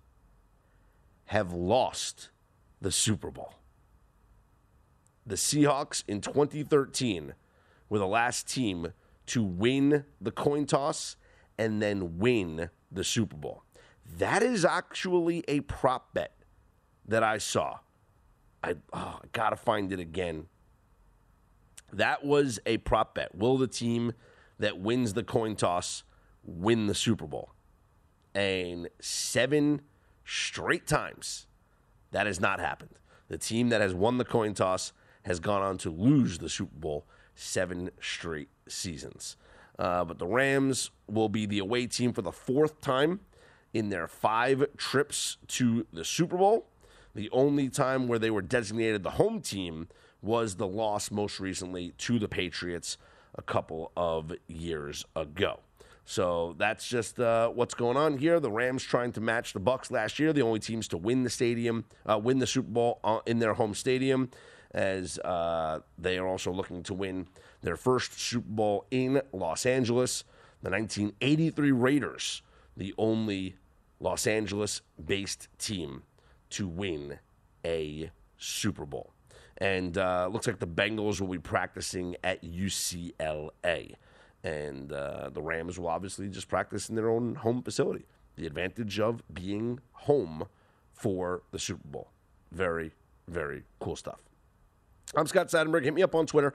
have 1.27 1.53
lost 1.53 2.31
the 2.81 2.91
Super 2.91 3.31
Bowl. 3.31 3.55
The 5.27 5.35
Seahawks 5.35 6.05
in 6.09 6.21
2013 6.21 7.35
were 7.89 7.99
the 7.99 8.07
last 8.07 8.49
team 8.49 8.93
to 9.27 9.43
win 9.43 10.05
the 10.21 10.31
coin 10.31 10.65
toss 10.65 11.17
and 11.59 11.83
then 11.83 12.19
win 12.19 12.71
the 12.91 13.05
Super 13.05 13.37
Bowl. 13.37 13.63
That 14.17 14.43
is 14.43 14.65
actually 14.65 15.45
a 15.49 15.61
prop 15.61 16.15
bet 16.15 16.33
that 17.07 17.23
I 17.23 17.39
saw. 17.39 17.81
I, 18.63 18.75
oh, 18.93 19.21
gotta 19.33 19.57
find 19.57 19.93
it 19.93 20.01
again. 20.01 20.47
That 21.93 22.25
was 22.25 22.59
a 22.67 22.79
prop 22.79 23.15
bet. 23.15 23.35
Will 23.35 23.57
the 23.57 23.67
team 23.67 24.13
that 24.59 24.79
wins 24.79 25.15
the 25.15 25.23
coin 25.23 25.57
toss 25.57 26.03
win 26.45 26.87
the 26.87 26.95
Super 26.95 27.27
Bowl? 27.27 27.51
And 28.35 28.89
seven 29.01 29.83
straight 30.25 30.87
times 30.87 31.47
that 32.11 32.27
has 32.27 32.41
not 32.41 32.61
happened. 32.61 32.99
The 33.29 33.39
team 33.39 33.69
that 33.71 33.81
has 33.81 33.95
won 33.95 34.19
the 34.19 34.25
coin 34.25 34.55
toss 34.55 34.93
has 35.23 35.41
gone 35.41 35.63
on 35.63 35.79
to 35.79 35.91
lose 35.91 36.39
the 36.39 36.49
Super 36.49 36.79
Bowl 36.79 37.07
seven 37.35 37.91
straight 38.01 38.49
seasons. 38.69 39.37
Uh, 39.79 40.05
but 40.05 40.19
the 40.19 40.27
Rams 40.27 40.91
will 41.07 41.29
be 41.29 41.47
the 41.47 41.61
away 41.61 41.87
team 41.87 42.13
for 42.13 42.23
the 42.23 42.33
fourth 42.33 42.81
time 42.81 43.21
in 43.73 43.91
their 43.91 44.09
five 44.09 44.67
trips 44.77 45.37
to 45.47 45.87
the 45.93 46.05
Super 46.05 46.37
Bowl. 46.37 46.68
The 47.19 47.31
only 47.33 47.69
time 47.69 48.07
where 48.07 48.21
they 48.21 48.31
were 48.31 48.43
designated 48.43 49.03
the 49.03 49.11
home 49.11 49.41
team 49.41 49.89
was 50.23 50.55
the 50.55 50.69
loss 50.69 51.11
most 51.11 51.41
recently 51.41 51.91
to 51.99 52.17
the 52.17 52.29
Patriots 52.29 52.97
a 53.35 53.43
couple 53.43 53.91
of 53.97 54.33
years 54.47 55.05
ago. 55.17 55.59
So 56.05 56.55
that's 56.59 56.87
just 56.87 57.19
uh, 57.19 57.49
what's 57.49 57.75
going 57.75 57.97
on 57.97 58.19
here. 58.19 58.39
The 58.39 58.53
Rams 58.53 58.85
trying 58.85 59.11
to 59.15 59.21
match 59.21 59.53
the 59.53 59.59
Bucs 59.59 59.91
last 59.91 60.21
year, 60.21 60.33
the 60.33 60.43
only 60.43 60.61
teams 60.61 60.87
to 60.89 60.97
win 60.97 61.25
the 61.25 61.29
stadium, 61.29 61.87
uh, 62.07 62.21
win 62.23 62.39
the 62.39 62.47
Super 62.47 62.71
Bowl 62.71 63.01
uh, 63.03 63.19
in 63.27 63.41
their 63.41 63.55
home 63.55 63.75
stadium, 63.75 64.31
as 64.71 65.19
uh, 65.19 65.81
they 65.99 66.19
are 66.19 66.27
also 66.29 66.53
looking 66.53 66.85
to 66.85 66.95
win 66.95 67.27
their 67.63 67.77
first 67.77 68.17
Super 68.17 68.47
Bowl 68.49 68.87
in 68.93 69.23
Los 69.33 69.67
Angeles. 69.67 70.23
The 70.63 70.71
1983 70.71 71.73
Raiders, 71.73 72.43
the 72.77 72.95
only 72.97 73.57
Los 73.99 74.29
Angeles-based 74.29 75.49
team 75.59 76.05
to 76.51 76.69
win 76.69 77.19
a 77.65 78.11
Super 78.37 78.87
Bowl. 78.87 79.13
And 79.59 79.99
uh, 79.99 80.29
looks 80.31 80.47
like 80.47 80.61
the 80.61 80.67
Bengals 80.67 81.21
will 81.21 81.29
be 81.29 81.39
practicing 81.39 82.17
at 82.23 82.43
UCLA. 82.43 83.95
And 84.45 84.93
uh, 84.93 85.31
the 85.31 85.43
Rams 85.43 85.79
will 85.79 85.89
obviously 85.89 86.29
just 86.29 86.49
practice 86.49 86.89
in 86.89 86.95
their 86.95 87.11
own 87.11 87.35
home 87.35 87.63
facility. 87.63 88.07
The 88.37 88.47
advantage 88.47 89.01
of 89.01 89.23
being 89.33 89.81
home 89.93 90.45
for 90.93 91.43
the 91.51 91.59
Super 91.59 91.89
Bowl. 91.89 92.11
Very, 92.53 92.93
very 93.27 93.65
cool 93.81 93.97
stuff. 93.97 94.21
I'm 95.17 95.27
Scott 95.27 95.49
Seidenberg. 95.49 95.85
Hit 95.85 95.95
me 95.95 96.03
up 96.03 96.15
on 96.15 96.27
Twitter 96.27 96.55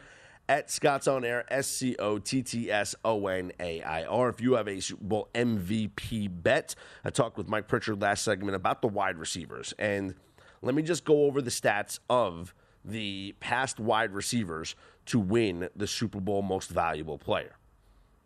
at 0.49 0.69
Scott's 0.69 1.07
On 1.07 1.23
Air, 1.23 1.45
S 1.51 1.67
C 1.67 1.95
O 1.97 2.17
T 2.17 2.41
T 2.43 2.71
S 2.71 2.95
O 3.05 3.27
N 3.27 3.51
A 3.59 3.81
I 3.81 4.03
R. 4.03 4.29
If 4.29 4.41
you 4.41 4.53
have 4.53 4.67
a 4.67 4.79
Super 4.79 5.03
Bowl 5.03 5.29
MVP 5.33 6.29
bet, 6.43 6.75
I 7.03 7.09
talked 7.09 7.37
with 7.37 7.47
Mike 7.47 7.67
Pritchard 7.67 8.01
last 8.01 8.23
segment 8.23 8.55
about 8.55 8.81
the 8.81 8.87
wide 8.87 9.17
receivers. 9.17 9.73
And 9.79 10.15
let 10.61 10.75
me 10.75 10.81
just 10.81 11.05
go 11.05 11.25
over 11.25 11.41
the 11.41 11.51
stats 11.51 11.99
of 12.09 12.53
the 12.85 13.35
past 13.39 13.79
wide 13.79 14.11
receivers 14.11 14.75
to 15.05 15.19
win 15.19 15.69
the 15.75 15.87
Super 15.87 16.19
Bowl 16.19 16.41
most 16.41 16.69
valuable 16.69 17.17
player. 17.17 17.55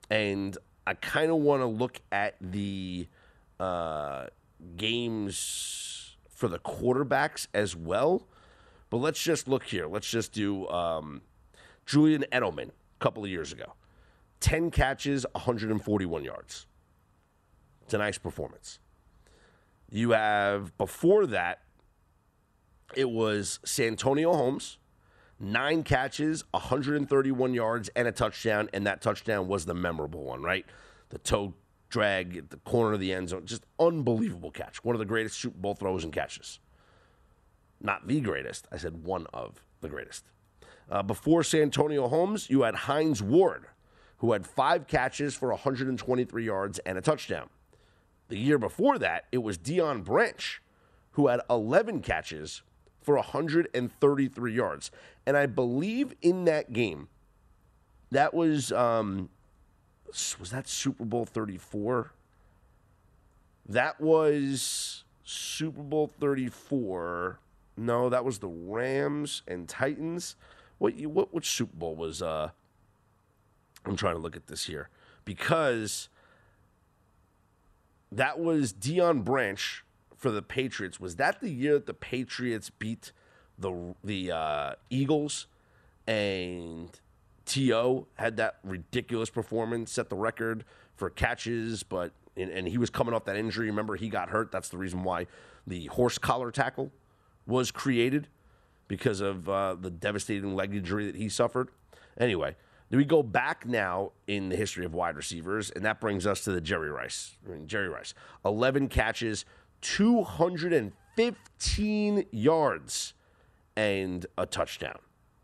And 0.09 0.57
I 0.86 0.93
kind 0.93 1.32
of 1.32 1.38
want 1.38 1.61
to 1.61 1.65
look 1.68 1.99
at 2.11 2.36
the 2.39 3.07
uh, 3.59 4.28
games 4.76 6.18
for 6.30 6.47
the 6.47 6.59
quarterbacks 6.59 7.47
as 7.53 7.76
well. 7.76 8.28
But 8.89 8.97
let's 8.97 9.22
just 9.22 9.47
look 9.47 9.65
here. 9.65 9.88
Let's 9.88 10.09
just 10.09 10.32
do 10.32 10.68
um, 10.70 11.22
Julian 11.88 12.26
Edelman 12.32 12.70
a 12.70 13.00
couple 13.00 13.24
of 13.24 13.30
years 13.32 13.52
ago 13.52 13.74
10 14.42 14.70
catches, 14.70 15.26
141 15.32 16.24
yards. 16.24 16.68
It's 17.82 17.94
a 17.94 17.98
nice 17.98 18.20
performance. 18.20 18.80
You 19.90 20.12
have 20.12 20.78
before 20.78 21.26
that, 21.28 21.62
it 22.96 23.10
was 23.10 23.60
Santonio 23.66 24.34
Holmes, 24.34 24.78
nine 25.40 25.84
catches, 25.84 26.44
131 26.52 27.54
yards, 27.54 27.90
and 27.96 28.08
a 28.08 28.12
touchdown. 28.12 28.70
And 28.74 28.86
that 28.86 29.02
touchdown 29.02 29.48
was 29.48 29.66
the 29.66 29.74
memorable 29.74 30.26
one, 30.26 30.44
right? 30.44 30.66
The 31.10 31.18
toe 31.18 31.54
drag 31.90 32.36
at 32.36 32.50
the 32.50 32.58
corner 32.58 32.94
of 32.94 33.00
the 33.00 33.14
end 33.14 33.30
zone. 33.30 33.46
Just 33.46 33.66
unbelievable 33.80 34.52
catch. 34.52 34.84
One 34.84 34.94
of 34.94 35.00
the 35.00 35.06
greatest 35.06 35.40
Super 35.40 35.58
Bowl 35.58 35.74
throws 35.74 36.04
and 36.04 36.12
catches. 36.12 36.60
Not 37.80 38.08
the 38.08 38.20
greatest. 38.20 38.68
I 38.72 38.78
said 38.78 39.04
one 39.04 39.26
of 39.34 39.64
the 39.80 39.88
greatest. 39.88 40.30
Uh, 40.90 41.04
before 41.04 41.44
Santonio 41.44 42.08
Holmes, 42.08 42.50
you 42.50 42.62
had 42.62 42.76
Hines 42.76 43.22
Ward, 43.22 43.66
who 44.18 44.32
had 44.32 44.48
five 44.48 44.88
catches 44.88 45.36
for 45.36 45.50
123 45.50 46.46
yards 46.46 46.80
and 46.80 46.98
a 46.98 47.02
touchdown. 47.02 47.50
The 48.30 48.38
year 48.38 48.58
before 48.58 48.98
that, 49.00 49.26
it 49.32 49.40
was 49.40 49.58
Deion 49.58 50.04
Branch, 50.04 50.62
who 51.12 51.28
had 51.28 51.42
11 51.50 52.02
catches 52.02 52.62
for 53.02 53.16
133 53.16 54.54
yards. 54.54 54.92
And 55.26 55.38
I 55.38 55.46
believe 55.46 56.14
in 56.22 56.46
that 56.46 56.74
game, 56.74 57.08
that 58.12 58.34
was 58.34 58.72
um, 58.72 59.30
was 60.08 60.52
that 60.52 60.68
Super 60.68 61.06
Bowl 61.06 61.26
34? 61.26 62.12
That 63.68 64.00
was 64.00 65.04
Super 65.24 65.84
Bowl 65.84 66.08
34. 66.08 67.40
No, 67.76 68.10
that 68.10 68.24
was 68.26 68.40
the 68.40 68.48
Rams 68.48 69.42
and 69.48 69.68
Titans. 69.68 70.36
What 70.78 70.94
what 71.02 71.34
which 71.34 71.50
Super 71.50 71.76
Bowl 71.76 71.96
was 71.96 72.22
uh 72.22 72.50
I'm 73.86 73.96
trying 73.96 74.16
to 74.16 74.22
look 74.22 74.36
at 74.36 74.48
this 74.48 74.66
here 74.66 74.90
because 75.26 76.10
that 78.12 78.40
was 78.40 78.74
Deion 78.74 79.24
Branch 79.24 79.84
for 80.16 80.32
the 80.32 80.42
Patriots. 80.42 81.00
Was 81.00 81.16
that 81.18 81.40
the 81.42 81.50
year 81.50 81.74
that 81.74 81.86
the 81.86 81.94
Patriots 81.94 82.70
beat 82.70 83.12
the 83.58 83.96
the 84.04 84.32
uh, 84.32 84.74
Eagles 84.90 85.48
and 86.06 86.90
T.O. 87.46 88.08
had 88.16 88.38
that 88.38 88.60
ridiculous 88.64 89.30
performance, 89.30 89.92
set 89.92 90.10
the 90.10 90.16
record 90.16 90.64
for 90.96 91.10
catches, 91.10 91.84
but 91.84 92.12
and, 92.36 92.50
and 92.52 92.68
he 92.68 92.78
was 92.78 92.90
coming 92.90 93.14
off 93.14 93.26
that 93.26 93.36
injury. 93.36 93.68
Remember, 93.68 93.96
he 93.96 94.10
got 94.10 94.30
hurt. 94.30 94.52
That's 94.52 94.70
the 94.70 94.78
reason 94.78 95.04
why 95.04 95.28
the 95.66 95.88
horse 95.88 96.18
collar 96.18 96.52
tackle 96.52 96.92
was 97.46 97.72
created 97.72 98.28
because 98.88 99.22
of 99.22 99.48
uh, 99.50 99.76
the 99.76 99.90
devastating 99.90 100.56
leg 100.56 100.74
injury 100.74 101.06
that 101.06 101.16
he 101.16 101.30
suffered. 101.30 101.70
Anyway, 102.20 102.56
do 102.90 102.98
we 102.98 103.06
go 103.06 103.22
back 103.22 103.66
now 103.66 104.12
in 104.28 104.50
the 104.50 104.56
history 104.56 104.86
of 104.86 104.94
wide 104.94 105.16
receivers, 105.16 105.70
and 105.72 105.84
that 105.86 106.00
brings 106.00 106.26
us 106.26 106.44
to 106.46 106.52
the 106.52 106.62
Jerry 106.62 106.90
Rice. 106.90 107.38
I 107.46 107.52
mean, 107.52 107.68
Jerry 107.68 107.90
Rice, 107.90 108.14
eleven 108.46 108.88
catches, 108.88 109.46
two 109.82 110.24
hundred 110.24 110.72
and 110.72 110.94
fifteen 111.16 112.26
yards, 112.32 113.14
and 113.76 114.26
a 114.38 114.46
touchdown. 114.46 115.00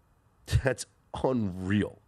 That's 0.63 0.85
unreal. 1.23 1.99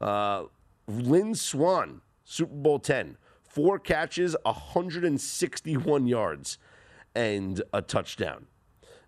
Uh, 0.00 0.44
Lynn 0.86 1.34
Swann, 1.34 2.00
Super 2.24 2.54
Bowl 2.54 2.78
10, 2.78 3.16
four 3.42 3.78
catches, 3.78 4.36
hundred 4.46 5.04
and 5.04 5.20
sixty-one 5.20 6.06
yards, 6.06 6.58
and 7.14 7.60
a 7.72 7.82
touchdown. 7.82 8.46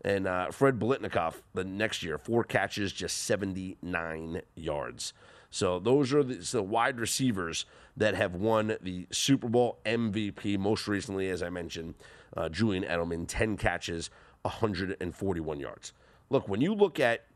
And 0.05 0.27
uh, 0.27 0.51
Fred 0.51 0.79
Biletnikoff 0.79 1.43
the 1.55 1.65
next 1.65 2.03
year, 2.03 2.19
four 2.19 2.43
catches, 2.45 2.93
just 2.93 3.19
79 3.19 4.43
yards. 4.57 5.13
So 5.51 5.79
those 5.79 6.13
are 6.13 6.25
the, 6.25 6.37
the, 6.37 6.63
wide 6.63 6.99
receivers 6.99 7.67
that 7.97 8.15
have 8.15 8.35
won 8.35 8.77
the 8.81 9.07
Super 9.11 9.49
Bowl 9.49 9.79
MVP. 9.85 10.59
Most 10.59 10.89
recently, 10.89 11.29
as 11.29 11.43
I 11.43 11.51
mentioned, 11.51 11.95
uh, 12.37 12.49
Julian 12.49 12.85
Edelman, 12.85 13.27
10 13.29 13.59
catches, 13.59 14.11
141 14.43 15.61
yards. 15.61 15.93
Look, 16.31 16.49
when 16.49 16.63
you 16.63 16.75
look 16.75 16.99
at 16.99 17.27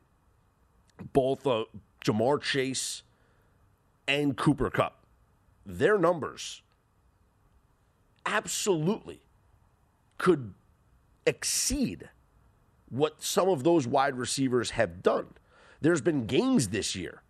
both 1.13 1.47
uh, 1.47 1.65
Ja'Marr 2.05 2.41
Chase 2.41 3.03
and 4.09 4.37
Cooper 4.37 4.71
Kupp, 4.71 5.05
their 5.67 5.99
numbers 5.99 6.63
absolutely 8.25 9.21
could 10.19 10.55
exceed 11.27 12.09
what 12.89 13.23
some 13.23 13.49
of 13.49 13.65
those 13.65 13.87
wide 13.87 14.17
receivers 14.17 14.71
have 14.71 15.03
done. 15.03 15.29
There's 15.81 16.01
been 16.01 16.27
games 16.27 16.69
this 16.69 16.95
year 16.97 17.23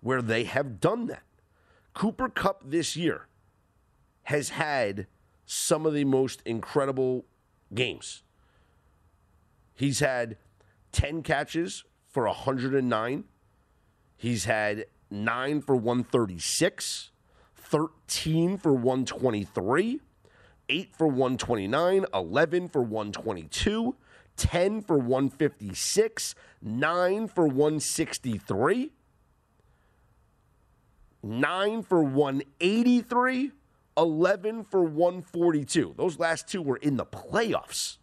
where 0.00 0.22
they 0.22 0.44
have 0.44 0.80
done 0.80 1.06
that. 1.06 1.22
Cooper 1.94 2.28
Kupp 2.28 2.62
this 2.64 2.96
year 2.96 3.28
has 4.24 4.50
had 4.50 5.06
some 5.46 5.86
of 5.86 5.94
the 5.94 6.04
most 6.04 6.42
incredible 6.44 7.24
games. 7.72 8.22
He's 9.74 10.00
had 10.00 10.36
10 10.92 11.22
catches 11.22 11.84
for 12.08 12.24
109. 12.26 13.24
He's 14.16 14.44
had 14.44 14.86
9 15.10 15.60
for 15.60 15.76
136, 15.76 17.10
13 17.54 18.58
for 18.58 18.72
123, 18.72 20.00
8 20.68 20.96
for 20.96 21.06
129, 21.06 22.06
11 22.14 22.68
for 22.68 22.82
122, 22.82 23.96
10 24.36 24.82
for 24.82 24.96
156, 24.96 26.34
9 26.62 27.28
for 27.28 27.46
163, 27.46 28.92
9 31.22 31.82
for 31.82 32.02
183, 32.02 33.52
11 33.96 34.64
for 34.64 34.82
142. 34.82 35.94
Those 35.96 36.18
last 36.18 36.48
two 36.48 36.62
were 36.62 36.76
in 36.76 36.96
the 36.96 37.06
playoffs. 37.06 37.98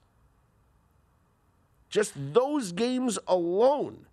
Just 1.90 2.14
those 2.16 2.72
games 2.72 3.20
alone 3.28 4.06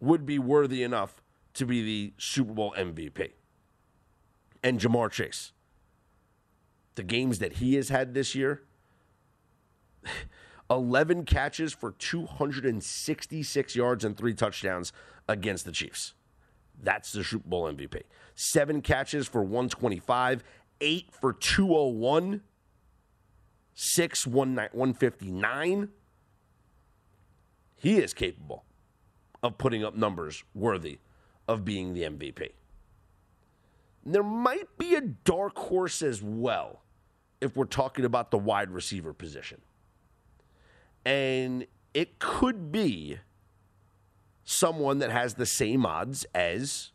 would 0.00 0.26
be 0.26 0.38
worthy 0.38 0.82
enough 0.82 1.22
to 1.54 1.64
be 1.64 1.82
the 1.82 2.12
Super 2.18 2.52
Bowl 2.52 2.74
MVP. 2.76 3.30
And 4.62 4.78
Ja'Marr 4.78 5.10
Chase, 5.10 5.52
the 6.96 7.02
games 7.02 7.38
that 7.38 7.54
he 7.54 7.76
has 7.76 7.88
had 7.88 8.12
this 8.12 8.34
year 8.34 8.62
11 10.70 11.24
catches 11.24 11.72
for 11.72 11.92
266 11.92 13.76
yards 13.76 14.04
and 14.04 14.16
three 14.16 14.34
touchdowns 14.34 14.92
against 15.28 15.64
the 15.64 15.72
Chiefs. 15.72 16.14
That's 16.82 17.12
the 17.12 17.24
Super 17.24 17.48
Bowl 17.48 17.72
MVP. 17.72 18.02
Seven 18.34 18.82
catches 18.82 19.26
for 19.26 19.42
125, 19.42 20.44
eight 20.80 21.06
for 21.12 21.32
201, 21.32 22.42
six 23.74 24.26
159. 24.26 25.88
He 27.76 27.98
is 27.98 28.12
capable 28.14 28.64
of 29.42 29.58
putting 29.58 29.84
up 29.84 29.94
numbers 29.94 30.42
worthy 30.54 30.98
of 31.46 31.64
being 31.64 31.94
the 31.94 32.02
MVP. 32.02 32.50
There 34.04 34.22
might 34.22 34.76
be 34.78 34.94
a 34.94 35.00
dark 35.00 35.56
horse 35.58 36.02
as 36.02 36.22
well 36.22 36.82
if 37.40 37.56
we're 37.56 37.64
talking 37.64 38.04
about 38.04 38.30
the 38.30 38.38
wide 38.38 38.70
receiver 38.70 39.12
position. 39.12 39.60
And 41.06 41.68
it 41.94 42.18
could 42.18 42.72
be 42.72 43.20
someone 44.44 44.98
that 44.98 45.12
has 45.12 45.34
the 45.34 45.46
same 45.46 45.86
odds 45.86 46.26
as 46.34 46.90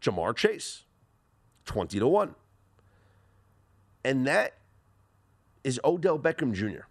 Ja'Marr 0.00 0.36
Chase 0.36 0.84
20 1.64 1.98
to 1.98 2.06
1. 2.06 2.34
And 4.04 4.24
that 4.28 4.54
is 5.64 5.80
Odell 5.84 6.16
Beckham 6.16 6.52
Jr. 6.54 6.86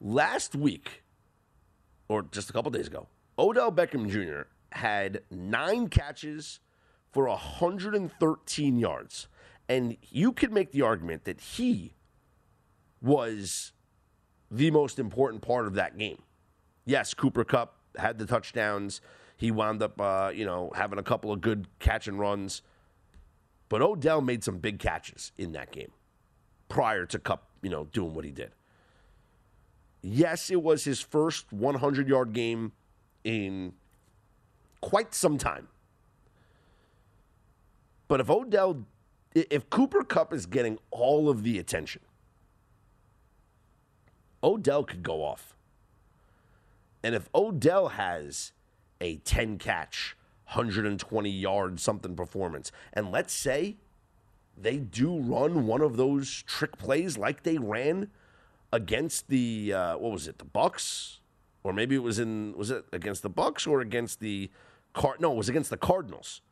Last 0.00 0.56
week, 0.56 1.04
or 2.08 2.22
just 2.22 2.50
a 2.50 2.52
couple 2.52 2.72
days 2.72 2.88
ago, 2.88 3.06
Odell 3.38 3.70
Beckham 3.70 4.10
Jr. 4.10 4.48
had 4.72 5.22
nine 5.30 5.88
catches 5.88 6.58
for 7.12 7.28
113 7.28 8.76
yards. 8.76 9.28
And 9.68 9.96
you 10.10 10.32
could 10.32 10.52
make 10.52 10.72
the 10.72 10.82
argument 10.82 11.24
that 11.26 11.40
he 11.40 11.94
was 13.00 13.72
the 14.52 14.70
most 14.70 14.98
important 14.98 15.42
part 15.42 15.66
of 15.66 15.74
that 15.74 15.98
game. 15.98 16.22
Yes, 16.84 17.14
Cooper 17.14 17.42
Kupp 17.42 17.76
had 17.96 18.18
the 18.18 18.26
touchdowns. 18.26 19.00
He 19.36 19.50
wound 19.50 19.82
up, 19.82 20.00
uh, 20.00 20.30
you 20.32 20.44
know, 20.44 20.70
having 20.74 20.98
a 20.98 21.02
couple 21.02 21.32
of 21.32 21.40
good 21.40 21.66
catch 21.78 22.06
and 22.06 22.18
runs. 22.18 22.62
But 23.68 23.80
Odell 23.80 24.20
made 24.20 24.44
some 24.44 24.58
big 24.58 24.78
catches 24.78 25.32
in 25.38 25.52
that 25.52 25.72
game 25.72 25.90
prior 26.68 27.06
to 27.06 27.18
Kupp, 27.18 27.48
you 27.62 27.70
know, 27.70 27.84
doing 27.92 28.14
what 28.14 28.24
he 28.24 28.30
did. 28.30 28.52
Yes, 30.02 30.50
it 30.50 30.62
was 30.62 30.84
his 30.84 31.00
first 31.00 31.52
100 31.52 32.08
yard 32.08 32.32
game 32.32 32.72
in 33.24 33.72
quite 34.80 35.14
some 35.14 35.38
time. 35.38 35.68
But 38.08 38.20
if 38.20 38.28
Odell, 38.28 38.84
if 39.34 39.70
Cooper 39.70 40.04
Kupp 40.04 40.34
is 40.34 40.44
getting 40.44 40.78
all 40.90 41.30
of 41.30 41.42
the 41.42 41.58
attention, 41.58 42.02
Odell 44.42 44.84
could 44.84 45.02
go 45.02 45.22
off. 45.22 45.54
And 47.02 47.14
if 47.14 47.28
Odell 47.34 47.88
has 47.88 48.52
a 49.00 49.16
10 49.16 49.58
catch, 49.58 50.16
120 50.46 51.30
yard 51.30 51.80
something 51.80 52.14
performance, 52.14 52.70
and 52.92 53.10
let's 53.10 53.32
say 53.32 53.76
they 54.56 54.76
do 54.76 55.18
run 55.18 55.66
one 55.66 55.80
of 55.80 55.96
those 55.96 56.42
trick 56.42 56.76
plays 56.76 57.16
like 57.16 57.42
they 57.42 57.58
ran 57.58 58.10
against 58.72 59.28
the 59.28 59.72
uh, 59.72 59.96
what 59.98 60.12
was 60.12 60.28
it, 60.28 60.38
the 60.38 60.44
Bucs, 60.44 61.18
or 61.64 61.72
maybe 61.72 61.94
it 61.94 62.02
was 62.02 62.18
in 62.18 62.54
was 62.56 62.70
it 62.70 62.84
against 62.92 63.22
the 63.22 63.30
Bucs 63.30 63.66
or 63.66 63.80
against 63.80 64.20
the 64.20 64.50
Card? 64.92 65.20
No, 65.20 65.32
it 65.32 65.36
was 65.36 65.48
against 65.48 65.70
the 65.70 65.76
Cardinals, 65.76 66.42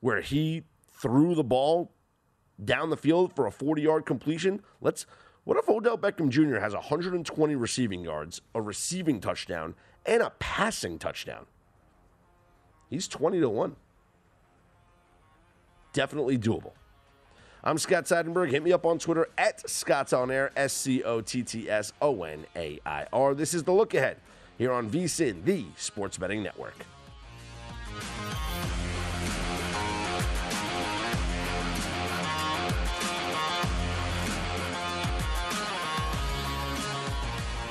where 0.00 0.20
he 0.20 0.64
threw 0.92 1.34
the 1.34 1.44
ball 1.44 1.92
down 2.62 2.90
the 2.90 2.96
field 2.96 3.34
for 3.34 3.46
a 3.46 3.52
40 3.52 3.82
yard 3.82 4.06
completion. 4.06 4.62
Let's 4.80 5.06
what 5.50 5.58
if 5.58 5.68
Odell 5.68 5.98
Beckham 5.98 6.28
Jr. 6.28 6.60
has 6.60 6.74
120 6.74 7.56
receiving 7.56 8.04
yards, 8.04 8.40
a 8.54 8.62
receiving 8.62 9.18
touchdown, 9.18 9.74
and 10.06 10.22
a 10.22 10.30
passing 10.38 10.96
touchdown? 10.96 11.46
He's 12.88 13.08
20 13.08 13.40
to 13.40 13.48
1. 13.48 13.74
Definitely 15.92 16.38
doable. 16.38 16.70
I'm 17.64 17.78
Scott 17.78 18.04
Seidenberg. 18.04 18.52
Hit 18.52 18.62
me 18.62 18.72
up 18.72 18.86
on 18.86 19.00
Twitter 19.00 19.26
at 19.36 19.68
Scott's 19.68 20.12
On 20.12 20.30
Air, 20.30 20.52
S 20.54 20.72
C 20.72 21.02
O 21.02 21.20
T 21.20 21.42
T 21.42 21.68
S 21.68 21.92
O 22.00 22.22
N 22.22 22.46
A 22.54 22.78
I 22.86 23.08
R. 23.12 23.34
This 23.34 23.52
is 23.52 23.64
the 23.64 23.72
look 23.72 23.92
ahead 23.92 24.18
here 24.56 24.70
on 24.70 24.88
VSIN, 24.88 25.44
the 25.44 25.64
Sports 25.74 26.16
Betting 26.16 26.44
Network. 26.44 26.76